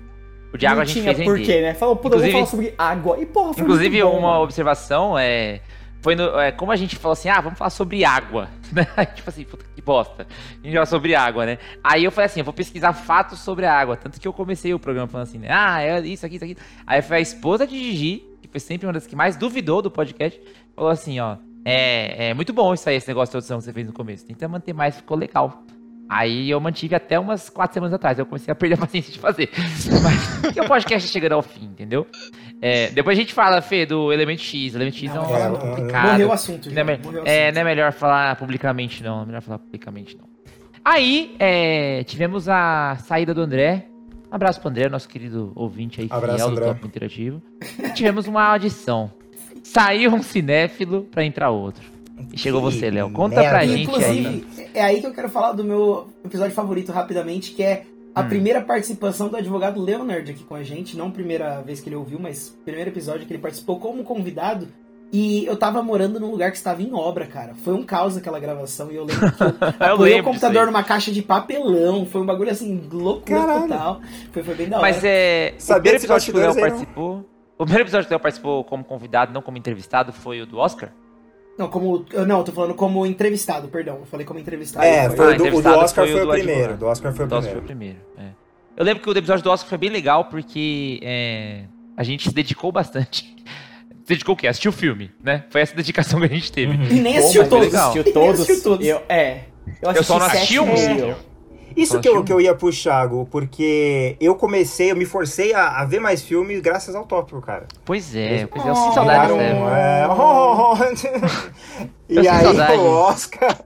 O 0.51 0.57
de 0.57 0.65
água 0.65 0.77
não 0.77 0.83
a 0.83 0.85
gente 0.87 1.03
tinha 1.03 1.15
fez 1.15 1.29
porquê, 1.29 1.43
render. 1.43 1.61
né? 1.61 1.75
Falou, 1.75 1.95
pô, 1.95 2.09
eu 2.09 2.19
vou 2.19 2.31
falar 2.31 2.47
sobre 2.47 2.75
água. 2.79 3.21
E, 3.21 3.27
porra, 3.27 3.53
foi 3.53 3.65
Inclusive, 3.65 4.03
bom, 4.03 4.19
uma 4.19 4.29
mano. 4.29 4.43
observação 4.43 5.19
é. 5.19 5.61
Foi 6.01 6.15
no, 6.15 6.41
é, 6.41 6.51
como 6.53 6.73
a 6.73 6.77
gente 6.77 6.97
falou 6.97 7.13
assim, 7.13 7.29
ah, 7.29 7.39
vamos 7.39 7.59
falar 7.59 7.69
sobre 7.69 8.03
água. 8.03 8.49
né? 8.73 8.87
tipo 9.15 9.29
assim, 9.29 9.45
puta 9.45 9.67
que 9.75 9.83
bosta. 9.83 10.27
A 10.63 10.67
gente 10.67 10.73
fala 10.73 10.87
sobre 10.87 11.15
água, 11.15 11.45
né? 11.45 11.59
Aí 11.85 12.05
eu 12.05 12.11
falei 12.11 12.25
assim, 12.25 12.41
eu 12.41 12.45
vou 12.45 12.55
pesquisar 12.55 12.95
fatos 12.95 13.41
sobre 13.41 13.67
a 13.67 13.79
água. 13.79 13.95
Tanto 13.95 14.19
que 14.19 14.27
eu 14.27 14.33
comecei 14.33 14.73
o 14.73 14.79
programa 14.79 15.07
falando 15.07 15.27
assim, 15.27 15.39
né? 15.39 15.49
Ah, 15.51 15.83
é 15.83 16.01
isso 16.01 16.25
aqui, 16.25 16.37
isso 16.37 16.45
aqui. 16.47 16.57
Aí 16.87 17.03
foi 17.03 17.19
a 17.19 17.21
esposa 17.21 17.67
de 17.67 17.77
Gigi, 17.79 18.25
que 18.41 18.49
foi 18.49 18.61
sempre 18.61 18.87
uma 18.87 18.93
das 18.95 19.07
que 19.07 19.15
mais 19.15 19.37
duvidou 19.37 19.83
do 19.83 19.91
podcast, 19.91 20.41
falou 20.75 20.91
assim, 20.91 21.21
ó. 21.21 21.37
É, 21.65 22.29
é 22.31 22.35
muito 22.35 22.53
bom 22.53 22.73
isso 22.73 22.89
aí, 22.89 22.97
esse 22.97 23.09
negócio 23.09 23.29
de 23.29 23.33
tradução 23.33 23.59
que 23.59 23.65
você 23.65 23.73
fez 23.73 23.87
no 23.87 23.93
começo. 23.93 24.25
Tenta 24.27 24.49
manter 24.49 24.73
mais, 24.73 24.97
ficou 24.97 25.17
legal. 25.17 25.63
Aí 26.11 26.49
eu 26.51 26.59
mantive 26.59 26.95
até 26.95 27.19
umas 27.19 27.51
quatro 27.51 27.75
semanas 27.75 27.93
atrás. 27.93 28.19
Eu 28.19 28.25
comecei 28.25 28.51
a 28.51 28.55
perder 28.55 28.77
a 28.77 28.79
paciência 28.87 29.13
de 29.13 29.19
fazer. 29.19 29.51
Mas 30.03 30.57
o 30.57 30.67
podcast 30.67 31.07
tá 31.07 31.13
chegando 31.13 31.33
ao 31.33 31.43
fim, 31.43 31.67
entendeu? 31.67 32.07
É, 32.63 32.89
depois 32.91 33.19
a 33.19 33.21
gente 33.21 33.35
fala, 33.35 33.61
Fê, 33.61 33.85
do 33.85 34.11
Elemento 34.11 34.41
X. 34.41 34.75
Elemento 34.75 34.97
X 34.97 35.13
Não, 35.13 35.23
é 35.23 35.27
um 35.27 35.35
é, 35.37 35.43
assunto 35.45 35.57
é, 35.57 35.69
complicado. 35.69 36.11
Morreu 36.13 36.29
o 36.29 36.33
assunto, 36.33 36.67
Não 36.71 36.73
é, 36.73 36.77
já. 36.77 36.85
me- 36.85 36.99
Morreu 37.05 37.23
o 37.23 37.29
é, 37.29 37.43
assunto. 37.43 37.55
não 37.55 37.61
é 37.61 37.65
melhor 37.65 37.93
falar 37.93 38.37
publicamente, 38.37 39.03
não. 39.03 39.17
Não 39.17 39.23
é 39.25 39.27
melhor 39.27 39.43
falar 39.43 39.59
publicamente, 39.59 40.17
não. 40.17 40.25
Aí, 40.83 41.37
é, 41.39 42.03
tivemos 42.05 42.49
a 42.49 42.97
saída 43.05 43.35
do 43.35 43.43
André, 43.43 43.87
Um 44.33 44.35
abraço 44.35 44.59
pro 44.61 44.71
André, 44.71 44.89
nosso 44.89 45.07
querido 45.09 45.53
ouvinte 45.55 46.01
aí, 46.01 46.09
Abraço, 46.11 46.37
fiel 46.37 46.47
do 46.51 46.53
André. 46.57 46.67
Top 46.73 46.87
Interativo. 46.87 47.43
E 47.79 47.91
tivemos 47.91 48.27
uma 48.27 48.43
audição. 48.45 49.11
Saiu 49.63 50.13
um 50.15 50.23
cinéfilo 50.23 51.03
pra 51.11 51.25
entrar 51.25 51.51
outro. 51.51 51.83
E 52.33 52.39
chegou 52.39 52.61
você, 52.61 52.91
Léo. 52.91 53.11
Conta 53.11 53.37
pra 53.43 53.59
merda. 53.61 53.67
gente 53.69 54.05
aí. 54.05 54.19
Inclusive, 54.25 54.47
é 54.75 54.83
aí 54.83 55.01
que 55.01 55.07
eu 55.07 55.15
quero 55.15 55.29
falar 55.29 55.53
do 55.53 55.63
meu 55.65 56.09
episódio 56.25 56.53
favorito 56.55 56.91
rapidamente, 56.93 57.53
que 57.53 57.63
é 57.63 57.85
a 58.15 58.23
Hum. 58.23 58.29
primeira 58.29 58.61
participação 58.61 59.29
do 59.29 59.37
advogado 59.37 59.81
Leonard 59.81 60.29
aqui 60.31 60.43
com 60.43 60.55
a 60.57 60.63
gente. 60.65 60.97
Não 60.97 61.07
a 61.09 61.11
primeira 61.11 61.61
vez 61.63 61.81
que 61.81 61.89
ele 61.89 61.95
ouviu, 61.97 62.19
mas 62.19 62.57
primeiro 62.65 62.91
episódio 62.91 63.25
que 63.27 63.33
ele 63.33 63.41
participou 63.43 63.79
como 63.79 64.03
convidado. 64.03 64.67
E 65.11 65.47
eu 65.47 65.57
tava 65.57 65.83
morando 65.83 66.21
num 66.21 66.31
lugar 66.31 66.51
que 66.51 66.57
estava 66.59 66.83
em 66.83 66.93
obra, 66.93 67.27
cara. 67.27 67.55
Foi 67.65 67.73
um 67.73 67.83
caos 67.83 68.15
aquela 68.17 68.39
gravação. 68.39 68.91
E 68.93 68.97
eu 68.97 69.05
lembro 69.05 69.33
que 69.33 69.43
eu 69.43 69.49
Eu 69.89 69.97
lembro 69.97 70.21
o 70.21 70.25
computador 70.25 70.67
numa 70.67 70.83
caixa 70.83 71.11
de 71.11 71.23
papelão. 71.23 72.05
Foi 72.05 72.21
um 72.21 72.27
bagulho 72.27 72.51
assim, 72.51 72.83
loucura 72.93 73.39
Caralho. 73.41 73.61
total. 73.69 74.01
Foi, 74.33 74.43
foi 74.43 74.55
bem 74.55 74.69
da 74.69 74.77
aí. 74.77 74.83
hora. 74.83 74.93
Mas 74.93 75.05
é. 75.05 75.55
O 75.57 75.63
Sabia 75.63 75.93
primeiro 75.93 75.99
episódio 76.05 76.33
que 76.33 76.39
o 76.39 76.41
Léo 76.43 76.65
aí, 76.65 76.87
não? 76.97 77.25
O 77.59 77.65
primeiro 77.65 77.83
episódio 77.85 78.07
que 78.07 78.13
o 78.13 78.15
Léo 78.15 78.21
participou 78.21 78.63
como 78.65 78.85
convidado, 78.85 79.33
não 79.33 79.43
como 79.43 79.57
entrevistado, 79.59 80.13
foi 80.13 80.41
o 80.41 80.47
do 80.47 80.59
Oscar? 80.59 80.91
Não, 81.59 81.69
como. 81.69 82.07
eu- 82.13 82.25
Não, 82.25 82.39
eu 82.39 82.45
tô 82.45 82.53
falando 82.53 82.75
como 82.75 83.05
entrevistado, 83.05 83.67
perdão. 83.69 83.97
Eu 83.97 84.07
falei 84.07 84.25
como 84.25 84.39
entrevistado. 84.39 84.87
É, 84.87 85.09
Foi- 85.09 85.17
foi 85.17 85.27
Ah, 85.27 85.29
o 85.29 85.31
do, 85.31 85.35
o 85.35 85.37
do 85.39 85.43
entrevistado 85.49 85.79
Oscar 85.79 86.05
foi 86.05 86.13
o 86.15 86.17
foi 86.17 86.23
o 86.23 86.27
do 86.27 86.33
primeiro. 86.33 86.77
Do 86.77 86.87
Oscar 86.87 87.13
foi 87.13 87.25
o 87.25 87.27
O 87.27 87.29
do 87.29 87.37
Oscar 87.37 87.53
foi 87.53 87.61
o 87.61 87.65
primeiro. 87.65 87.99
primeiro. 88.15 88.33
é. 88.35 88.49
Eu 88.77 88.85
lembro 88.85 89.03
que 89.03 89.11
o 89.11 89.13
episódio 89.19 89.43
do 89.43 89.51
Oscar 89.51 89.69
foi 89.69 89.79
bem 89.79 89.91
legal 89.91 90.27
porque 90.27 91.01
é, 91.03 91.65
a 91.97 92.05
gente 92.05 92.29
se 92.29 92.35
dedicou 92.35 92.71
bastante. 92.71 93.37
Se 94.05 94.15
dedicou 94.15 94.35
o 94.35 94.39
quê? 94.39 94.47
Assistiu 94.49 94.71
o 94.71 94.73
filme, 94.73 95.11
né? 95.23 95.45
Foi 95.51 95.61
essa 95.61 95.75
dedicação 95.77 96.19
que 96.21 96.25
a 96.25 96.29
gente 96.31 96.51
teve. 96.51 96.73
E 96.73 96.99
nem 96.99 97.13
Pô, 97.13 97.19
assistiu 97.19 97.43
mas 97.43 97.51
todos. 97.51 97.75
assistiu 97.75 98.01
E 98.01 98.05
nem 98.07 98.15
todos. 98.15 98.41
assistiu 98.41 98.63
todos. 98.63 98.87
Eu, 98.87 99.03
é. 99.07 99.41
Eu, 99.83 99.93
Eu 99.93 100.03
só 100.03 100.19
não 100.19 100.25
assisti 100.25 100.59
assisti 100.59 101.03
um. 101.03 101.15
Isso 101.83 102.01
que 102.01 102.09
eu, 102.09 102.13
filme? 102.13 102.27
que 102.27 102.33
eu 102.33 102.41
ia 102.41 102.55
puxar, 102.55 103.07
Gu, 103.07 103.27
porque 103.31 104.17
eu 104.21 104.35
comecei, 104.35 104.91
eu 104.91 104.97
me 104.97 105.05
forcei 105.05 105.55
a, 105.55 105.81
a 105.81 105.85
ver 105.85 106.01
mais 106.01 106.23
filmes 106.23 106.61
graças 106.61 106.95
ao 106.95 107.05
tópico, 107.05 107.41
cara. 107.41 107.67
Pois 107.85 108.15
é, 108.15 108.47
pois 108.47 108.67
é, 108.67 108.71
eu 108.71 108.75
sinto 108.75 108.95
saudade 108.95 109.33
Viraram, 109.33 109.39
dessa 109.39 109.55
época. 109.55 109.77
é, 109.77 110.09
oh, 110.09 110.73
oh, 110.73 111.85
oh. 111.85 111.98
E 112.09 112.27
aí 112.27 112.43
saudade. 112.43 112.73
o 112.73 112.87
Oscar, 112.87 113.57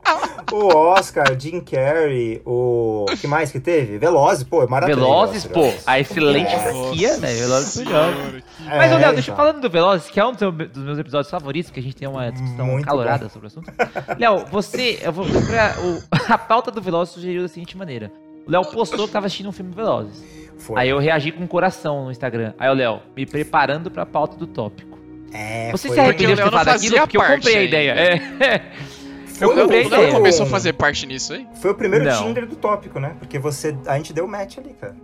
o 0.52 0.66
Oscar, 0.76 1.26
Jim 1.38 1.60
Carrey, 1.60 2.42
o 2.44 3.06
que 3.20 3.26
mais 3.28 3.52
que 3.52 3.60
teve? 3.60 3.98
Velozes, 3.98 4.42
pô, 4.42 4.66
maravilhoso. 4.66 5.00
Velozes, 5.06 5.46
pô, 5.46 5.72
a 5.86 6.00
excelente 6.00 6.50
franquia, 6.58 7.16
né? 7.18 7.32
Velozes 7.34 7.88
jogos. 7.88 8.42
que- 8.42 8.64
Mas, 8.64 8.90
Léo, 8.90 8.98
deixa 8.98 9.10
eu 9.12 9.20
então. 9.22 9.36
falando 9.36 9.60
do 9.60 9.70
Velozes, 9.70 10.10
que 10.10 10.18
é 10.18 10.26
um 10.26 10.32
dos 10.32 10.40
meus- 10.76 10.98
episódios 10.98 11.30
favoritos, 11.30 11.70
que 11.70 11.78
a 11.78 11.82
gente 11.82 11.94
tem 11.94 12.08
uma 12.08 12.30
discussão 12.32 12.66
Muito 12.66 12.84
calorada 12.84 13.28
sobre 13.28 13.46
o 13.46 13.48
assunto. 13.48 13.72
Léo, 14.18 14.44
você. 14.50 14.98
Eu 15.02 15.12
vou 15.12 15.24
pra, 15.24 15.76
o, 15.80 16.02
a 16.32 16.36
pauta 16.38 16.70
do 16.72 16.82
Velozes 16.82 17.14
sugeriu 17.14 17.42
da 17.42 17.48
seguinte 17.48 17.76
maneira. 17.76 18.10
O 18.44 18.50
Léo 18.50 18.64
postou 18.64 19.06
que 19.06 19.12
tava 19.12 19.26
assistindo 19.26 19.48
um 19.50 19.52
filme 19.52 19.72
Velozes. 19.72 20.20
Foi. 20.58 20.80
Aí 20.80 20.88
eu 20.88 20.98
reagi 20.98 21.30
com 21.30 21.44
um 21.44 21.46
coração 21.46 22.06
no 22.06 22.10
Instagram. 22.10 22.54
Aí 22.58 22.68
o 22.68 22.74
Léo, 22.74 23.00
me 23.16 23.24
preparando 23.24 23.88
pra 23.88 24.04
pauta 24.04 24.36
do 24.36 24.48
tópico. 24.48 24.91
É, 25.32 25.70
Você 25.72 25.88
foi- 25.88 25.96
se 25.96 26.00
arrependeu 26.00 26.30
de 26.30 26.36
ter 26.36 26.42
não 26.44 26.50
falado 26.50 26.68
aquilo? 26.68 26.82
fazia 26.96 27.00
Porque 27.02 27.16
eu 27.16 27.22
comprei 27.22 27.56
a 27.56 27.62
ideia. 27.62 27.90
É. 27.92 28.62
foi 29.26 29.46
eu 29.48 29.54
comprei 29.54 29.80
Léo 29.84 29.86
ideia. 30.00 30.12
começou 30.12 30.46
a 30.46 30.48
fazer 30.48 30.72
parte 30.74 31.06
nisso 31.06 31.32
aí? 31.32 31.46
Foi 31.60 31.70
o 31.70 31.74
primeiro 31.74 32.04
Não. 32.04 32.22
Tinder 32.24 32.46
do 32.46 32.56
tópico, 32.56 33.00
né? 33.00 33.14
Porque 33.18 33.38
você, 33.38 33.74
a 33.86 33.96
gente 33.96 34.12
deu 34.12 34.26
match 34.28 34.58
ali, 34.58 34.74
cara. 34.80 34.94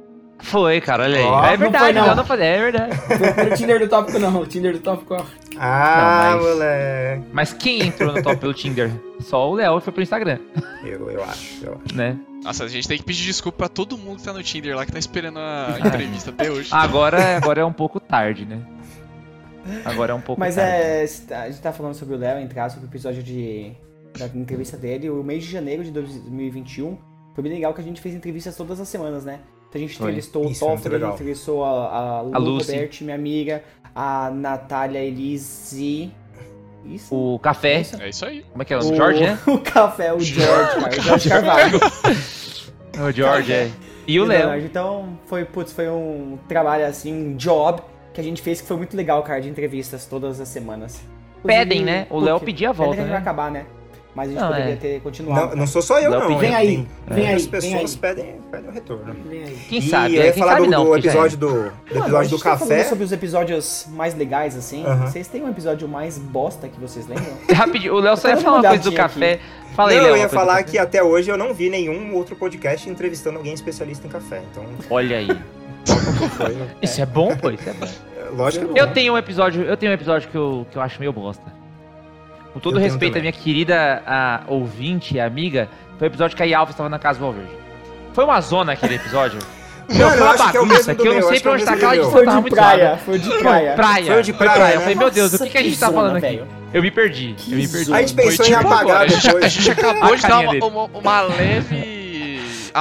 Foi, 0.40 0.80
cara, 0.80 1.02
olha 1.02 1.18
aí. 1.18 1.24
Ó, 1.24 1.44
é 1.44 1.50
não 1.52 1.58
verdade, 1.58 1.84
foi, 1.84 1.92
não. 1.94 2.02
o 2.02 2.06
Léo 2.06 2.16
não 2.16 2.24
fazia, 2.24 2.44
é 2.44 2.58
verdade. 2.70 2.96
Foi 3.34 3.50
o 3.50 3.54
Tinder 3.56 3.80
do 3.80 3.88
tópico, 3.88 4.18
não. 4.20 4.40
O 4.40 4.46
Tinder 4.46 4.72
do 4.72 4.78
tópico, 4.78 5.14
ó. 5.14 5.24
Ah, 5.58 6.30
Não, 6.30 6.36
mas- 6.44 6.46
moleque. 6.54 7.22
Mas 7.32 7.52
quem 7.54 7.80
entrou 7.88 8.12
no 8.12 8.22
top 8.22 8.36
pelo 8.36 8.54
Tinder? 8.54 8.92
Só 9.20 9.50
o 9.50 9.54
Léo 9.54 9.80
foi 9.80 9.92
pelo 9.92 10.04
Instagram, 10.04 10.38
Eu, 10.84 11.10
eu 11.10 11.24
acho, 11.24 11.64
eu 11.64 11.80
acho. 11.84 11.96
né? 11.96 12.16
Nossa, 12.44 12.62
a 12.64 12.68
gente 12.68 12.86
tem 12.86 12.96
que 12.96 13.02
pedir 13.02 13.24
desculpa 13.24 13.58
pra 13.58 13.68
todo 13.68 13.98
mundo 13.98 14.18
que 14.18 14.22
tá 14.22 14.32
no 14.32 14.40
Tinder 14.40 14.76
lá, 14.76 14.86
que 14.86 14.92
tá 14.92 14.98
esperando 15.00 15.40
a 15.40 15.76
entrevista 15.84 16.30
até 16.30 16.48
hoje. 16.48 16.68
Agora, 16.70 17.36
agora 17.36 17.62
é 17.62 17.64
um 17.64 17.72
pouco 17.72 17.98
tarde, 17.98 18.46
né? 18.46 18.60
Agora 19.84 20.12
é 20.12 20.14
um 20.14 20.20
pouco 20.20 20.40
Mas 20.40 20.56
tarde. 20.56 20.72
é. 21.30 21.34
A 21.36 21.50
gente 21.50 21.60
tá 21.60 21.72
falando 21.72 21.94
sobre 21.94 22.14
o 22.14 22.18
Léo, 22.18 22.40
entrar 22.40 22.68
sobre 22.70 22.86
o 22.86 22.88
episódio 22.88 23.22
de, 23.22 23.72
da 24.18 24.26
entrevista 24.26 24.76
dele. 24.76 25.10
O 25.10 25.22
mês 25.22 25.44
de 25.44 25.50
janeiro 25.50 25.84
de 25.84 25.90
2021 25.90 26.96
foi 27.34 27.42
bem 27.42 27.52
legal 27.52 27.72
que 27.74 27.80
a 27.80 27.84
gente 27.84 28.00
fez 28.00 28.14
entrevistas 28.14 28.56
todas 28.56 28.80
as 28.80 28.88
semanas, 28.88 29.24
né? 29.24 29.40
Então 29.68 29.80
a 29.80 29.86
gente 29.86 29.96
entrevistou 29.96 30.44
Isso, 30.50 30.64
é 30.64 30.66
o 30.66 30.70
Toffoli, 30.76 30.94
a 30.94 30.98
gente 30.98 31.14
entrevistou 31.14 31.64
a, 31.64 31.68
a, 31.68 32.20
Lu 32.22 32.34
A 32.34 32.38
Lucy. 32.38 32.72
Roberti, 32.72 33.04
minha 33.04 33.16
amiga, 33.16 33.62
a 33.94 34.30
Natália 34.30 35.00
Elise. 35.00 36.10
Isso? 36.86 37.14
O 37.14 37.38
café, 37.38 37.80
Isso? 37.80 38.02
É 38.02 38.08
isso 38.08 38.24
aí. 38.24 38.44
como 38.50 38.62
é 38.62 38.64
que 38.64 38.72
é? 38.72 38.78
O 38.78 38.82
George, 38.82 39.20
né? 39.20 39.38
O 39.46 39.58
café, 39.58 40.12
o 40.12 40.20
George, 40.20 40.80
cara. 40.80 40.98
O 40.98 41.00
George 41.00 41.28
Carvalho. 41.28 41.80
O 43.00 43.12
George, 43.12 43.52
é. 43.52 43.70
E 44.08 44.18
o 44.18 44.24
Léo. 44.24 44.38
Leonardo. 44.40 44.64
Então, 44.64 45.18
foi, 45.26 45.44
putz, 45.44 45.70
foi 45.72 45.88
um 45.88 46.36
trabalho 46.48 46.84
assim, 46.84 47.12
um 47.14 47.36
job 47.36 47.80
que 48.12 48.20
a 48.20 48.24
gente 48.24 48.42
fez 48.42 48.60
que 48.60 48.66
foi 48.66 48.76
muito 48.76 48.96
legal, 48.96 49.22
cara, 49.22 49.40
de 49.40 49.48
entrevistas 49.48 50.06
todas 50.06 50.40
as 50.40 50.48
semanas. 50.48 51.00
Pedem, 51.44 51.84
né? 51.84 52.06
O 52.10 52.18
Léo 52.18 52.40
pedia 52.40 52.70
a 52.70 52.72
pedem 52.72 52.86
volta, 52.86 52.96
gente 53.00 53.06
né? 53.06 53.12
vai 53.12 53.20
acabar, 53.22 53.50
né? 53.50 53.64
Mas 54.14 54.30
a 54.30 54.32
gente 54.32 54.40
Não, 54.40 54.48
poderia 54.48 54.72
é. 54.72 54.76
ter 54.76 55.00
continuado. 55.00 55.50
Não, 55.50 55.56
não 55.58 55.66
sou 55.68 55.80
só 55.80 56.00
eu, 56.00 56.10
Léo 56.10 56.20
não. 56.28 56.38
Vem 56.38 56.48
hein? 56.48 56.54
aí, 56.56 56.66
Tem- 56.66 56.88
vem 57.14 57.28
As 57.34 57.42
aí, 57.42 57.48
pessoas 57.48 57.72
vem 57.72 57.80
aí. 57.84 57.96
pedem, 58.16 58.34
pedem 58.50 58.68
o 58.70 58.72
retorno. 58.72 59.14
Vem 59.28 59.44
aí. 59.44 59.58
Quem 59.68 59.78
e 59.78 59.82
sabe? 59.82 60.16
eu 60.16 60.24
ia 60.24 60.32
Quem 60.32 60.42
falar 60.42 60.52
sabe 60.54 60.64
do, 60.64 60.70
não, 60.72 60.84
do 60.84 60.92
já 60.92 60.98
episódio 60.98 61.38
do, 61.38 61.46
do 61.46 61.54
Mano, 61.54 61.70
a 61.94 61.98
episódio 61.98 62.30
do 62.30 62.38
tá 62.42 62.50
café. 62.50 62.84
sobre 62.84 63.04
os 63.04 63.12
episódios 63.12 63.86
mais 63.90 64.16
legais, 64.16 64.56
assim. 64.56 64.84
Aham. 64.84 65.06
Vocês 65.06 65.28
têm 65.28 65.44
um 65.44 65.48
episódio 65.48 65.86
mais 65.86 66.18
bosta 66.18 66.66
que 66.66 66.80
vocês 66.80 67.06
lembram? 67.06 67.32
é. 67.48 67.52
Rapidinho, 67.54 67.94
o 67.94 68.00
Léo 68.00 68.16
só 68.16 68.28
ia 68.30 68.36
falar 68.38 68.58
uma 68.58 68.68
coisa 68.70 68.82
do 68.82 68.92
café. 68.92 69.38
Fala 69.76 69.90
aí, 69.92 69.96
não, 69.98 70.04
Léo. 70.04 70.12
eu 70.14 70.16
ia 70.16 70.28
falar 70.28 70.60
que 70.64 70.76
até 70.78 71.00
hoje 71.00 71.30
eu 71.30 71.38
não 71.38 71.54
vi 71.54 71.70
nenhum 71.70 72.12
outro 72.16 72.34
podcast 72.34 72.90
entrevistando 72.90 73.36
alguém 73.38 73.54
especialista 73.54 74.04
em 74.04 74.10
café. 74.10 74.42
Então, 74.50 74.64
Olha 74.90 75.18
aí. 75.18 75.28
Foi, 75.94 76.56
Isso 76.82 77.00
é 77.00 77.06
bom, 77.06 77.36
pô, 77.36 77.50
isso 77.50 77.68
é 77.68 77.72
bom. 77.72 77.86
é, 77.86 78.30
lógico 78.36 78.68
que 78.72 78.78
é 78.78 78.82
Eu 78.82 78.86
bom. 78.86 78.92
tenho 78.92 79.12
um 79.14 79.18
episódio, 79.18 79.62
eu 79.62 79.76
tenho 79.76 79.92
um 79.92 79.94
episódio 79.94 80.28
que 80.28 80.36
eu, 80.36 80.66
que 80.70 80.76
eu 80.78 80.82
acho 80.82 80.98
meio 81.00 81.12
bosta. 81.12 81.44
Com 82.52 82.60
todo 82.60 82.78
Eu 82.78 82.82
respeito 82.82 83.16
à 83.18 83.20
minha 83.20 83.32
querida 83.32 84.02
a, 84.06 84.40
ouvinte 84.48 85.14
e 85.16 85.20
amiga, 85.20 85.68
foi 85.98 86.08
o 86.08 86.10
episódio 86.10 86.36
que 86.36 86.42
a 86.42 86.46
Yalva 86.46 86.70
estava 86.70 86.88
na 86.88 86.98
casa 86.98 87.18
do 87.18 87.24
Valverde. 87.26 87.52
Foi 88.12 88.24
uma 88.24 88.40
zona 88.40 88.72
aquele 88.72 88.94
episódio. 88.94 89.38
Meu, 89.88 90.10
foi 90.10 90.18
eu 90.18 90.24
uma 90.24 90.34
que 90.34 90.42
é 90.42 90.44
bagunça 90.52 90.94
que 90.94 91.08
eu 91.08 91.14
não 91.14 91.22
sei 91.28 91.40
pra 91.40 91.52
onde 91.52 91.64
tá 91.64 91.72
aquela 91.72 91.94
edição. 91.96 92.12
Foi 92.12 92.24
tava 92.26 92.36
de 92.36 92.42
muito 92.42 92.54
praia, 92.54 92.96
foi 92.98 93.18
de 93.18 93.38
praia. 93.38 93.74
Praia. 93.74 94.12
Foi 94.12 94.22
de 94.22 94.32
praia, 94.34 94.74
Eu 94.74 94.80
falei, 94.80 94.94
né? 94.94 95.00
meu 95.00 95.10
Deus, 95.10 95.32
o 95.32 95.38
que, 95.44 95.48
que 95.50 95.58
a 95.58 95.62
gente 95.62 95.78
tá 95.78 95.90
falando 95.90 96.16
aqui? 96.16 96.42
Eu 96.74 96.82
me 96.82 96.90
perdi, 96.90 97.34
eu 97.48 97.56
me 97.56 97.66
perdi. 97.66 97.94
A 97.94 98.00
gente 98.02 98.14
Foi 98.14 98.24
pensou 98.24 98.44
em 98.44 98.48
tipo 98.50 98.60
apagar 98.60 98.80
agora. 98.80 99.04
A 99.04 99.08
gente, 99.08 99.26
depois. 99.26 99.68
acabou 99.70 100.16
de 100.16 100.22
dar 100.22 100.40
uma 100.98 101.20
leve 101.22 101.97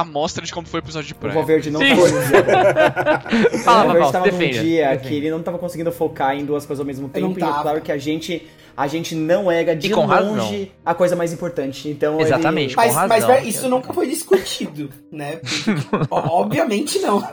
amostra 0.00 0.44
de 0.44 0.52
como 0.52 0.66
foi 0.66 0.80
o 0.80 0.82
episódio 0.82 1.06
de 1.08 1.12
O 1.14 1.16
praia. 1.16 1.34
Valverde 1.34 1.70
não 1.70 1.80
Sim. 1.80 1.94
tava 1.96 2.10
num 2.10 2.28
dia. 2.28 3.58
Fala, 3.64 3.82
o 3.82 3.86
Valverde 3.86 4.12
tava 4.12 4.24
se 4.26 4.32
num 4.32 4.38
defenda. 4.38 4.62
dia 4.64 4.88
defenda. 4.90 5.08
que 5.08 5.14
ele 5.14 5.30
não 5.30 5.42
tava 5.42 5.58
conseguindo 5.58 5.92
focar 5.92 6.34
em 6.36 6.44
duas 6.44 6.64
coisas 6.66 6.80
ao 6.80 6.86
mesmo 6.86 7.08
tempo. 7.08 7.38
E 7.38 7.42
é 7.42 7.46
claro 7.46 7.80
que 7.80 7.92
a 7.92 7.98
gente, 7.98 8.46
a 8.76 8.86
gente 8.86 9.14
não 9.14 9.50
era 9.50 9.74
de 9.76 9.92
longe 9.92 10.72
a 10.84 10.94
coisa 10.94 11.14
mais 11.16 11.32
importante. 11.32 11.88
Então 11.88 12.20
Exatamente. 12.20 12.70
Ele... 12.70 12.76
Mas, 12.76 12.92
Com 12.94 12.98
mas 13.08 13.10
razão. 13.24 13.28
velho, 13.36 13.48
isso 13.48 13.68
nunca 13.68 13.92
foi 13.92 14.06
discutido, 14.06 14.90
né? 15.12 15.40
Obviamente 16.10 16.98
não. 17.00 17.26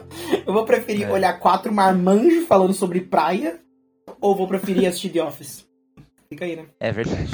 Eu 0.46 0.54
vou 0.54 0.66
preferir 0.66 1.08
É. 1.08 1.12
olhar 1.12 1.34
quatro 1.40 1.74
marmanjos 1.74 2.46
falando 2.48 2.74
sobre 2.74 3.02
praia 3.02 3.60
ou 4.22 4.36
vou 4.36 4.48
preferir 4.48 4.88
assistir 4.88 5.10
The 5.10 5.24
Office? 5.24 5.66
Fica 6.28 6.44
aí, 6.46 6.56
né? 6.56 6.64
É 6.80 6.92
verdade. 6.92 7.30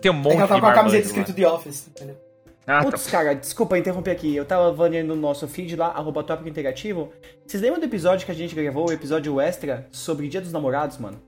Tem 0.00 0.10
um 0.12 0.14
É 0.14 0.18
monte 0.18 0.32
que 0.32 0.38
ela 0.38 0.48
tá 0.48 0.54
de 0.56 0.60
com 0.60 0.66
a 0.66 0.72
camiseta 0.74 1.06
escrito. 1.06 1.32
The 1.32 1.48
Office, 1.48 1.88
entendeu? 1.88 2.16
Ah, 2.70 2.84
tá. 2.84 2.90
Putz, 2.90 3.06
cara, 3.08 3.34
desculpa 3.34 3.76
interromper 3.78 4.10
aqui. 4.12 4.34
Eu 4.36 4.44
tava 4.44 4.72
vendo 4.88 5.08
no 5.08 5.16
nosso 5.16 5.48
feed 5.48 5.74
lá, 5.76 5.88
arroba 5.88 6.22
tópico 6.22 6.48
interativo. 6.48 7.10
Vocês 7.46 7.62
lembram 7.62 7.80
do 7.80 7.86
episódio 7.86 8.24
que 8.24 8.32
a 8.32 8.34
gente 8.34 8.54
gravou, 8.54 8.88
o 8.88 8.92
episódio 8.92 9.40
extra, 9.40 9.86
sobre 9.90 10.28
Dia 10.28 10.40
dos 10.40 10.52
Namorados, 10.52 10.98
mano? 10.98 11.20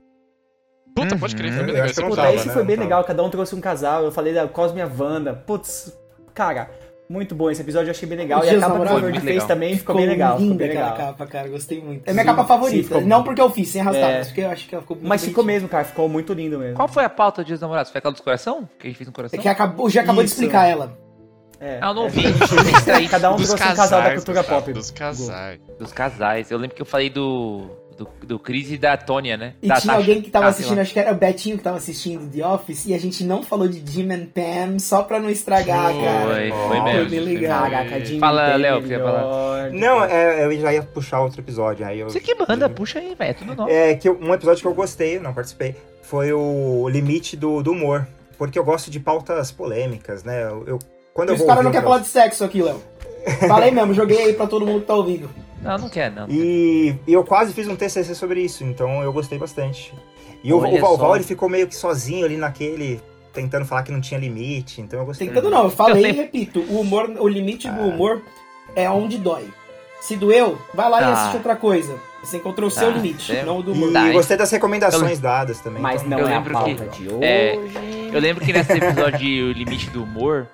Puta, 0.95 1.17
pode 1.17 1.35
crer, 1.35 1.51
foi 1.51 1.61
Uhum. 1.61 1.65
bem 1.67 1.75
Eu 1.75 1.85
legal 1.85 2.09
Puta, 2.09 2.21
tava, 2.21 2.33
esse 2.35 2.47
né? 2.47 2.53
foi 2.53 2.63
bem 2.63 2.75
Não 2.77 2.83
legal, 2.83 3.03
cada 3.03 3.23
um 3.23 3.29
trouxe 3.29 3.55
um 3.55 3.59
casal. 3.61 4.03
Eu 4.03 4.11
falei 4.11 4.33
da 4.33 4.47
Cosme 4.47 4.79
e 4.79 4.81
a 4.83 4.87
Wanda. 4.87 5.33
Putz, 5.33 5.91
cara, 6.35 6.69
muito 7.09 7.33
bom 7.33 7.49
esse 7.49 7.61
episódio, 7.61 7.87
eu 7.87 7.91
achei 7.91 8.07
bem 8.07 8.17
legal. 8.17 8.41
O 8.41 8.43
E 8.43 8.49
Dia 8.49 8.57
a 8.57 8.61
dos 8.61 8.67
capa 8.67 8.85
que 8.85 8.93
o 8.93 9.11
foi 9.11 9.19
fez 9.19 9.43
também 9.45 9.75
ficou 9.75 9.95
bem 9.95 10.05
legal. 10.05 10.33
Ficou 10.37 10.51
linda 10.51 10.57
bem 10.63 10.69
aquela 10.69 10.91
legal. 10.93 11.07
capa, 11.07 11.25
cara. 11.27 11.47
Gostei 11.49 11.81
muito. 11.81 12.07
É 12.07 12.13
minha 12.13 12.23
Sim, 12.23 12.29
capa 12.29 12.41
sim, 12.43 12.47
favorita. 12.47 12.83
ficou- 12.87 13.01
Não 13.01 13.23
porque 13.23 13.41
eu 13.41 13.49
fiz, 13.49 13.69
sem 13.69 13.81
arrastar, 13.81 14.09
É. 14.11 14.17
mas 14.19 14.27
porque 14.27 14.41
eu 14.41 14.49
acho 14.49 14.69
que 14.69 14.75
ela 14.75 14.81
ficou 14.83 14.95
muito 14.97 15.09
Mas 15.09 15.25
ficou 15.25 15.43
mesmo, 15.43 15.67
cara, 15.67 15.83
ficou 15.83 16.07
muito 16.07 16.31
lindo 16.31 16.59
mesmo. 16.59 16.75
Qual 16.75 16.87
foi 16.87 17.03
a 17.03 17.09
pauta 17.09 17.41
do 17.43 17.47
Dia 17.47 17.55
dos 17.55 17.61
Namorados? 17.61 17.91
Foi 17.91 17.97
aquela 17.99 18.11
dos 18.11 18.21
coração? 18.21 18.69
Que 18.79 18.85
a 18.85 18.89
gente 18.89 18.97
fez 18.97 19.07
no 19.07 19.13
coração? 19.13 19.37
É 19.39 19.41
que 19.41 19.49
acabou, 19.49 19.89
já 19.89 20.01
acabou 20.01 20.23
de 20.23 20.29
Isso. 20.29 20.39
explicar 20.39 20.67
ela. 20.67 20.95
É, 21.63 21.79
Ah, 21.81 21.87
eu 21.89 21.93
não 21.93 22.05
é, 22.07 22.09
vi. 22.09 22.25
a 22.27 22.29
gente- 22.31 22.73
Distraí. 22.73 23.07
Cada 23.07 23.31
um 23.31 23.35
Dos 23.37 23.47
trouxe 23.47 23.63
um 23.63 23.67
casal 23.67 23.87
da 23.89 23.95
casais, 23.97 24.15
cultura 24.15 24.37
Gustavo, 24.41 24.61
pop. 24.61 24.73
Dos 24.73 24.91
casais. 24.91 25.59
Dos 25.79 25.91
casais. 25.93 26.51
Eu 26.51 26.57
lembro 26.57 26.75
que 26.75 26.81
eu 26.81 26.85
falei 26.85 27.09
do, 27.09 27.69
do, 27.97 28.07
do 28.27 28.37
Cris 28.39 28.69
e 28.71 28.77
da 28.77 28.97
Tônia, 28.97 29.37
né? 29.37 29.53
E 29.61 29.67
da 29.69 29.75
tinha 29.75 29.93
Tasha. 29.93 29.97
alguém 29.97 30.21
que 30.21 30.29
tava 30.29 30.47
Ah, 30.47 30.49
assistindo, 30.49 30.79
acho 30.79 30.91
que 30.91 30.99
era 30.99 31.11
o 31.13 31.15
Betinho 31.15 31.57
que 31.57 31.63
tava 31.63 31.77
assistindo 31.77 32.29
The 32.29 32.45
Office, 32.45 32.85
e 32.87 32.93
a 32.93 32.99
gente 32.99 33.23
não 33.23 33.43
falou 33.43 33.67
de 33.69 33.81
Jim 33.89 34.11
and 34.11 34.25
Pam 34.33 34.77
só 34.77 35.03
pra 35.03 35.19
não 35.21 35.29
estragar, 35.29 35.93
Foi, 35.93 36.03
cara. 36.03 36.25
foi 36.27 36.51
Foi 36.51 36.81
mesmo. 36.81 37.09
bem 37.09 37.19
legal. 37.21 37.65
Jimmy 38.03 38.19
Fala, 38.19 38.55
Léo, 38.57 38.79
o 38.79 38.81
que 38.83 38.89
ia 38.89 38.97
melhor. 38.97 39.71
Não, 39.71 40.03
é, 40.03 40.43
eu 40.45 40.59
já 40.59 40.73
ia 40.73 40.83
puxar 40.83 41.21
outro 41.21 41.39
episódio. 41.39 41.85
Aí 41.85 41.99
eu... 42.01 42.09
Você 42.09 42.19
que 42.19 42.35
manda, 42.35 42.67
puxa 42.67 42.99
aí, 42.99 43.15
velho. 43.15 43.31
É 43.31 43.33
tudo 43.33 43.55
novo. 43.55 43.69
É 43.71 43.95
que 43.95 44.09
eu- 44.09 44.19
um 44.21 44.33
episódio 44.33 44.61
que 44.61 44.67
eu 44.67 44.73
gostei, 44.73 45.17
não 45.19 45.33
participei, 45.33 45.75
foi 46.01 46.33
o 46.33 46.89
limite 46.89 47.37
do, 47.37 47.63
do 47.63 47.71
humor. 47.71 48.05
Porque 48.37 48.57
eu 48.59 48.63
gosto 48.65 48.89
de 48.91 48.99
pautas 48.99 49.51
polêmicas, 49.51 50.23
né? 50.23 50.43
Eu, 50.43 50.63
eu- 50.67 50.79
quando 51.13 51.29
eu 51.29 51.33
Os 51.35 51.39
vou 51.39 51.47
caras 51.47 51.63
não 51.63 51.71
querem 51.71 51.83
falar 51.87 51.99
de 51.99 52.07
sexo 52.07 52.43
aqui, 52.43 52.61
Léo. 52.61 52.81
Falei 53.47 53.71
mesmo, 53.71 53.93
joguei 53.93 54.17
aí 54.23 54.33
pra 54.33 54.47
todo 54.47 54.65
mundo 54.65 54.81
que 54.81 54.87
tá 54.87 54.95
ouvindo. 54.95 55.29
Não, 55.61 55.77
não 55.77 55.89
quer, 55.89 56.11
não. 56.11 56.27
E, 56.29 56.93
e 57.07 57.13
eu 57.13 57.23
quase 57.23 57.53
fiz 57.53 57.67
um 57.67 57.75
TCC 57.75 58.13
sobre 58.15 58.41
isso, 58.41 58.63
então 58.65 59.01
eu 59.01 59.13
gostei 59.13 59.37
bastante. 59.37 59.93
E 60.43 60.51
o, 60.51 60.57
Olha 60.59 60.77
o 60.77 60.81
Valval, 60.81 61.09
só. 61.11 61.15
ele 61.15 61.23
ficou 61.23 61.47
meio 61.47 61.67
que 61.67 61.75
sozinho 61.75 62.25
ali 62.25 62.35
naquele, 62.35 62.99
tentando 63.31 63.65
falar 63.65 63.83
que 63.83 63.91
não 63.91 64.01
tinha 64.01 64.19
limite, 64.19 64.81
então 64.81 64.99
eu 64.99 65.05
gostei. 65.05 65.27
Tentando 65.29 65.49
não, 65.49 65.63
eu 65.63 65.69
falei 65.69 66.07
e 66.07 66.11
repito, 66.11 66.59
o 66.67 66.81
humor, 66.81 67.09
o 67.17 67.27
limite 67.29 67.69
do 67.69 67.81
humor 67.81 68.21
é 68.75 68.89
onde 68.89 69.17
dói. 69.17 69.45
Se 70.01 70.17
doeu, 70.17 70.57
vai 70.73 70.89
lá 70.89 70.97
e 70.97 71.01
Tá. 71.01 71.13
assiste 71.13 71.37
outra 71.37 71.55
coisa. 71.55 71.95
Você 72.21 72.35
encontrou 72.37 72.67
o 72.67 72.71
seu 72.71 72.89
Tá, 72.91 72.97
limite, 72.97 73.33
é. 73.33 73.43
não 73.45 73.59
o 73.59 73.63
do 73.63 73.71
E 73.71 73.77
humor. 73.77 73.93
Tá, 73.93 74.07
hein? 74.07 74.13
gostei 74.13 74.35
das 74.35 74.51
recomendações 74.51 75.17
dadas 75.19 75.61
também. 75.61 75.81
Mas 75.81 76.01
então- 76.03 76.17
não 76.19 76.19
Eu 76.19 76.27
é 76.27 76.33
a 76.33 76.37
lembro 76.39 76.51
pauta 76.53 76.85
que- 76.87 77.03
de 77.03 77.09
hoje. 77.09 77.23
é, 77.23 77.55
Eu 78.11 78.19
lembro 78.19 78.43
que 78.43 78.51
nesse 78.51 78.73
episódio 78.73 79.17
de 79.17 79.41
O 79.43 79.51
Limite 79.53 79.89
do 79.91 80.03
Humor, 80.03 80.45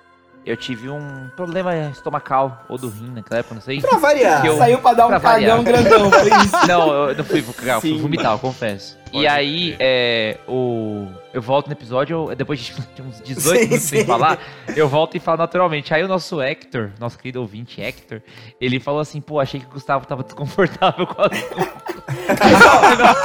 eu 0.44 0.56
tive 0.56 0.88
um 0.88 1.28
problema 1.36 1.74
estomacal, 1.90 2.64
ou 2.68 2.78
do 2.78 2.88
rim 2.88 3.10
naquela 3.14 3.40
época, 3.40 3.54
não 3.54 3.62
sei. 3.62 3.80
Pra 3.80 3.98
variar. 3.98 4.44
Eu- 4.44 4.56
Saiu 4.56 4.78
pra 4.78 4.94
dar 4.94 5.06
um 5.06 5.08
pra 5.10 5.20
cagão 5.20 5.62
variar. 5.62 5.82
grandão, 5.82 6.10
foi 6.10 6.28
isso. 6.44 6.56
Não, 6.66 6.92
eu 7.08 7.14
não 7.16 7.24
fui 7.24 7.44
eu 7.46 7.80
fui 7.80 7.98
vomitar, 7.98 8.32
eu 8.32 8.38
confesso. 8.38 8.96
Pode 9.10 9.24
e 9.24 9.26
aí, 9.26 9.76
é, 9.78 10.38
o, 10.48 11.08
eu 11.32 11.40
volto 11.42 11.66
no 11.66 11.72
episódio, 11.72 12.28
eu- 12.30 12.36
depois 12.36 12.58
de 12.60 12.72
uns 13.02 13.20
18 13.20 13.40
Sim, 13.58 13.64
minutos 13.64 13.82
sem 13.84 14.00
sim. 14.00 14.06
falar, 14.06 14.38
eu 14.76 14.88
volto 14.88 15.16
e 15.16 15.20
falo 15.20 15.38
naturalmente. 15.38 15.92
Aí 15.94 16.02
o 16.02 16.08
nosso 16.08 16.40
Hector, 16.40 16.90
nosso 16.98 17.18
querido 17.18 17.40
ouvinte 17.40 17.80
Hector, 17.80 18.20
ele 18.60 18.78
falou 18.80 19.00
assim, 19.00 19.20
pô, 19.20 19.38
achei 19.40 19.60
que 19.60 19.66
o 19.66 19.70
Gustavo 19.70 20.06
tava 20.06 20.22
desconfortável 20.24 21.06
com 21.06 21.22
a... 21.22 21.30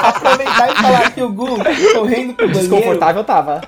Aproveitar 0.09 0.71
e 0.71 0.75
falar 0.75 1.11
que 1.11 1.21
o 1.23 1.31
Gu 1.31 1.57
tá 1.57 1.63
correndo 1.93 2.33
pro 2.33 2.47
banheiro. 2.47 2.69
Desconfortável 2.69 3.23
tava. 3.23 3.61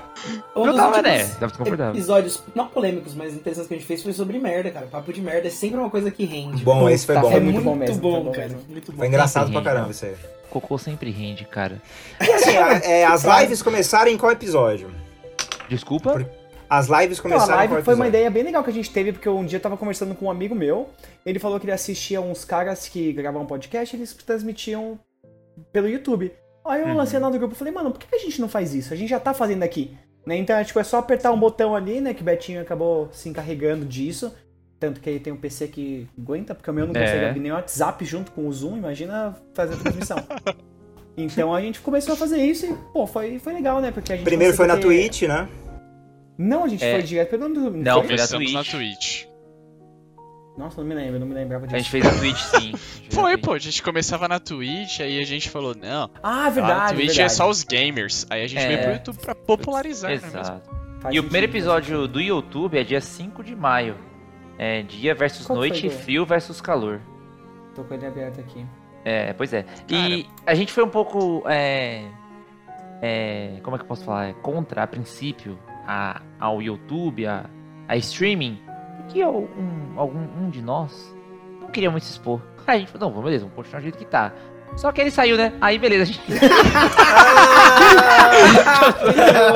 Um 0.56 0.64
Eu 0.66 0.72
dos 0.72 0.76
tava, 0.76 1.02
né? 1.02 1.24
Tava 1.24 1.46
desconfortável. 1.48 1.92
Episódios, 1.94 2.42
não 2.54 2.66
polêmicos, 2.66 3.14
mas 3.14 3.34
interessantes 3.34 3.68
que 3.68 3.74
a 3.74 3.76
gente 3.78 3.86
fez 3.86 4.02
foi 4.02 4.12
sobre 4.12 4.38
merda, 4.38 4.70
cara. 4.70 4.86
Papo 4.86 5.12
de 5.12 5.20
merda 5.20 5.48
é 5.48 5.50
sempre 5.50 5.78
uma 5.78 5.90
coisa 5.90 6.10
que 6.10 6.24
rende. 6.24 6.62
Bom, 6.64 6.88
esse 6.88 7.06
foi 7.06 7.14
Tá, 7.14 7.20
bom. 7.22 7.30
foi 7.30 7.40
muito, 7.40 7.54
muito 7.60 7.64
bom 7.64 7.74
mesmo, 7.76 8.00
foi 8.00 8.10
bom 8.22 8.32
cara. 8.32 8.58
Muito 8.68 8.92
bom. 8.92 8.98
Foi 8.98 9.06
engraçado 9.06 9.50
pra 9.52 9.62
caramba 9.62 9.90
isso 9.90 10.04
aí. 10.04 10.14
Cocô 10.50 10.78
sempre 10.78 11.10
rende, 11.10 11.44
cara. 11.44 11.80
E 12.20 12.30
assim, 12.32 12.56
a- 12.56 12.78
é, 12.78 13.04
as 13.04 13.22
lives 13.24 13.62
começaram 13.62 14.10
em 14.10 14.16
qual 14.16 14.32
episódio? 14.32 14.90
Desculpa? 15.68 16.12
Por- 16.12 16.30
As 16.70 16.86
lives 16.86 17.18
Então, 17.18 17.30
a 17.30 17.34
começaram 17.34 17.52
em 17.54 17.56
live 17.56 17.72
qual 17.74 17.82
foi 17.82 17.94
uma 17.94 18.08
ideia 18.08 18.30
bem 18.30 18.42
legal 18.42 18.62
que 18.62 18.68
a 18.68 18.72
gente 18.72 18.90
teve, 18.90 19.12
porque 19.12 19.28
um 19.28 19.44
dia 19.44 19.56
eu 19.56 19.62
tava 19.62 19.76
conversando 19.76 20.14
com 20.14 20.26
um 20.26 20.30
amigo 20.30 20.54
meu, 20.54 20.90
ele 21.24 21.38
falou 21.38 21.58
que 21.58 21.64
ele 21.64 21.72
assistia 21.72 22.20
uns 22.20 22.44
caras 22.44 22.86
que 22.88 23.10
gravavam 23.14 23.46
podcast 23.46 23.94
e 23.94 23.98
eles 23.98 24.12
transmitiam 24.12 24.98
pelo 25.72 25.88
YouTube. 25.88 26.30
Aí 26.66 26.82
eu 26.82 26.88
Uhum. 26.88 26.94
lancei 26.96 27.18
lá 27.18 27.30
no 27.30 27.38
grupo 27.38 27.54
e 27.54 27.56
falei, 27.56 27.72
mano, 27.72 27.90
por 27.90 27.98
que 27.98 28.14
a 28.14 28.18
gente 28.18 28.38
não 28.38 28.48
faz 28.50 28.74
isso? 28.74 28.92
A 28.92 28.96
gente 28.96 29.08
já 29.08 29.18
tá 29.18 29.32
fazendo 29.32 29.62
aqui. 29.62 29.96
Né? 30.26 30.36
Então, 30.36 30.54
é, 30.58 30.62
tipo, 30.64 30.78
é 30.78 30.84
só 30.84 30.98
apertar 30.98 31.32
um 31.32 31.40
botão 31.40 31.74
ali, 31.74 32.02
né? 32.02 32.12
Que 32.12 32.20
o 32.20 32.24
Betinho 32.24 32.60
acabou 32.60 33.08
se 33.12 33.30
encarregando 33.30 33.86
disso. 33.86 34.30
Tanto 34.80 35.00
que 35.00 35.10
ele 35.10 35.18
tem 35.20 35.32
um 35.32 35.36
PC 35.36 35.68
que 35.68 36.06
aguenta, 36.16 36.54
porque 36.54 36.70
o 36.70 36.74
meu 36.74 36.86
não 36.86 36.94
É. 36.94 37.00
consegue 37.04 37.24
abrir 37.26 37.40
nem 37.40 37.50
o 37.50 37.54
WhatsApp 37.56 38.04
junto 38.04 38.30
com 38.32 38.46
o 38.46 38.52
Zoom, 38.52 38.76
imagina 38.76 39.34
fazer 39.52 39.74
a 39.74 39.76
transmissão. 39.78 40.18
então 41.16 41.52
a 41.54 41.60
gente 41.60 41.80
começou 41.80 42.14
a 42.14 42.16
fazer 42.16 42.38
isso 42.44 42.64
e, 42.66 42.74
pô, 42.92 43.06
foi, 43.06 43.38
foi 43.40 43.52
legal, 43.54 43.80
né? 43.80 43.90
Porque 43.90 44.12
a 44.12 44.16
gente 44.16 44.24
Primeiro 44.24 44.54
foi 44.56 44.66
na 44.68 44.76
ter- 44.76 44.82
Twitch, 44.82 45.22
né? 45.22 45.48
Não, 46.38 46.62
a 46.64 46.68
gente 46.68 46.84
É. 46.84 46.92
foi 46.92 47.02
direto 47.02 47.30
pelo 47.30 47.48
YouTube. 47.48 47.78
Não, 47.78 47.94
foi? 47.94 48.02
na 48.02 48.16
Começamos 48.16 48.52
na 48.52 48.62
Twitch. 48.62 48.72
Twitch. 48.72 49.28
Nossa, 50.56 50.80
não 50.80 50.88
me 50.88 50.94
lembro, 50.94 51.20
não 51.20 51.26
me 51.26 51.34
lembrava 51.34 51.66
disso. 51.66 51.74
A 51.76 51.78
gente 51.78 51.90
fez 51.90 52.04
a 52.06 52.10
Twitch, 52.18 52.38
sim. 52.38 52.72
A 52.72 52.76
a 52.76 53.10
Foi, 53.14 53.32
Twitch. 53.34 53.44
pô, 53.44 53.52
a 53.54 53.58
gente 53.58 53.82
começava 53.82 54.26
na 54.28 54.40
Twitch, 54.40 55.00
aí 55.00 55.20
a 55.20 55.24
gente 55.24 55.48
falou, 55.50 55.74
não, 55.74 56.10
Ah, 56.22 56.50
verdade. 56.50 56.80
a 56.80 56.86
Twitch 56.88 56.98
verdade. 57.08 57.20
é 57.22 57.28
só 57.28 57.48
os 57.48 57.62
gamers. 57.64 58.26
Aí 58.30 58.42
a 58.42 58.46
gente 58.48 58.60
É. 58.62 58.66
veio 58.68 58.82
pro 58.82 58.92
YouTube 58.92 59.18
pra 59.20 59.34
popularizar, 59.36 60.10
né? 60.10 60.16
mesmo? 60.20 60.38
Exato. 60.40 60.70
Faz 61.00 61.14
E 61.14 61.18
o 61.20 61.22
primeiro 61.22 61.46
episódio 61.46 62.08
do 62.08 62.20
YouTube 62.20 62.76
é 62.76 62.82
dia 62.82 63.00
5 63.00 63.44
de 63.44 63.54
maio. 63.54 63.96
É 64.58 64.82
dia 64.82 65.14
versus 65.14 65.46
Qual 65.46 65.56
noite, 65.56 65.88
frio 65.88 66.26
versus 66.26 66.60
calor. 66.60 67.00
Tô 67.74 67.84
com 67.84 67.94
ele 67.94 68.06
aberto 68.06 68.40
aqui. 68.40 68.66
É, 69.04 69.32
pois 69.32 69.52
é. 69.52 69.64
E 69.88 70.26
a 70.44 70.54
gente 70.54 70.72
foi 70.72 70.82
um 70.82 70.88
pouco. 70.88 71.44
É, 71.48 72.04
é, 73.00 73.60
como 73.62 73.76
é 73.76 73.78
que 73.78 73.84
eu 73.84 73.88
posso 73.88 74.04
falar? 74.04 74.30
É, 74.30 74.32
contra, 74.32 74.82
a 74.82 74.86
princípio, 74.86 75.56
a, 75.86 76.20
ao 76.40 76.60
YouTube, 76.60 77.24
a, 77.26 77.48
a 77.86 77.96
streaming. 77.96 78.60
Porque 78.96 79.24
um, 79.24 79.94
algum 79.96 80.18
um 80.18 80.50
de 80.50 80.60
nós 80.60 81.16
não 81.60 81.68
queria 81.68 81.90
muito 81.90 82.04
se 82.04 82.12
expor. 82.12 82.42
Aí 82.66 82.76
a 82.76 82.78
gente 82.80 82.90
falou: 82.90 83.08
não, 83.08 83.14
vamos, 83.14 83.24
beleza, 83.24 83.44
vamos 83.44 83.56
continuar 83.56 83.80
do 83.80 83.82
jeito 83.84 83.98
que 83.98 84.04
tá. 84.04 84.34
Só 84.76 84.92
que 84.92 85.00
ele 85.00 85.10
saiu, 85.10 85.36
né? 85.36 85.52
Aí 85.60 85.78
beleza, 85.78 86.02
a 86.04 86.06
gente. 86.06 86.20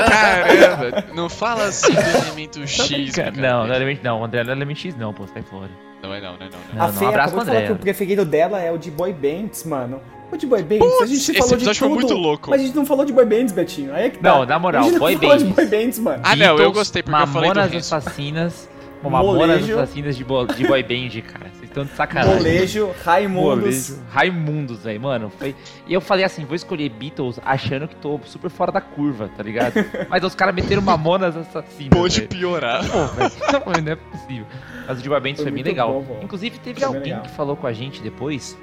Caramba, 0.09 1.05
não 1.15 1.29
fala 1.29 1.65
assim 1.65 1.93
do 1.93 2.01
elemento 2.01 2.67
X, 2.67 3.15
Cara, 3.15 3.31
não, 3.33 3.67
não 3.67 3.75
é 3.75 3.77
Element, 3.77 3.99
não, 4.03 4.21
o 4.21 4.25
André 4.25 4.45
não 4.45 4.53
é 4.53 4.57
Element 4.57 4.77
X, 4.77 4.97
não, 4.97 5.13
pô, 5.13 5.27
sai 5.27 5.43
fora. 5.43 5.71
Não 6.03 6.13
é 6.13 6.21
não, 6.21 6.37
não 6.37 6.47
é 6.47 6.51
não. 6.51 6.59
não. 6.73 6.79
Não, 6.79 6.85
a 6.87 6.93
Fê 6.93 7.05
um 7.05 7.09
abraço 7.09 7.29
acabou 7.29 7.41
de 7.41 7.45
pro 7.45 7.55
falar 7.55 7.59
André. 7.59 7.67
que 7.67 7.73
o 7.73 7.77
preferido 7.77 8.25
dela 8.25 8.61
é 8.61 8.73
o 8.73 8.79
de 8.79 8.91
boy 8.91 9.13
bands, 9.13 9.65
mano. 9.65 10.01
O 10.33 10.37
de 10.37 10.47
boy 10.47 10.63
bands, 10.63 10.85
a 11.03 11.07
gente 11.07 11.19
esse 11.19 11.35
falou 11.35 11.49
de 11.49 11.55
episódio 11.55 11.79
foi 11.79 11.89
tudo. 11.89 11.99
muito 12.01 12.15
louco. 12.15 12.51
Mas 12.51 12.61
a 12.61 12.65
gente 12.65 12.75
não 12.75 12.87
falou 12.87 13.05
de 13.05 13.13
boy 13.13 13.25
bands, 13.25 13.53
Betinho. 13.53 13.95
Aí 13.95 14.07
é 14.07 14.11
que 14.11 14.19
tá. 14.19 14.31
Não, 14.31 14.45
na 14.47 14.59
moral, 14.59 14.83
a 14.83 14.85
gente 14.89 14.99
boy 14.99 15.15
não 15.15 15.21
falou 15.21 15.37
de 15.39 15.45
bands. 15.45 15.57
boy 15.57 15.67
bands, 15.67 15.99
mano. 15.99 16.23
Ah, 16.25 16.35
não, 16.35 16.59
eu 16.59 16.73
gostei 16.73 17.03
porque 17.03 17.23
eu 17.23 17.27
falei 17.27 17.51
do 17.51 17.57
Mamonas. 17.57 17.93
Assassinas. 17.93 18.69
Mamonas. 19.03 19.71
Assassinas 19.71 20.17
de, 20.17 20.25
bo 20.25 20.45
de 20.47 20.67
boy 20.67 20.83
band, 20.83 21.21
cara. 21.23 21.51
Estão 21.73 21.85
de 21.87 21.93
sacanagem. 21.93 22.37
Molejo, 22.37 22.91
Raimundos. 23.03 23.89
Molejo. 23.89 24.03
Raimundos, 24.11 24.83
velho, 24.85 25.01
mano. 25.01 25.33
Foi... 25.39 25.57
E 25.87 25.95
eu 25.95 26.03
falei 26.03 26.23
assim, 26.23 26.45
vou 26.45 26.55
escolher 26.55 26.91
Beatles 26.91 27.41
achando 27.43 27.89
que 27.89 27.97
tô 27.97 28.21
super 28.27 28.51
fora 28.51 28.71
da 28.71 28.81
curva, 28.83 29.31
tá 29.35 29.43
ligado? 29.43 29.73
Mas 30.11 30.23
os 30.23 30.35
caras 30.35 30.55
meteram 30.55 30.83
Mamonas 30.83 31.35
Assassinas. 31.35 31.99
Pode 31.99 32.17
velho. 32.17 32.29
piorar. 32.29 32.83
Pô, 32.87 33.07
velho, 33.07 33.83
não 33.83 33.93
é 33.93 33.97
possível. 33.97 34.47
Mas 34.87 34.99
o 34.99 35.03
de 35.03 35.09
boy 35.09 35.21
bands 35.21 35.41
Foi 35.41 35.51
foi, 35.51 35.63
bem 35.63 35.63
legal. 35.63 36.03
bom. 36.03 36.21
Inclusive, 36.23 36.59
teve 36.59 36.81
Foi 36.81 36.89
alguém 36.89 37.03
legal. 37.05 37.23
que 37.23 37.31
falou 37.31 37.57
com 37.57 37.67
a 37.67 37.73
gente 37.73 38.03
depois. 38.03 38.59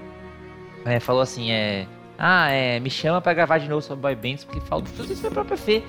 é, 0.85 0.99
falou 0.99 1.23
assim, 1.23 1.51
é... 1.51 1.87
Ah, 2.15 2.51
é, 2.51 2.79
me 2.79 2.91
chama 2.91 3.19
pra 3.21 3.33
gravar 3.33 3.57
de 3.57 3.67
novo 3.67 3.81
sobre 3.81 4.01
boy 4.01 4.15
bands 4.15 4.43
porque 4.43 4.59
faltou. 4.59 4.93
Não 4.97 5.05
sei 5.05 5.15
se 5.15 5.21
foi 5.21 5.31
a 5.31 5.33
própria 5.33 5.57
Fê. 5.57 5.81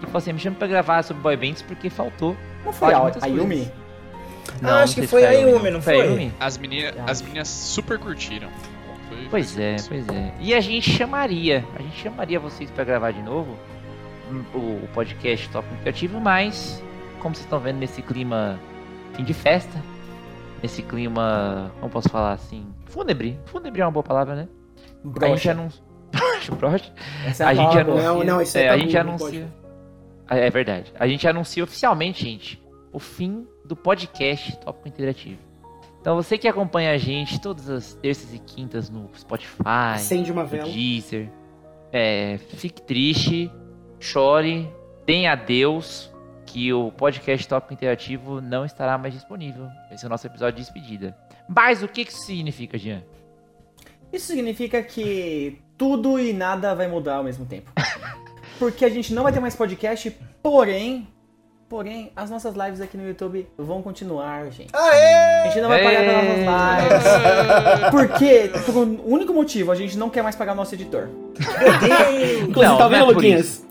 Que 0.00 0.06
falou 0.06 0.18
assim, 0.18 0.32
me 0.32 0.40
chama 0.40 0.56
pra 0.56 0.66
gravar 0.66 1.04
sobre 1.04 1.22
boy 1.22 1.36
bands 1.36 1.62
porque 1.62 1.88
faltou. 1.88 2.36
Não 2.64 2.72
foi 2.72 2.92
a, 2.92 3.12
a 3.20 3.26
Yumi? 3.26 3.70
Coisas. 4.44 4.64
Ah, 4.68 4.82
acho 4.82 4.92
sei 4.94 5.02
que 5.02 5.08
foi 5.08 5.24
a 5.26 5.32
Yumi, 5.32 5.50
Yumi, 5.52 5.70
não 5.70 5.82
foi? 5.82 5.96
Yumi? 6.06 6.32
As 6.40 6.58
meninas, 6.58 6.94
as 7.06 7.22
meninas 7.22 7.48
super 7.48 7.98
curtiram. 7.98 8.48
Foi- 9.08 9.28
Pois 9.30 9.54
foi 9.54 9.62
é, 9.62 9.74
isso. 9.76 9.88
pois 9.88 10.08
é. 10.08 10.32
E 10.40 10.54
a 10.54 10.60
gente 10.60 10.90
chamaria, 10.90 11.64
a 11.78 11.82
gente 11.82 11.96
chamaria 12.00 12.38
vocês 12.40 12.70
pra 12.70 12.84
gravar 12.84 13.10
de 13.12 13.22
novo 13.22 13.56
hum, 14.30 14.42
o, 14.54 14.88
podcast 14.94 15.48
Top 15.50 15.66
Criativo, 15.82 16.20
mas 16.20 16.82
como 17.20 17.34
vocês 17.34 17.44
estão 17.46 17.58
vendo 17.60 17.78
nesse 17.78 18.02
clima 18.02 18.58
fim 19.14 19.22
de 19.24 19.32
festa, 19.34 19.78
nesse 20.62 20.82
clima, 20.82 21.70
como 21.80 21.92
posso 21.92 22.08
falar 22.08 22.32
assim, 22.32 22.66
fúnebre. 22.86 23.38
Fúnebre 23.46 23.80
é 23.80 23.84
uma 23.84 23.92
boa 23.92 24.02
palavra, 24.02 24.34
né? 24.34 24.48
A 24.76 25.06
gente 25.06 25.12
Broxa. 25.18 25.50
anuncia. 25.52 25.82
Broxa. 26.58 26.92
Essa 27.26 27.44
é 27.44 27.46
a, 27.46 27.50
A 27.50 27.54
gente 27.54 27.66
palavra. 27.68 27.92
anuncia. 27.92 28.08
Não, 28.12 28.24
não, 28.24 28.42
isso 28.42 28.58
é, 28.58 28.62
é 28.64 28.68
a 28.70 28.78
gente 28.78 28.92
não 28.94 29.00
anuncia. 29.00 29.48
Ah, 30.26 30.36
É 30.38 30.50
verdade. 30.50 30.92
A 30.98 31.06
gente 31.06 31.28
anuncia 31.28 31.62
oficialmente, 31.62 32.24
gente, 32.24 32.62
o 32.94 33.00
fim 33.00 33.44
do 33.64 33.74
podcast 33.74 34.56
Tópico 34.58 34.88
Interativo. 34.88 35.40
Então 36.00 36.14
você 36.14 36.38
que 36.38 36.46
acompanha 36.46 36.92
a 36.92 36.96
gente 36.96 37.40
todas 37.40 37.68
as 37.68 37.94
terças 37.94 38.32
e 38.32 38.38
quintas 38.38 38.88
no 38.88 39.10
Spotify, 39.18 39.94
Acende 39.94 40.30
uma 40.30 40.44
no 40.44 40.48
vela. 40.48 40.70
Deezer, 40.70 41.28
é, 41.92 42.38
fique 42.38 42.80
triste, 42.80 43.50
chore, 43.98 44.70
tenha 45.04 45.32
adeus, 45.32 46.12
que 46.46 46.72
o 46.72 46.92
podcast 46.92 47.48
Tópico 47.48 47.74
Interativo 47.74 48.40
não 48.40 48.64
estará 48.64 48.96
mais 48.96 49.12
disponível. 49.12 49.66
Esse 49.90 50.04
é 50.04 50.06
o 50.06 50.10
nosso 50.10 50.26
episódio 50.26 50.56
de 50.56 50.62
despedida. 50.62 51.16
Mas 51.48 51.82
o 51.82 51.88
que 51.88 52.04
que 52.04 52.12
isso 52.12 52.26
significa, 52.26 52.78
Jean? 52.78 53.02
Isso 54.12 54.26
significa 54.26 54.80
que 54.82 55.60
tudo 55.76 56.20
e 56.20 56.32
nada 56.32 56.74
vai 56.76 56.86
mudar 56.86 57.16
ao 57.16 57.24
mesmo 57.24 57.44
tempo. 57.44 57.72
Porque 58.56 58.84
a 58.84 58.88
gente 58.88 59.12
não 59.12 59.24
vai 59.24 59.32
ter 59.32 59.40
mais 59.40 59.56
podcast, 59.56 60.16
porém, 60.40 61.08
porém, 61.74 62.12
as 62.14 62.30
nossas 62.30 62.54
lives 62.54 62.80
aqui 62.80 62.96
no 62.96 63.04
YouTube 63.04 63.48
vão 63.58 63.82
continuar, 63.82 64.48
gente. 64.48 64.70
Aê! 64.72 65.42
A 65.42 65.46
gente 65.48 65.60
não 65.60 65.68
vai 65.68 65.82
pagar 65.82 66.04
pelas 66.04 66.46
nossas 66.46 67.74
lives. 67.74 67.90
Por 67.90 68.08
quê? 68.16 68.50
Por 68.64 68.76
um 68.76 69.00
único 69.04 69.34
motivo, 69.34 69.72
a 69.72 69.74
gente 69.74 69.98
não 69.98 70.08
quer 70.08 70.22
mais 70.22 70.36
pagar 70.36 70.52
o 70.52 70.54
nosso 70.54 70.72
editor. 70.72 71.08
Inclusive, 72.48 72.62
Não, 72.62 72.78
tá 72.78 72.88
não 72.88 72.94
é 72.94 72.98
vendo, 73.00 73.06
por 73.06 73.14
Luquinhas? 73.16 73.66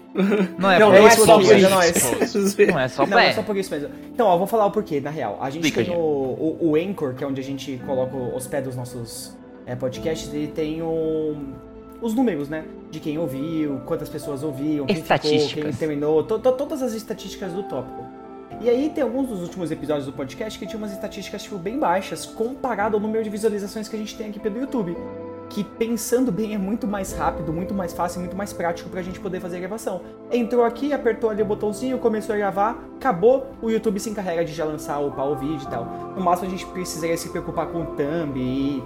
Não 0.60 0.70
é, 0.70 0.80
Não, 0.80 0.92
por 0.92 0.98
é 0.98 1.08
isso, 1.08 1.26
só 1.26 1.40
por 1.40 1.56
isso, 1.56 1.70
nós. 1.70 2.34
Não 2.68 2.80
é 2.80 2.88
só 2.90 3.04
Não, 3.04 3.10
pra... 3.10 3.24
é 3.24 3.32
só 3.32 3.42
por 3.42 3.56
isso 3.56 3.72
mesmo. 3.72 3.90
Então, 4.14 4.28
ó, 4.28 4.38
vou 4.38 4.48
falar 4.48 4.66
o 4.66 4.72
porquê, 4.72 5.00
na 5.00 5.10
real. 5.10 5.38
A 5.40 5.50
gente 5.50 5.66
Explica, 5.66 5.90
tem 5.90 5.98
o, 5.98 6.02
o, 6.02 6.72
o 6.72 6.76
Anchor, 6.76 7.14
que 7.14 7.24
é 7.24 7.28
onde 7.28 7.40
a 7.40 7.44
gente 7.44 7.82
coloca, 7.86 8.18
os 8.18 8.76
nossos 8.76 9.34
é, 9.66 9.78
podcasts, 9.78 10.34
ele 10.34 10.48
tem 10.48 10.82
o, 10.82 11.38
os 12.04 12.14
números, 12.14 12.50
né? 12.50 12.66
De 12.92 13.00
quem 13.00 13.18
ouviu, 13.18 13.82
quantas 13.86 14.10
pessoas 14.10 14.44
ouviram, 14.44 14.86
quem 14.86 14.98
ficou, 14.98 15.08
quem 15.64 15.72
terminou, 15.80 16.24
to- 16.24 16.38
to- 16.40 16.52
todas 16.52 16.84
as 16.84 16.94
estatísticas 16.94 17.52
do 17.54 17.64
tópico. 17.64 18.04
E 18.62 18.70
aí 18.70 18.92
tem 18.94 19.04
alguns 19.04 19.28
dos 19.28 19.42
últimos 19.42 19.72
episódios 19.72 20.06
do 20.06 20.14
podcast 20.14 20.60
que 20.60 20.68
tinham 20.68 20.80
umas 20.80 20.92
estatísticas, 20.92 21.42
tipo, 21.44 21.58
bem 21.58 21.80
baixas, 21.80 22.26
comparado 22.26 22.96
ao 22.96 23.02
número 23.02 23.24
de 23.24 23.30
visualizações 23.30 23.88
que 23.90 23.96
a 23.96 24.00
gente 24.00 24.16
tem 24.16 24.30
aqui 24.30 24.40
pelo 24.40 24.60
YouTube. 24.60 24.96
Que 25.50 25.64
pensando 25.64 26.32
bem 26.32 26.56
é 26.56 26.58
muito 26.58 26.88
mais 26.88 27.14
rápido, 27.14 27.52
muito 27.54 27.74
mais 27.74 27.94
fácil, 27.94 28.20
muito 28.22 28.36
mais 28.36 28.52
prático 28.54 28.90
pra 28.90 29.02
gente 29.02 29.20
poder 29.20 29.40
fazer 29.40 29.58
a 29.58 29.60
gravação. 29.60 30.02
Entrou 30.32 30.64
aqui, 30.64 30.94
apertou 30.94 31.30
ali 31.30 31.42
o 31.42 31.46
botãozinho, 31.46 31.98
começou 32.00 32.34
a 32.34 32.38
gravar, 32.38 32.84
acabou, 32.96 33.48
o 33.62 33.70
YouTube 33.70 34.00
se 34.00 34.10
encarrega 34.10 34.44
de 34.46 34.54
já 34.54 34.66
lançar 34.66 35.00
o 35.00 35.12
pau 35.12 35.34
o 35.34 35.36
vídeo 35.36 35.62
e 35.68 35.70
tal. 35.70 35.86
No 36.16 36.22
máximo 36.24 36.48
a 36.48 36.52
gente 36.52 36.66
precisaria 36.68 37.18
se 37.18 37.30
preocupar 37.30 37.68
com 37.68 37.82
o 37.84 37.86
thumb 37.88 38.40
e 38.40 38.82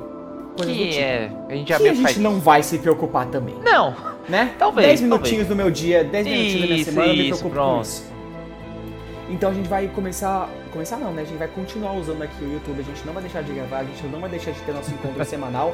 coisas 0.57 0.75
do 0.75 0.81
Que 0.83 0.89
tipo. 0.89 1.01
é. 1.03 1.31
A 1.49 1.55
gente 1.55 1.69
já 1.69 1.77
que 1.77 1.83
viu 1.83 1.91
a 1.91 1.95
que 1.95 2.01
faz 2.01 2.15
gente 2.15 2.23
não 2.23 2.39
vai 2.39 2.63
se 2.63 2.77
preocupar 2.79 3.25
também, 3.27 3.55
Não, 3.63 3.95
né? 4.27 4.53
Talvez, 4.59 4.87
10 4.87 5.01
minutinhos 5.01 5.47
do 5.47 5.55
meu 5.55 5.71
dia, 5.71 6.03
10 6.03 6.25
minutinhos 6.27 6.61
da 6.61 6.67
minha 6.67 6.75
Isso, 6.81 6.91
semana, 6.91 7.07
eu 7.07 7.13
me 7.15 7.19
isso, 7.21 7.29
preocupo 7.39 7.49
pronto. 7.53 7.75
com 7.75 7.81
isso. 7.81 8.17
Então 9.29 9.49
a 9.49 9.53
gente 9.53 9.67
vai 9.67 9.87
começar. 9.87 10.49
Começar 10.71 10.97
não, 10.97 11.11
né? 11.11 11.21
A 11.23 11.25
gente 11.25 11.37
vai 11.37 11.47
continuar 11.47 11.93
usando 11.93 12.21
aqui 12.21 12.43
o 12.43 12.53
YouTube, 12.53 12.79
a 12.79 12.83
gente 12.83 13.05
não 13.05 13.13
vai 13.13 13.23
deixar 13.23 13.41
de 13.41 13.51
gravar, 13.51 13.79
a 13.79 13.83
gente 13.83 14.03
não 14.07 14.19
vai 14.19 14.29
deixar 14.29 14.51
de 14.51 14.59
ter 14.61 14.73
nosso 14.73 14.91
encontro 14.91 15.23
semanal. 15.25 15.73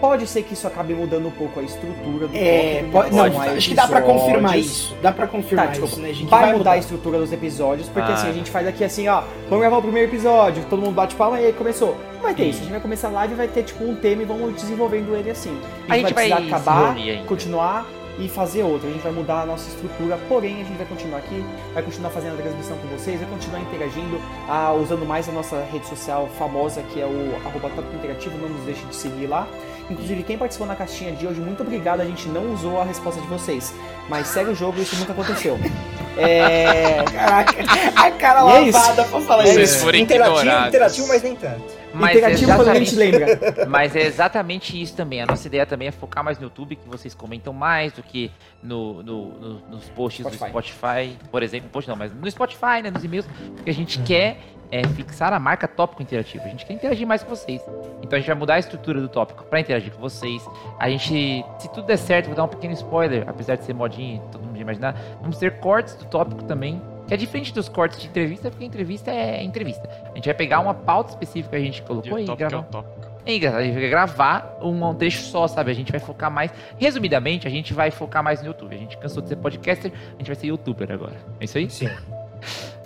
Pode 0.00 0.26
ser 0.26 0.42
que 0.42 0.54
isso 0.54 0.66
acabe 0.66 0.94
mudando 0.94 1.26
um 1.26 1.30
pouco 1.30 1.58
a 1.58 1.62
estrutura 1.62 2.28
do 2.28 2.36
É, 2.36 2.84
pode, 2.92 3.14
não, 3.14 3.24
a 3.24 3.44
acho 3.52 3.68
que 3.70 3.74
dá 3.74 3.86
pra 3.88 4.00
confirmar 4.00 4.58
isso. 4.58 4.96
Dá 5.02 5.10
pra 5.12 5.26
confirmar 5.26 5.66
Tá, 5.66 5.70
desculpa. 5.72 5.92
isso, 5.94 6.02
né? 6.02 6.10
A 6.10 6.14
gente 6.14 6.28
vai, 6.30 6.52
mudar 6.52 6.72
a 6.72 6.78
estrutura 6.78 7.18
dos 7.18 7.32
episódios, 7.32 7.88
porque 7.88 8.10
Ah. 8.10 8.14
assim, 8.14 8.28
a 8.28 8.32
gente 8.32 8.50
faz 8.50 8.66
aqui 8.66 8.84
assim, 8.84 9.08
ó, 9.08 9.22
vamos 9.48 9.60
gravar 9.60 9.78
o 9.78 9.82
primeiro 9.82 10.08
episódio, 10.10 10.64
todo 10.70 10.80
mundo 10.80 10.94
bate 10.94 11.14
palma 11.16 11.40
e 11.40 11.46
aí 11.46 11.52
começou. 11.52 11.96
Não 12.14 12.22
vai 12.22 12.34
ter 12.34 12.44
isso, 12.46 12.58
a 12.58 12.62
gente 12.62 12.72
vai 12.72 12.80
começar 12.80 13.08
a 13.08 13.10
live 13.12 13.34
e 13.34 13.36
vai 13.36 13.48
ter 13.48 13.62
tipo 13.62 13.84
um 13.84 13.94
tema 13.94 14.22
e 14.22 14.24
vamos 14.24 14.54
desenvolvendo 14.54 15.14
ele 15.16 15.30
assim. 15.30 15.56
A 15.88 15.94
gente 15.96 16.12
vai 16.14 16.28
precisar 16.28 16.36
se 16.40 16.46
acabar, 16.48 16.92
reunir 16.94 17.10
ainda. 17.10 17.24
continuar 17.26 17.86
e 18.18 18.28
fazer 18.28 18.62
outro. 18.62 18.88
A 18.88 18.92
gente 18.92 19.02
vai 19.02 19.12
mudar 19.12 19.42
a 19.42 19.46
nossa 19.46 19.68
estrutura, 19.68 20.18
porém 20.28 20.56
a 20.62 20.64
gente 20.64 20.76
vai 20.76 20.86
continuar 20.86 21.18
aqui, 21.18 21.44
vai 21.74 21.82
continuar 21.82 22.10
fazendo 22.10 22.38
a 22.38 22.42
transmissão 22.42 22.76
com 22.78 22.88
vocês, 22.88 23.20
vai 23.20 23.28
continuar 23.28 23.60
interagindo, 23.60 24.20
ah, 24.48 24.72
usando 24.72 25.06
mais 25.06 25.28
a 25.28 25.32
nossa 25.32 25.64
rede 25.72 25.86
social 25.86 26.28
famosa 26.38 26.82
que 26.82 27.00
é 27.00 27.06
o 27.06 27.36
arroba 27.46 27.70
Tópico 27.70 27.94
Interativo, 27.94 28.36
não 28.38 28.48
nos 28.48 28.64
deixe 28.64 28.84
de 28.84 28.94
seguir 28.94 29.26
lá. 29.26 29.46
Inclusive, 29.90 30.22
quem 30.22 30.36
participou 30.36 30.66
na 30.66 30.76
caixinha 30.76 31.12
de 31.12 31.26
hoje, 31.26 31.40
muito 31.40 31.62
obrigado. 31.62 32.00
A 32.02 32.04
gente 32.04 32.28
não 32.28 32.52
usou 32.52 32.78
a 32.78 32.84
resposta 32.84 33.20
de 33.22 33.26
vocês. 33.26 33.72
Mas 34.06 34.26
segue 34.26 34.50
o 34.50 34.54
jogo, 34.54 34.78
isso 34.80 34.96
nunca 34.96 35.12
aconteceu. 35.12 35.58
É. 36.20 37.04
Caraca, 37.14 37.54
a 37.94 38.10
cara 38.10 38.40
E 38.44 38.56
é 38.56 38.62
isso. 38.62 38.76
lavada 38.76 39.04
pra 39.04 39.20
falar 39.20 39.46
Se 39.46 39.52
vocês 39.54 39.70
isso. 39.70 39.78
forem 39.84 40.02
interativo, 40.02 40.38
ignorados. 40.40 40.68
interativo, 40.68 41.06
mas 41.06 41.22
nem 41.22 41.36
tanto. 41.36 41.62
Mas 41.94 42.14
é 42.16 42.18
Interativo 42.18 42.54
quando 42.56 42.68
a 42.68 42.74
gente 42.74 42.94
exatamente, 42.94 43.36
lembra. 43.40 43.66
mas 43.68 43.96
é 43.96 44.02
exatamente 44.02 44.80
isso 44.80 44.94
também. 44.96 45.20
A 45.22 45.26
nossa 45.26 45.46
ideia 45.46 45.64
também 45.66 45.88
é 45.88 45.90
focar 45.92 46.22
mais 46.22 46.38
no 46.38 46.44
YouTube, 46.44 46.76
que 46.76 46.88
vocês 46.88 47.14
comentam 47.14 47.52
mais 47.52 47.92
do 47.92 48.02
que 48.02 48.30
no, 48.62 49.02
no- 49.02 49.28
no- 49.38 49.60
nos 49.70 49.88
posts 49.90 50.20
Spotify. 50.26 50.44
do 50.44 50.48
Spotify, 50.50 51.16
por 51.30 51.42
exemplo. 51.42 51.68
Post 51.70 51.88
não, 51.88 51.96
mas 51.96 52.12
no 52.12 52.30
Spotify, 52.30 52.82
né? 52.82 52.90
Nos 52.90 53.02
e-mails. 53.04 53.26
Porque 53.56 53.70
a 53.70 53.74
gente 53.74 53.98
quer 54.00 54.38
é, 54.70 54.86
fixar 54.88 55.32
a 55.32 55.38
marca 55.38 55.66
tópico 55.66 56.02
interativo. 56.02 56.44
A 56.44 56.48
gente 56.48 56.66
quer 56.66 56.74
interagir 56.74 57.06
mais 57.06 57.22
com 57.22 57.30
vocês. 57.30 57.60
Então 58.02 58.16
a 58.16 58.18
gente 58.18 58.26
vai 58.26 58.36
mudar 58.36 58.54
a 58.54 58.58
estrutura 58.58 59.00
do 59.00 59.08
tópico 59.08 59.44
pra 59.44 59.60
interagir 59.60 59.92
com 59.92 60.00
vocês. 60.00 60.42
A 60.78 60.90
gente, 60.90 61.44
se 61.58 61.68
tudo 61.72 61.86
der 61.86 61.96
certo, 61.96 62.26
vou 62.26 62.34
dar 62.34 62.44
um 62.44 62.48
pequeno 62.48 62.74
spoiler, 62.74 63.24
apesar 63.26 63.56
de 63.56 63.64
ser 63.64 63.72
modinha, 63.74 64.20
todo 64.30 64.42
mundo 64.42 64.58
imaginar. 64.60 64.94
Vamos 65.22 65.38
ter 65.38 65.58
cortes 65.58 65.94
do 65.94 66.04
tópico 66.04 66.42
também. 66.44 66.80
Que 67.08 67.14
é 67.14 67.16
diferente 67.16 67.54
dos 67.54 67.68
cortes 67.68 68.00
de 68.00 68.06
entrevista, 68.06 68.50
porque 68.50 68.64
entrevista 68.64 69.10
é 69.10 69.42
entrevista. 69.42 69.88
A 70.12 70.14
gente 70.14 70.26
vai 70.26 70.34
pegar 70.34 70.60
uma 70.60 70.74
pauta 70.74 71.10
específica 71.10 71.56
que 71.56 71.56
a 71.56 71.64
gente 71.64 71.78
E 71.80 71.82
colocou 71.82 72.12
o 72.12 72.18
e 72.18 72.26
tópico 72.26 72.46
é 72.46 72.50
gravar. 72.50 72.84
É 73.24 73.34
engraçado, 73.34 73.60
a 73.60 73.64
gente 73.64 73.74
vai 73.80 73.88
gravar 73.90 74.58
um, 74.62 74.94
trecho 74.94 75.22
só, 75.22 75.46
sabe? 75.48 75.70
A 75.70 75.74
gente 75.74 75.90
vai 75.90 76.00
focar 76.00 76.30
mais. 76.30 76.50
Resumidamente, 76.78 77.46
a 77.46 77.50
gente 77.50 77.74
vai 77.74 77.90
focar 77.90 78.22
mais 78.22 78.40
no 78.40 78.46
YouTube. 78.48 78.74
A 78.74 78.78
gente 78.78 78.96
cansou 78.98 79.22
de 79.22 79.28
ser 79.30 79.36
podcaster, 79.36 79.90
a 79.92 80.18
gente 80.18 80.26
vai 80.26 80.36
ser 80.36 80.46
youtuber 80.46 80.90
agora. 80.92 81.16
É 81.40 81.44
isso 81.44 81.58
aí? 81.58 81.68
Sim, 81.70 81.88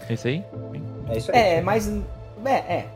É 0.08 0.14
isso 0.14 0.28
aí? 0.28 0.44
é 1.10 1.16
isso 1.18 1.30
aí. 1.32 1.38
É, 1.38 1.60
mas. 1.60 1.88
É, 2.44 2.50
é. 2.50 2.86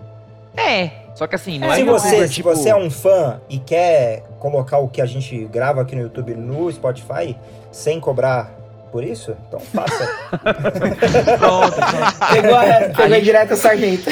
É. 0.57 0.91
Só 1.15 1.27
que 1.27 1.35
assim, 1.35 1.59
não 1.59 1.69
é, 1.73 1.75
se, 1.77 1.81
youtuber, 1.81 2.01
você, 2.01 2.29
se 2.29 2.35
tipo- 2.35 2.49
você 2.49 2.69
é 2.69 2.77
um 2.77 2.91
fã 2.91 3.41
e 3.49 3.59
quer 3.59 4.23
colocar 4.39 4.79
o 4.79 4.89
que 4.89 5.01
a 5.01 5.07
gente 5.07 5.45
grava 5.47 5.83
aqui 5.83 5.95
no 5.95 6.03
YouTube 6.03 6.35
no 6.35 6.71
Spotify 6.73 7.37
sem 7.71 8.01
cobrar 8.01 8.51
por 8.93 9.05
isso, 9.05 9.37
então 9.49 9.61
faça. 9.61 10.07
Pronto, 11.39 11.73
pronto. 11.75 12.33
Pegou, 12.33 12.55
a, 12.57 12.63
pegou 12.65 13.05
a 13.05 13.09
gente- 13.09 13.25
direta 13.25 13.57
sargento. 13.57 14.09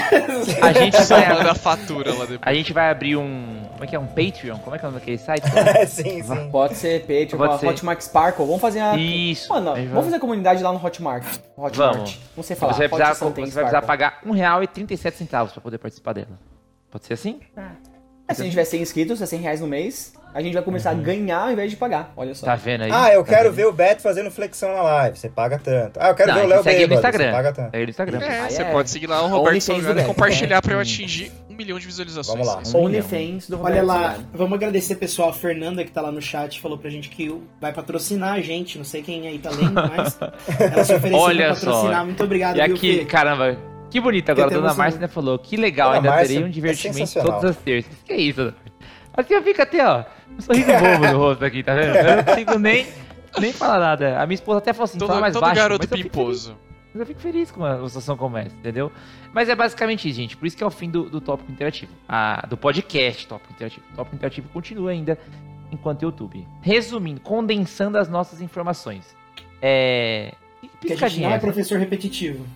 A 0.63 0.73
gente 0.73 1.03
Só 1.05 1.17
vai. 1.17 1.35
manda 1.35 1.53
a 1.53 1.55
fatura 1.55 2.11
lá 2.13 2.21
depois. 2.27 2.41
A 2.43 2.53
gente 2.55 2.73
vai 2.73 2.91
abrir 2.91 3.17
um. 3.17 3.63
Como 3.73 3.85
é 3.85 3.87
que 3.87 3.97
é? 3.97 3.99
Um 3.99 4.07
Patreon? 4.07 4.59
Como 4.59 4.77
é 4.77 4.79
que 4.79 4.85
é 4.85 4.89
o 4.89 4.91
nome 4.91 5.01
daquele 5.01 5.19
site? 5.19 5.45
sim, 5.89 6.23
sim. 6.23 6.51
Pode 6.51 6.75
ser 6.77 7.01
Patreon, 7.01 7.39
Pode 7.39 7.61
ser. 7.61 7.67
Hotmart 7.69 8.01
Sparkle. 8.01 8.47
Vamos 8.47 8.61
fazer 8.61 8.81
a. 8.81 8.97
Isso. 8.97 9.49
Mano, 9.53 9.73
Aí 9.75 9.87
vamos 9.87 10.05
fazer 10.05 10.17
a 10.17 10.21
comunidade 10.21 10.63
lá 10.63 10.73
no 10.73 10.85
Hotmart. 10.85 11.25
Hotmart. 11.57 11.95
Vamos. 11.97 12.19
Não 12.37 12.43
sei 12.45 12.57
falar. 12.57 12.73
Você 12.75 12.79
vai 12.81 12.89
precisar, 12.89 13.15
você 13.15 13.25
vai 13.25 13.33
precisar 13.65 13.83
pagar 13.83 14.21
R$1,37 14.25 15.27
pra 15.53 15.61
poder 15.61 15.79
participar 15.79 16.13
dela. 16.13 16.39
Pode 16.91 17.07
ser 17.07 17.15
assim? 17.15 17.41
É, 18.29 18.35
se 18.35 18.41
a 18.41 18.45
gente 18.45 18.51
tiver 18.53 18.65
100 18.65 18.83
inscritos, 18.83 19.21
é 19.21 19.27
100 19.27 19.41
reais 19.41 19.61
no 19.61 19.67
mês, 19.67 20.15
a 20.35 20.43
gente 20.43 20.53
vai 20.53 20.63
começar 20.63 20.91
a 20.91 20.95
ganhar 20.95 21.39
ao 21.39 21.53
invés 21.53 21.71
de 21.71 21.77
pagar. 21.77 22.13
Olha 22.17 22.35
só. 22.35 22.45
Tá 22.45 22.57
vendo 22.57 22.83
aí? 22.83 22.91
Ah, 22.93 23.13
eu 23.15 23.23
Tá 23.25 23.29
quero 23.37 23.45
vendo? 23.51 23.55
ver 23.55 23.67
o 23.67 23.73
Beto 23.73 24.03
fazendo 24.03 24.31
flexão 24.31 24.75
na 24.75 24.83
live, 24.83 25.17
você 25.19 25.29
paga 25.29 25.59
tanto. 25.59 25.99
Ah, 26.01 26.09
eu 26.09 26.15
quero 26.15 26.29
Não, 26.33 26.35
ver 26.41 26.45
o 26.45 26.49
Léo 26.49 26.63
segue 26.65 26.77
ele 26.77 26.83
no 26.83 26.89
bêbado, 26.97 27.03
você 27.03 27.09
Instagram. 27.23 27.33
paga 27.37 27.53
tanto. 27.53 27.71
Segue 27.71 27.77
ele 27.77 27.85
no 27.87 27.91
Instagram. 27.91 28.19
É, 28.21 28.41
Aí 28.41 28.51
você 28.51 28.63
é. 28.63 28.73
pode 28.73 28.91
seguir 28.91 29.07
lá 29.07 29.23
o 29.23 29.29
Roberto 29.29 29.55
do 29.57 29.61
Salgado 29.63 30.01
e 30.01 30.05
compartilhar 30.05 30.61
pra 30.61 30.73
eu 30.75 30.81
atingir 30.81 31.31
um 31.49 31.55
milhão 31.55 31.79
de 31.79 31.87
visualizações. 31.87 32.47
Vamos 32.47 32.73
lá. 32.73 32.79
Um 32.81 32.85
OnlyFans 32.85 33.49
do 33.49 33.57
Olha 33.63 33.81
Roberto 33.83 33.87
lá, 33.87 33.95
Salgado. 34.03 34.25
vamos 34.35 34.53
agradecer 34.55 34.97
pessoal. 34.97 35.29
A 35.29 35.33
Fernanda 35.33 35.85
que 35.85 35.91
tá 35.93 36.01
lá 36.01 36.11
no 36.11 36.21
chat 36.21 36.61
falou 36.61 36.77
pra 36.77 36.91
gente 36.91 37.09
que 37.09 37.33
vai 37.61 37.73
patrocinar 37.73 38.33
a 38.35 38.41
gente. 38.41 38.77
Não 38.77 38.85
sei 38.85 39.03
quem 39.03 39.29
aí 39.29 39.39
tá 39.39 39.51
lendo, 39.51 39.73
mas 39.75 40.19
ela 40.59 40.85
se 40.85 40.95
ofereceu 40.95 41.17
Olha 41.19 41.47
pra 41.47 41.55
patrocinar. 41.55 41.99
só. 42.01 42.05
Muito 42.05 42.25
obrigado, 42.25 42.59
E 42.59 42.67
viu, 42.67 42.75
aqui, 42.75 43.05
caramba, 43.05 43.57
que 43.89 44.01
bonito 44.01 44.29
agora. 44.31 44.49
A 44.49 44.51
dona 44.51 44.75
Márcia 44.75 44.97
ainda 44.99 45.07
falou, 45.09 45.39
que 45.39 45.57
legal, 45.57 45.91
Dona 45.91 45.99
ainda 45.99 46.11
Márcia 46.11 46.27
terei 46.29 46.43
um 46.43 46.47
é 46.49 46.51
divertimento 46.51 46.99
sensacional. 46.99 47.41
todas 47.41 47.57
as 47.57 47.63
terças. 47.63 47.93
Que 48.05 48.13
é 48.13 48.17
isso? 48.17 48.53
Assim 49.17 49.35
eu 49.35 49.43
fico 49.43 49.63
até, 49.63 49.87
ó, 49.87 50.05
um 50.37 50.41
sorriso 50.41 50.67
bobo 50.73 51.13
no 51.13 51.19
rosto 51.19 51.45
aqui, 51.45 51.63
tá 51.63 51.75
vendo? 51.75 51.95
Eu 51.97 52.17
não 52.17 52.25
consigo 52.25 52.59
nem, 52.59 52.87
nem 53.39 53.53
falar 53.53 53.79
nada. 53.79 54.21
A 54.21 54.27
minha 54.27 54.35
esposa 54.35 54.59
até 54.59 54.73
falou 54.73 54.85
assim, 54.85 54.99
fala 54.99 55.13
Todo, 55.13 55.21
mais 55.21 55.33
todo 55.33 55.41
baixo, 55.43 55.57
garoto 55.57 55.79
mas 55.85 55.91
eu 55.91 55.97
fico 55.97 56.13
feliz. 56.13 56.13
pimposo. 56.45 56.57
Mas 56.93 57.01
eu 57.01 57.07
fico 57.07 57.21
feliz 57.21 57.51
com 57.51 57.61
uma 57.61 57.89
situação 57.89 58.17
como 58.17 58.37
essa, 58.37 58.55
entendeu? 58.55 58.91
Mas 59.33 59.49
é 59.49 59.55
basicamente 59.57 60.09
isso, 60.09 60.17
gente. 60.17 60.37
Por 60.37 60.47
isso 60.47 60.57
que 60.57 60.63
é 60.63 60.67
o 60.67 60.71
fim 60.71 60.89
do, 60.91 61.11
do 61.11 61.21
tópico 61.21 61.51
interativo. 61.51 61.93
A- 62.09 62.47
do 62.49 62.57
podcast 62.57 63.27
tópico 63.27 63.53
interativo. 63.53 63.85
O 63.93 63.97
tópico 63.97 64.17
interativo 64.17 64.49
continua 64.51 64.91
ainda 64.93 65.19
enquanto 65.73 66.03
YouTube. 66.03 66.47
Resumindo, 66.61 67.21
condensando 67.21 67.99
as 67.99 68.09
nossas 68.09 68.41
informações. 68.41 69.17
É. 69.61 70.33
Que 70.61 70.67
a 70.67 70.69
gente 70.69 70.79
piscadinha 70.93 71.23
não 71.27 71.31
é 71.31 71.35
é 71.35 71.37
essa? 71.39 71.47
professor 71.47 71.79
repetitivo. 71.81 72.47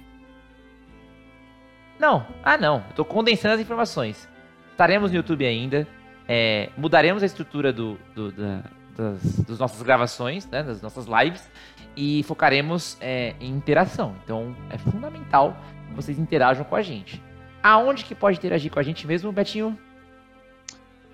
Não, 1.98 2.24
ah 2.44 2.56
não, 2.56 2.76
eu 2.90 2.94
tô 2.94 3.04
condensando 3.04 3.54
as 3.54 3.60
informações. 3.60 4.28
Estaremos 4.70 5.10
no 5.10 5.16
YouTube 5.16 5.44
ainda, 5.44 5.86
é, 6.28 6.70
mudaremos 6.76 7.22
a 7.22 7.26
estrutura 7.26 7.72
do, 7.72 7.98
do- 8.14 8.30
da- 8.32 8.62
das, 8.96 9.22
das 9.40 9.58
nossas 9.58 9.80
gravações, 9.82 10.44
né, 10.46 10.62
das 10.62 10.82
nossas 10.82 11.06
lives, 11.06 11.48
e 11.96 12.22
focaremos 12.24 12.96
é, 13.00 13.34
em 13.40 13.50
interação. 13.50 14.14
Então 14.24 14.54
é 14.70 14.76
fundamental 14.78 15.56
que 15.88 15.94
vocês 15.94 16.18
interajam 16.18 16.64
com 16.64 16.76
a 16.76 16.82
gente. 16.82 17.22
Aonde 17.62 18.04
que 18.04 18.14
pode 18.14 18.38
interagir 18.38 18.70
com 18.72 18.78
a 18.78 18.82
gente 18.82 19.06
mesmo, 19.06 19.30
Betinho? 19.32 19.78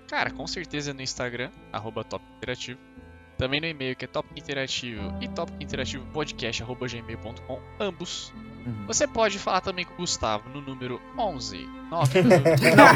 Cara, 0.07 0.29
com 0.29 0.45
certeza 0.45 0.93
no 0.93 1.01
Instagram, 1.01 1.49
arroba 1.71 2.03
Top 2.03 2.23
Interativo. 2.37 2.79
Também 3.37 3.59
no 3.59 3.67
e-mail 3.67 3.95
que 3.95 4.05
é 4.05 4.07
topinterativo 4.07 5.13
e 5.21 5.27
topinterativo.podcast.gmail.com, 5.27 7.59
ambos. 7.79 8.33
Uhum. 8.65 8.73
Você 8.87 9.05
pode 9.05 9.37
falar 9.37 9.61
também 9.61 9.85
com 9.85 9.93
o 9.93 9.97
Gustavo 9.97 10.49
no 10.49 10.59
número 10.59 10.99
11 11.17 11.69
9 11.91 12.19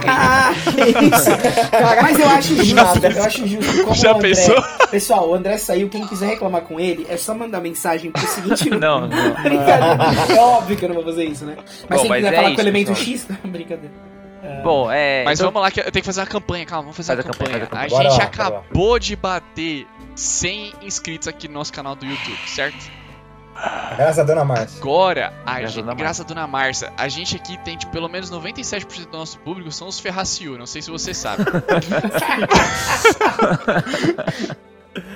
Ah, 0.07 0.51
que 0.63 1.05
isso? 1.05 1.29
Cara, 1.69 2.01
mas 2.01 2.19
eu 2.19 2.27
acho 2.29 2.55
justo, 2.55 3.05
eu 3.05 3.23
acho 3.23 3.45
justo. 3.47 3.83
Como 3.83 3.93
Já 3.95 4.13
André, 4.13 4.29
pensou? 4.29 4.55
Pessoal, 4.89 5.29
o 5.29 5.35
André 5.35 5.57
saiu, 5.59 5.87
quem 5.89 6.07
quiser 6.07 6.29
reclamar 6.29 6.61
com 6.61 6.79
ele, 6.79 7.05
é 7.07 7.17
só 7.17 7.35
mandar 7.35 7.61
mensagem 7.61 8.09
pro 8.11 8.25
seguinte 8.25 8.67
Não, 8.71 9.01
não. 9.01 9.07
Brincadeira. 9.43 10.33
É 10.33 10.39
óbvio 10.39 10.75
que 10.77 10.85
eu 10.85 10.89
não 10.89 10.95
vou 10.95 11.03
fazer 11.05 11.25
isso, 11.25 11.45
né? 11.45 11.55
Mas 11.87 11.99
Bom, 11.99 12.03
se 12.03 12.09
mas 12.09 12.17
quiser 12.23 12.33
é 12.33 12.35
falar 12.35 12.47
isso, 12.47 12.55
com 12.55 12.61
o 12.61 12.63
elemento 12.63 12.87
pessoal. 12.87 13.07
X, 13.07 13.27
brincadeira. 13.45 13.93
Bom, 14.63 14.91
é. 14.91 15.23
Mas 15.23 15.39
então- 15.39 15.51
vamos 15.51 15.61
lá 15.61 15.69
que 15.71 15.79
eu 15.81 15.91
tenho 15.91 16.01
que 16.01 16.07
fazer 16.07 16.21
uma 16.21 16.27
campanha, 16.27 16.65
calma, 16.65 16.81
vamos 16.83 16.97
fazer 16.97 17.13
Faz 17.15 17.25
a 17.25 17.29
a 17.29 17.31
campanha, 17.31 17.59
campanha. 17.59 17.89
faz 17.89 17.93
a 17.93 17.95
A 17.95 17.99
campanha. 18.03 18.09
gente 18.09 18.19
lá, 18.39 18.43
bora 18.45 18.55
lá. 18.55 18.59
acabou 18.63 18.97
de 18.99 19.15
bater 19.15 19.87
100 20.19 20.73
inscritos 20.81 21.27
aqui 21.27 21.47
no 21.47 21.53
nosso 21.55 21.71
canal 21.71 21.95
do 21.95 22.05
YouTube, 22.05 22.39
certo? 22.47 22.91
Graças 23.95 24.19
a 24.19 24.23
Dona 24.23 24.45
Márcia. 24.45 24.79
Agora, 24.79 25.33
a 25.45 25.59
Graças 25.59 25.75
gente, 25.75 25.79
a 25.79 25.85
Dona 25.85 25.95
graças 25.95 26.21
a 26.21 26.23
Dona 26.27 26.47
Márcia, 26.47 26.93
a 26.97 27.07
gente 27.09 27.35
aqui 27.35 27.57
tem 27.63 27.77
tipo, 27.77 27.91
pelo 27.91 28.07
menos 28.07 28.31
97% 28.31 29.09
do 29.09 29.17
nosso 29.17 29.37
público 29.39 29.71
são 29.71 29.87
os 29.87 29.99
Ferraciu, 29.99 30.57
não 30.57 30.65
sei 30.65 30.81
se 30.81 30.89
você 30.89 31.13
sabe. 31.13 31.43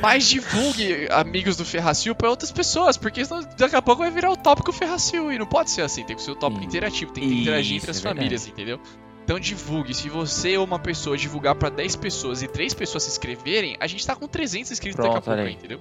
Mas 0.02 0.28
divulgue 0.28 1.08
amigos 1.12 1.56
do 1.58 1.66
Ferracil 1.66 2.14
pra 2.16 2.30
outras 2.30 2.52
pessoas, 2.52 2.96
porque 2.98 3.24
senão 3.26 3.42
daqui 3.58 3.76
a 3.76 3.82
pouco 3.82 4.02
vai 4.02 4.12
virar 4.12 4.32
o 4.32 4.38
tópico 4.38 4.72
Ferracil 4.72 5.32
e 5.32 5.38
não 5.40 5.46
pode 5.46 5.72
ser 5.72 5.82
assim, 5.82 6.04
tem 6.06 6.16
que 6.16 6.22
ser 6.22 6.32
o 6.32 6.36
tópico 6.36 6.64
interativo, 6.64 7.12
tem 7.12 7.24
que 7.28 7.42
interagir 7.42 7.78
Isso, 7.78 7.86
entre 7.86 7.92
as 7.92 7.98
é 7.98 8.02
verdade. 8.02 8.20
famílias, 8.20 8.48
entendeu? 8.48 8.80
Então 9.24 9.40
divulgue, 9.40 9.94
se 9.94 10.10
você 10.10 10.58
ou 10.58 10.66
uma 10.66 10.78
pessoa 10.78 11.18
divulgar 11.18 11.56
pra 11.56 11.70
10 11.70 11.96
pessoas 11.96 12.44
e 12.44 12.48
3 12.48 12.74
pessoas 12.74 13.04
se 13.04 13.10
inscreverem, 13.10 13.78
a 13.80 13.88
gente 13.88 14.06
tá 14.06 14.16
com 14.16 14.28
300 14.28 14.72
inscritos 14.72 14.98
daqui 14.98 15.10
a 15.10 15.22
Pronto, 15.22 15.26
pouco, 15.26 15.40
aí. 15.40 15.54
entendeu? 15.54 15.80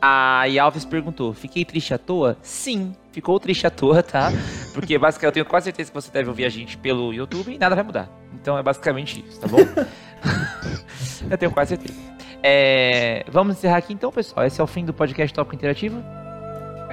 A 0.00 0.44
Alves 0.62 0.84
perguntou: 0.84 1.34
fiquei 1.34 1.64
triste 1.64 1.92
à 1.92 1.98
toa? 1.98 2.38
Sim, 2.40 2.94
ficou 3.12 3.38
triste 3.38 3.66
à 3.66 3.70
toa, 3.70 4.02
tá? 4.02 4.30
Porque 4.72 4.96
basicamente 4.98 5.26
eu 5.26 5.32
tenho 5.32 5.46
quase 5.46 5.64
certeza 5.64 5.90
que 5.90 5.94
você 5.94 6.10
deve 6.10 6.28
ouvir 6.28 6.46
a 6.46 6.48
gente 6.48 6.78
pelo 6.78 7.12
YouTube 7.12 7.52
e 7.52 7.58
nada 7.58 7.74
vai 7.74 7.84
mudar. 7.84 8.08
Então 8.40 8.56
é 8.56 8.62
basicamente 8.62 9.24
isso, 9.28 9.40
tá 9.40 9.46
bom? 9.46 9.58
eu 11.30 11.36
tenho 11.36 11.52
quase 11.52 11.76
certeza. 11.76 11.98
É, 12.42 13.24
vamos 13.28 13.58
encerrar 13.58 13.78
aqui 13.78 13.92
então, 13.92 14.10
pessoal. 14.12 14.46
Esse 14.46 14.60
é 14.60 14.64
o 14.64 14.66
fim 14.66 14.84
do 14.84 14.94
podcast 14.94 15.34
Tópico 15.34 15.56
Interativo. 15.56 16.02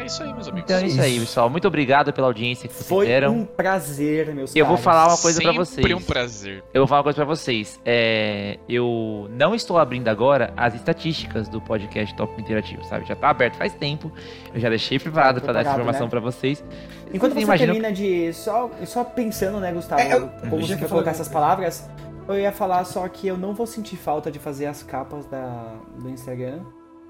É 0.06 0.08
isso 0.08 0.22
aí, 0.22 0.32
meus 0.32 0.48
amigos. 0.48 0.70
Então 0.72 0.78
é 0.84 0.86
isso 0.88 1.02
aí, 1.02 1.20
pessoal. 1.20 1.50
Muito 1.50 1.68
obrigado 1.68 2.13
pela 2.13 2.28
audiência 2.28 2.68
que 2.68 2.76
vocês 2.76 2.88
Foi 2.88 3.08
deram. 3.08 3.34
um 3.34 3.44
prazer, 3.44 4.36
meus 4.36 4.56
Eu 4.56 4.63
vou 4.63 4.76
caros. 4.76 4.84
falar 4.84 5.08
uma 5.08 5.18
coisa 5.18 5.41
pra 5.41 5.52
Sempre 5.52 5.65
vocês. 5.65 5.94
um 5.98 6.02
prazer. 6.06 6.63
Eu 6.72 6.82
vou 6.82 6.88
falar 6.88 7.00
uma 7.00 7.04
coisa 7.06 7.15
pra 7.15 7.26
vocês. 7.26 7.80
É, 7.84 8.60
eu 8.70 9.28
não 9.32 9.56
estou 9.56 9.80
abrindo 9.80 10.08
agora 10.08 10.54
as 10.56 10.76
estatísticas 10.76 11.50
do 11.50 11.60
podcast 11.60 12.15
Tópico 12.15 12.39
Interativo, 12.39 12.84
sabe? 12.84 13.08
Já 13.08 13.15
tá 13.15 13.30
aberto 13.30 13.56
faz 13.56 13.74
tempo. 13.74 14.12
Eu 14.54 14.60
já 14.60 14.70
deixei 14.70 15.00
preparado 15.00 15.41
pra 15.41 15.52
dar 15.54 15.62
essa 15.62 15.72
informação 15.72 16.04
né? 16.06 16.10
pra 16.12 16.20
vocês. 16.20 16.63
Enquanto 17.12 17.32
Vocês 17.34 17.34
você 17.34 17.41
imaginam- 17.41 17.74
termina 17.74 17.91
de. 17.91 18.32
Só, 18.34 18.70
só 18.86 19.04
pensando, 19.04 19.60
né, 19.60 19.72
Gustavo? 19.74 20.02
É, 20.04 20.13
eu- 20.13 20.28
como 20.50 20.62
você 20.62 20.74
que 20.74 20.82
vai 20.82 20.84
eu 20.84 20.89
colocar 20.89 21.12
essas 21.12 21.28
palavras, 21.30 21.89
eu 22.28 22.38
ia 22.38 22.52
falar 22.52 22.84
só 22.86 23.08
que 23.08 23.26
eu 23.28 23.38
não 23.39 23.56
vou 23.56 23.65
sentir 23.65 23.96
falta 23.96 24.30
de 24.32 24.38
fazer 24.38 24.68
as 24.68 24.84
capas 24.84 25.26
da, 25.26 25.74
do 26.00 26.08
Instagram. 26.10 26.60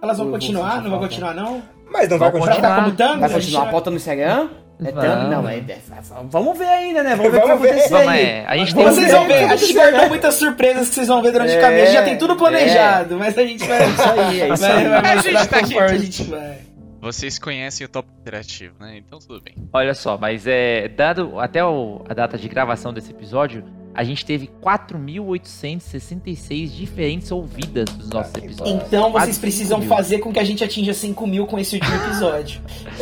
Elas 0.01 0.17
vão 0.17 0.31
continuar? 0.31 0.81
Não 0.81 0.89
vão 0.91 0.99
continuar, 0.99 1.34
não? 1.34 1.62
Mas 1.91 2.10
não 2.10 2.17
vai 2.17 2.31
Vamos 2.31 2.45
Vai 2.45 2.55
continuar. 2.55 2.84
como 2.84 2.95
tango? 2.95 3.19
Vai 3.19 3.29
continuar 3.29 3.63
a 3.63 3.71
pauta 3.71 3.89
no 3.89 3.95
Instagram? 3.97 4.49
É 4.77 4.91
Vamos. 4.91 5.01
tanto? 5.10 5.27
Não, 5.29 5.47
é, 5.47 5.58
é- 5.58 5.79
vamos 6.29 6.58
ver 6.58 6.65
ainda, 6.67 7.01
né? 7.01 7.15
Vamos 7.15 7.31
ver 7.31 7.38
o 7.38 7.41
que 7.41 7.47
vai 7.47 7.55
Vamos 7.55 7.62
ver. 7.62 7.69
acontecer 7.69 7.89
Vamos, 7.93 8.13
é, 8.13 8.45
a 8.45 8.58
gente 8.58 8.75
tem 8.75 8.84
Vamos 8.84 8.99
Vocês 8.99 9.12
vão 9.13 9.27
ver, 9.27 9.43
a 9.45 9.55
gente 9.55 9.73
guardou 9.73 10.10
muitas 10.10 10.36
surpresas 10.36 10.89
que 10.89 10.95
vocês 10.95 11.08
vão 11.08 11.21
ver 11.21 11.31
durante 11.31 11.53
o 11.53 11.58
É, 11.58 11.62
caminho. 11.62 11.81
A 11.81 11.86
gente 11.86 11.93
já 11.95 12.03
tem 12.03 12.17
tudo 12.17 12.36
planejado, 12.36 13.17
mas 13.17 13.38
a 13.38 13.41
gente 13.45 13.65
vai. 13.65 13.89
Isso 13.89 14.01
aí, 14.03 14.41
é 14.41 14.49
isso 14.53 14.65
aí. 14.65 14.88
vai 14.89 14.99
A 14.99 15.15
gente 15.17 15.47
tá 15.47 15.58
aqui. 15.60 15.79
a 15.79 15.97
gente 15.97 16.23
vai. 16.23 16.58
Vocês 16.99 17.39
conhecem 17.39 17.86
o 17.86 17.89
Top 17.89 18.10
Interativo, 18.19 18.73
né? 18.79 18.97
Então 18.97 19.19
tudo 19.19 19.39
bem. 19.41 19.53
Olha 19.71 19.93
só, 19.93 20.17
mas 20.17 20.45
é 20.45 20.89
dado 20.89 21.39
até 21.39 21.63
o- 21.63 22.01
a 22.10 22.13
data 22.13 22.38
de 22.38 22.49
gravação 22.49 22.91
desse 22.91 23.12
episódio, 23.12 23.63
a 23.95 24.03
gente 24.03 24.25
teve 24.25 24.49
4.866 24.62 26.67
diferentes 26.75 27.31
ouvidas 27.31 27.86
dos 27.86 28.10
nossos 28.10 28.31
que 28.34 28.45
episódios. 28.45 28.84
Então 28.88 29.12
vocês 29.12 29.25
Quase 29.25 29.39
precisam 29.39 29.77
5 29.79 29.88
mil. 29.88 29.97
fazer 29.97 30.19
com 30.19 30.34
que 30.34 30.39
a 30.39 30.43
gente 30.43 30.63
atinja 30.63 30.93
5 30.93 31.27
mil 31.27 31.45
com 31.47 31.58
esse 31.60 31.75
último 31.75 31.95
episódio. 31.95 32.62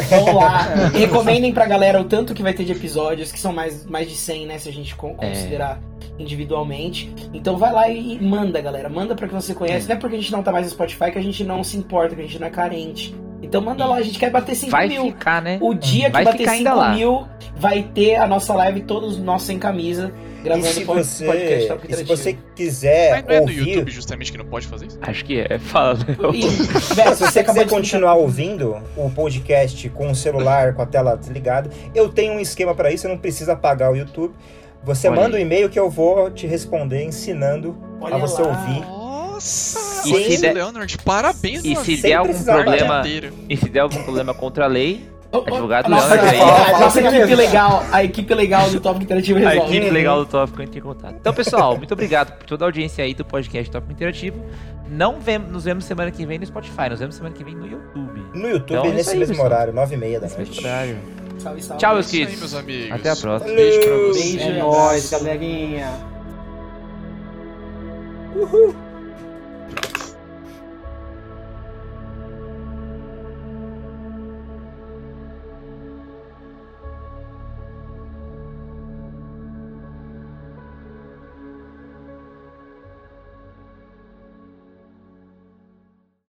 Vão 0.10 0.36
lá, 0.36 0.60
recomendem 0.94 1.52
pra 1.54 1.66
galera 1.66 2.00
o 2.00 2.04
tanto 2.04 2.34
que 2.34 2.44
vai 2.44 2.54
ter 2.54 2.64
de 2.64 2.72
episódios, 2.72 3.32
que 3.32 3.40
são 3.40 3.52
mais, 3.54 3.86
mais 3.86 4.08
de 4.10 4.16
100, 4.16 4.46
né? 4.46 4.58
Se 4.60 4.70
a 4.70 4.74
gente 4.74 4.94
É. 4.94 4.96
considerar 4.96 5.80
individualmente. 6.20 7.12
Então 7.34 7.58
vai 7.58 7.72
lá 7.74 7.90
e 7.90 8.20
manda, 8.22 8.62
galera. 8.62 8.90
Manda 8.90 9.16
pra 9.16 9.28
que 9.28 9.34
você 9.34 9.54
conhece. 9.54 9.88
Não 9.88 9.96
é 9.96 10.00
porque 10.00 10.16
a 10.16 10.20
gente 10.20 10.32
não 10.32 10.44
tá 10.44 10.52
mais 10.52 10.66
no 10.66 10.72
Spotify 10.72 11.12
que 11.12 11.18
a 11.18 11.22
gente 11.24 11.44
não 11.44 11.64
se 11.64 11.76
importa, 11.78 12.16
que 12.16 12.22
a 12.22 12.26
gente 12.26 12.40
não 12.40 12.48
é 12.48 12.52
carente. 12.52 13.16
Então 13.42 13.62
manda 13.62 13.86
lá, 13.86 13.98
a 13.98 14.02
gente 14.02 14.18
quer 14.20 14.30
bater 14.32 14.56
5 14.56 14.72
Vai 14.72 14.88
mil. 14.88 15.06
ficar, 15.06 15.42
né? 15.42 15.58
O 15.62 15.74
dia 15.74 16.06
que 16.06 16.12
Vai 16.12 16.24
bater 16.24 16.38
ficar 16.40 16.52
5 16.52 16.58
ainda 16.70 16.74
lá. 16.74 16.94
mil, 16.96 17.26
vai 17.58 17.84
ter 17.84 18.16
a 18.16 18.26
nossa 18.28 18.54
live, 18.54 18.82
todos 18.82 19.18
nós 19.18 19.42
sem 19.42 19.60
camisa, 19.60 20.14
E 20.44 20.46
gravando 20.46 20.68
se 20.68 20.84
o 20.84 20.86
pod- 20.86 21.04
você, 21.04 21.26
podcast 21.26 21.68
Top 21.68 21.88
e 21.90 21.96
se 21.96 22.04
você 22.04 22.38
quiser 22.56 23.12
Mas 23.12 23.24
não 23.26 23.32
é 23.32 23.36
no 23.36 23.42
ouvir, 23.44 23.70
YouTube 23.70 23.92
justamente 23.92 24.32
que 24.32 24.38
não 24.38 24.46
pode 24.46 24.68
fazer 24.68 24.88
isso? 24.88 25.00
Acho 25.02 25.26
que 25.26 25.40
é. 25.40 25.58
Fala, 25.60 25.94
né? 25.96 26.04
E, 26.34 26.42
se 26.52 26.96
você 27.20 27.40
acabou 27.40 27.46
quiser 27.62 27.64
de 27.66 27.70
continuar 27.70 28.16
ouvindo 28.16 28.78
o 28.98 29.10
podcast 29.10 29.90
com 29.90 30.12
o 30.12 30.16
celular, 30.16 30.74
com 30.74 30.82
a 30.82 30.86
tela 30.86 31.16
desligada, 31.16 31.70
eu 31.96 32.10
tenho 32.10 32.34
um 32.34 32.40
esquema 32.40 32.76
para 32.76 32.92
isso, 32.92 33.04
você 33.04 33.08
não 33.08 33.18
precisa 33.18 33.56
pagar 33.56 33.92
o 33.92 33.96
YouTube. 33.96 34.34
Você 34.84 35.08
Olha 35.08 35.22
manda 35.22 35.38
um 35.38 35.40
e-mail 35.40 35.70
que 35.70 35.80
eu 35.80 35.90
vou 35.90 36.30
te 36.30 36.46
responder 36.46 37.04
ensinando 37.04 37.76
Olha 38.02 38.16
a 38.16 38.18
você 38.18 38.42
lá. 38.42 38.50
ouvir. 38.50 38.82
Nossa! 38.82 40.08
E 40.10 40.32
se 40.36 40.42
der- 40.42 40.54
Leonard, 40.54 40.98
parabéns, 41.00 41.64
E 41.64 41.76
se 41.76 41.98
der 42.02 42.14
algum 42.16 42.44
problema, 42.44 43.00
Inteiro. 43.00 43.34
e 43.50 43.56
se 43.58 43.70
der 43.70 43.80
algum 43.80 44.04
problema 44.04 44.34
contra 44.34 44.66
a 44.66 44.68
lei, 44.68 45.06
Advogado 45.34 45.86
a 45.88 45.90
nossa, 45.90 46.14
Leandro 46.16 46.30
aí. 46.30 46.40
a 46.42 46.80
nossa 46.80 47.02
equipe 47.02 47.36
legal, 47.36 47.84
a 47.92 48.04
equipe 48.04 48.34
legal 48.34 48.70
do 48.70 48.80
Top 48.80 49.04
Interativo 49.04 49.40
a 49.46 49.50
resolve. 49.50 49.76
equipe 49.78 49.90
legal 49.92 50.20
do 50.20 50.26
Tópico 50.26 50.62
entra 50.62 50.78
em 50.80 50.82
contato. 50.82 51.16
Então, 51.20 51.34
pessoal, 51.34 51.76
muito 51.78 51.92
obrigado 51.92 52.34
por 52.38 52.46
toda 52.46 52.66
a 52.66 52.68
audiência 52.68 53.04
aí 53.04 53.14
do 53.14 53.26
podcast 53.26 53.72
Tópico 53.72 53.92
Interativo. 53.94 54.44
Não 54.90 55.20
vemos, 55.20 55.50
nos 55.52 55.64
vemos 55.64 55.86
semana 55.86 56.12
que 56.12 56.24
vem 56.26 56.38
no 56.38 56.46
Spotify, 56.46 56.90
nos 56.90 57.00
vemos 57.00 57.16
semana 57.16 57.34
que 57.34 57.44
vem 57.44 57.56
no 57.56 57.66
YouTube. 57.66 58.22
No 58.36 58.48
YouTube, 58.50 58.78
Então 58.78 58.86
é 58.86 58.92
nesse 58.94 59.12
aí, 59.12 59.18
mesmo 59.20 59.34
pessoal. 59.36 59.52
horário, 59.52 59.74
9h30 59.74 60.14
da 60.14 60.20
Nesse 60.22 60.36
noite. 60.38 60.52
mesmo 60.52 60.68
horário. 60.68 60.98
Salve, 61.40 61.62
salve. 61.64 61.80
Tchau, 61.82 61.92
É 61.92 61.94
meus 61.96 62.14
aí, 62.14 62.38
meus 62.38 62.54
amigos. 62.54 62.92
Até 62.92 63.10
a 63.10 63.16
próxima. 63.16 63.56
Beijo 63.56 63.80
pra 63.80 63.90
Valeu. 63.90 64.08
vocês. 64.10 64.36
Beijo. 64.36 64.50
É 64.52 64.60
nóis, 64.60 65.10
galerinha. 65.10 65.92
Uhul. 68.36 68.76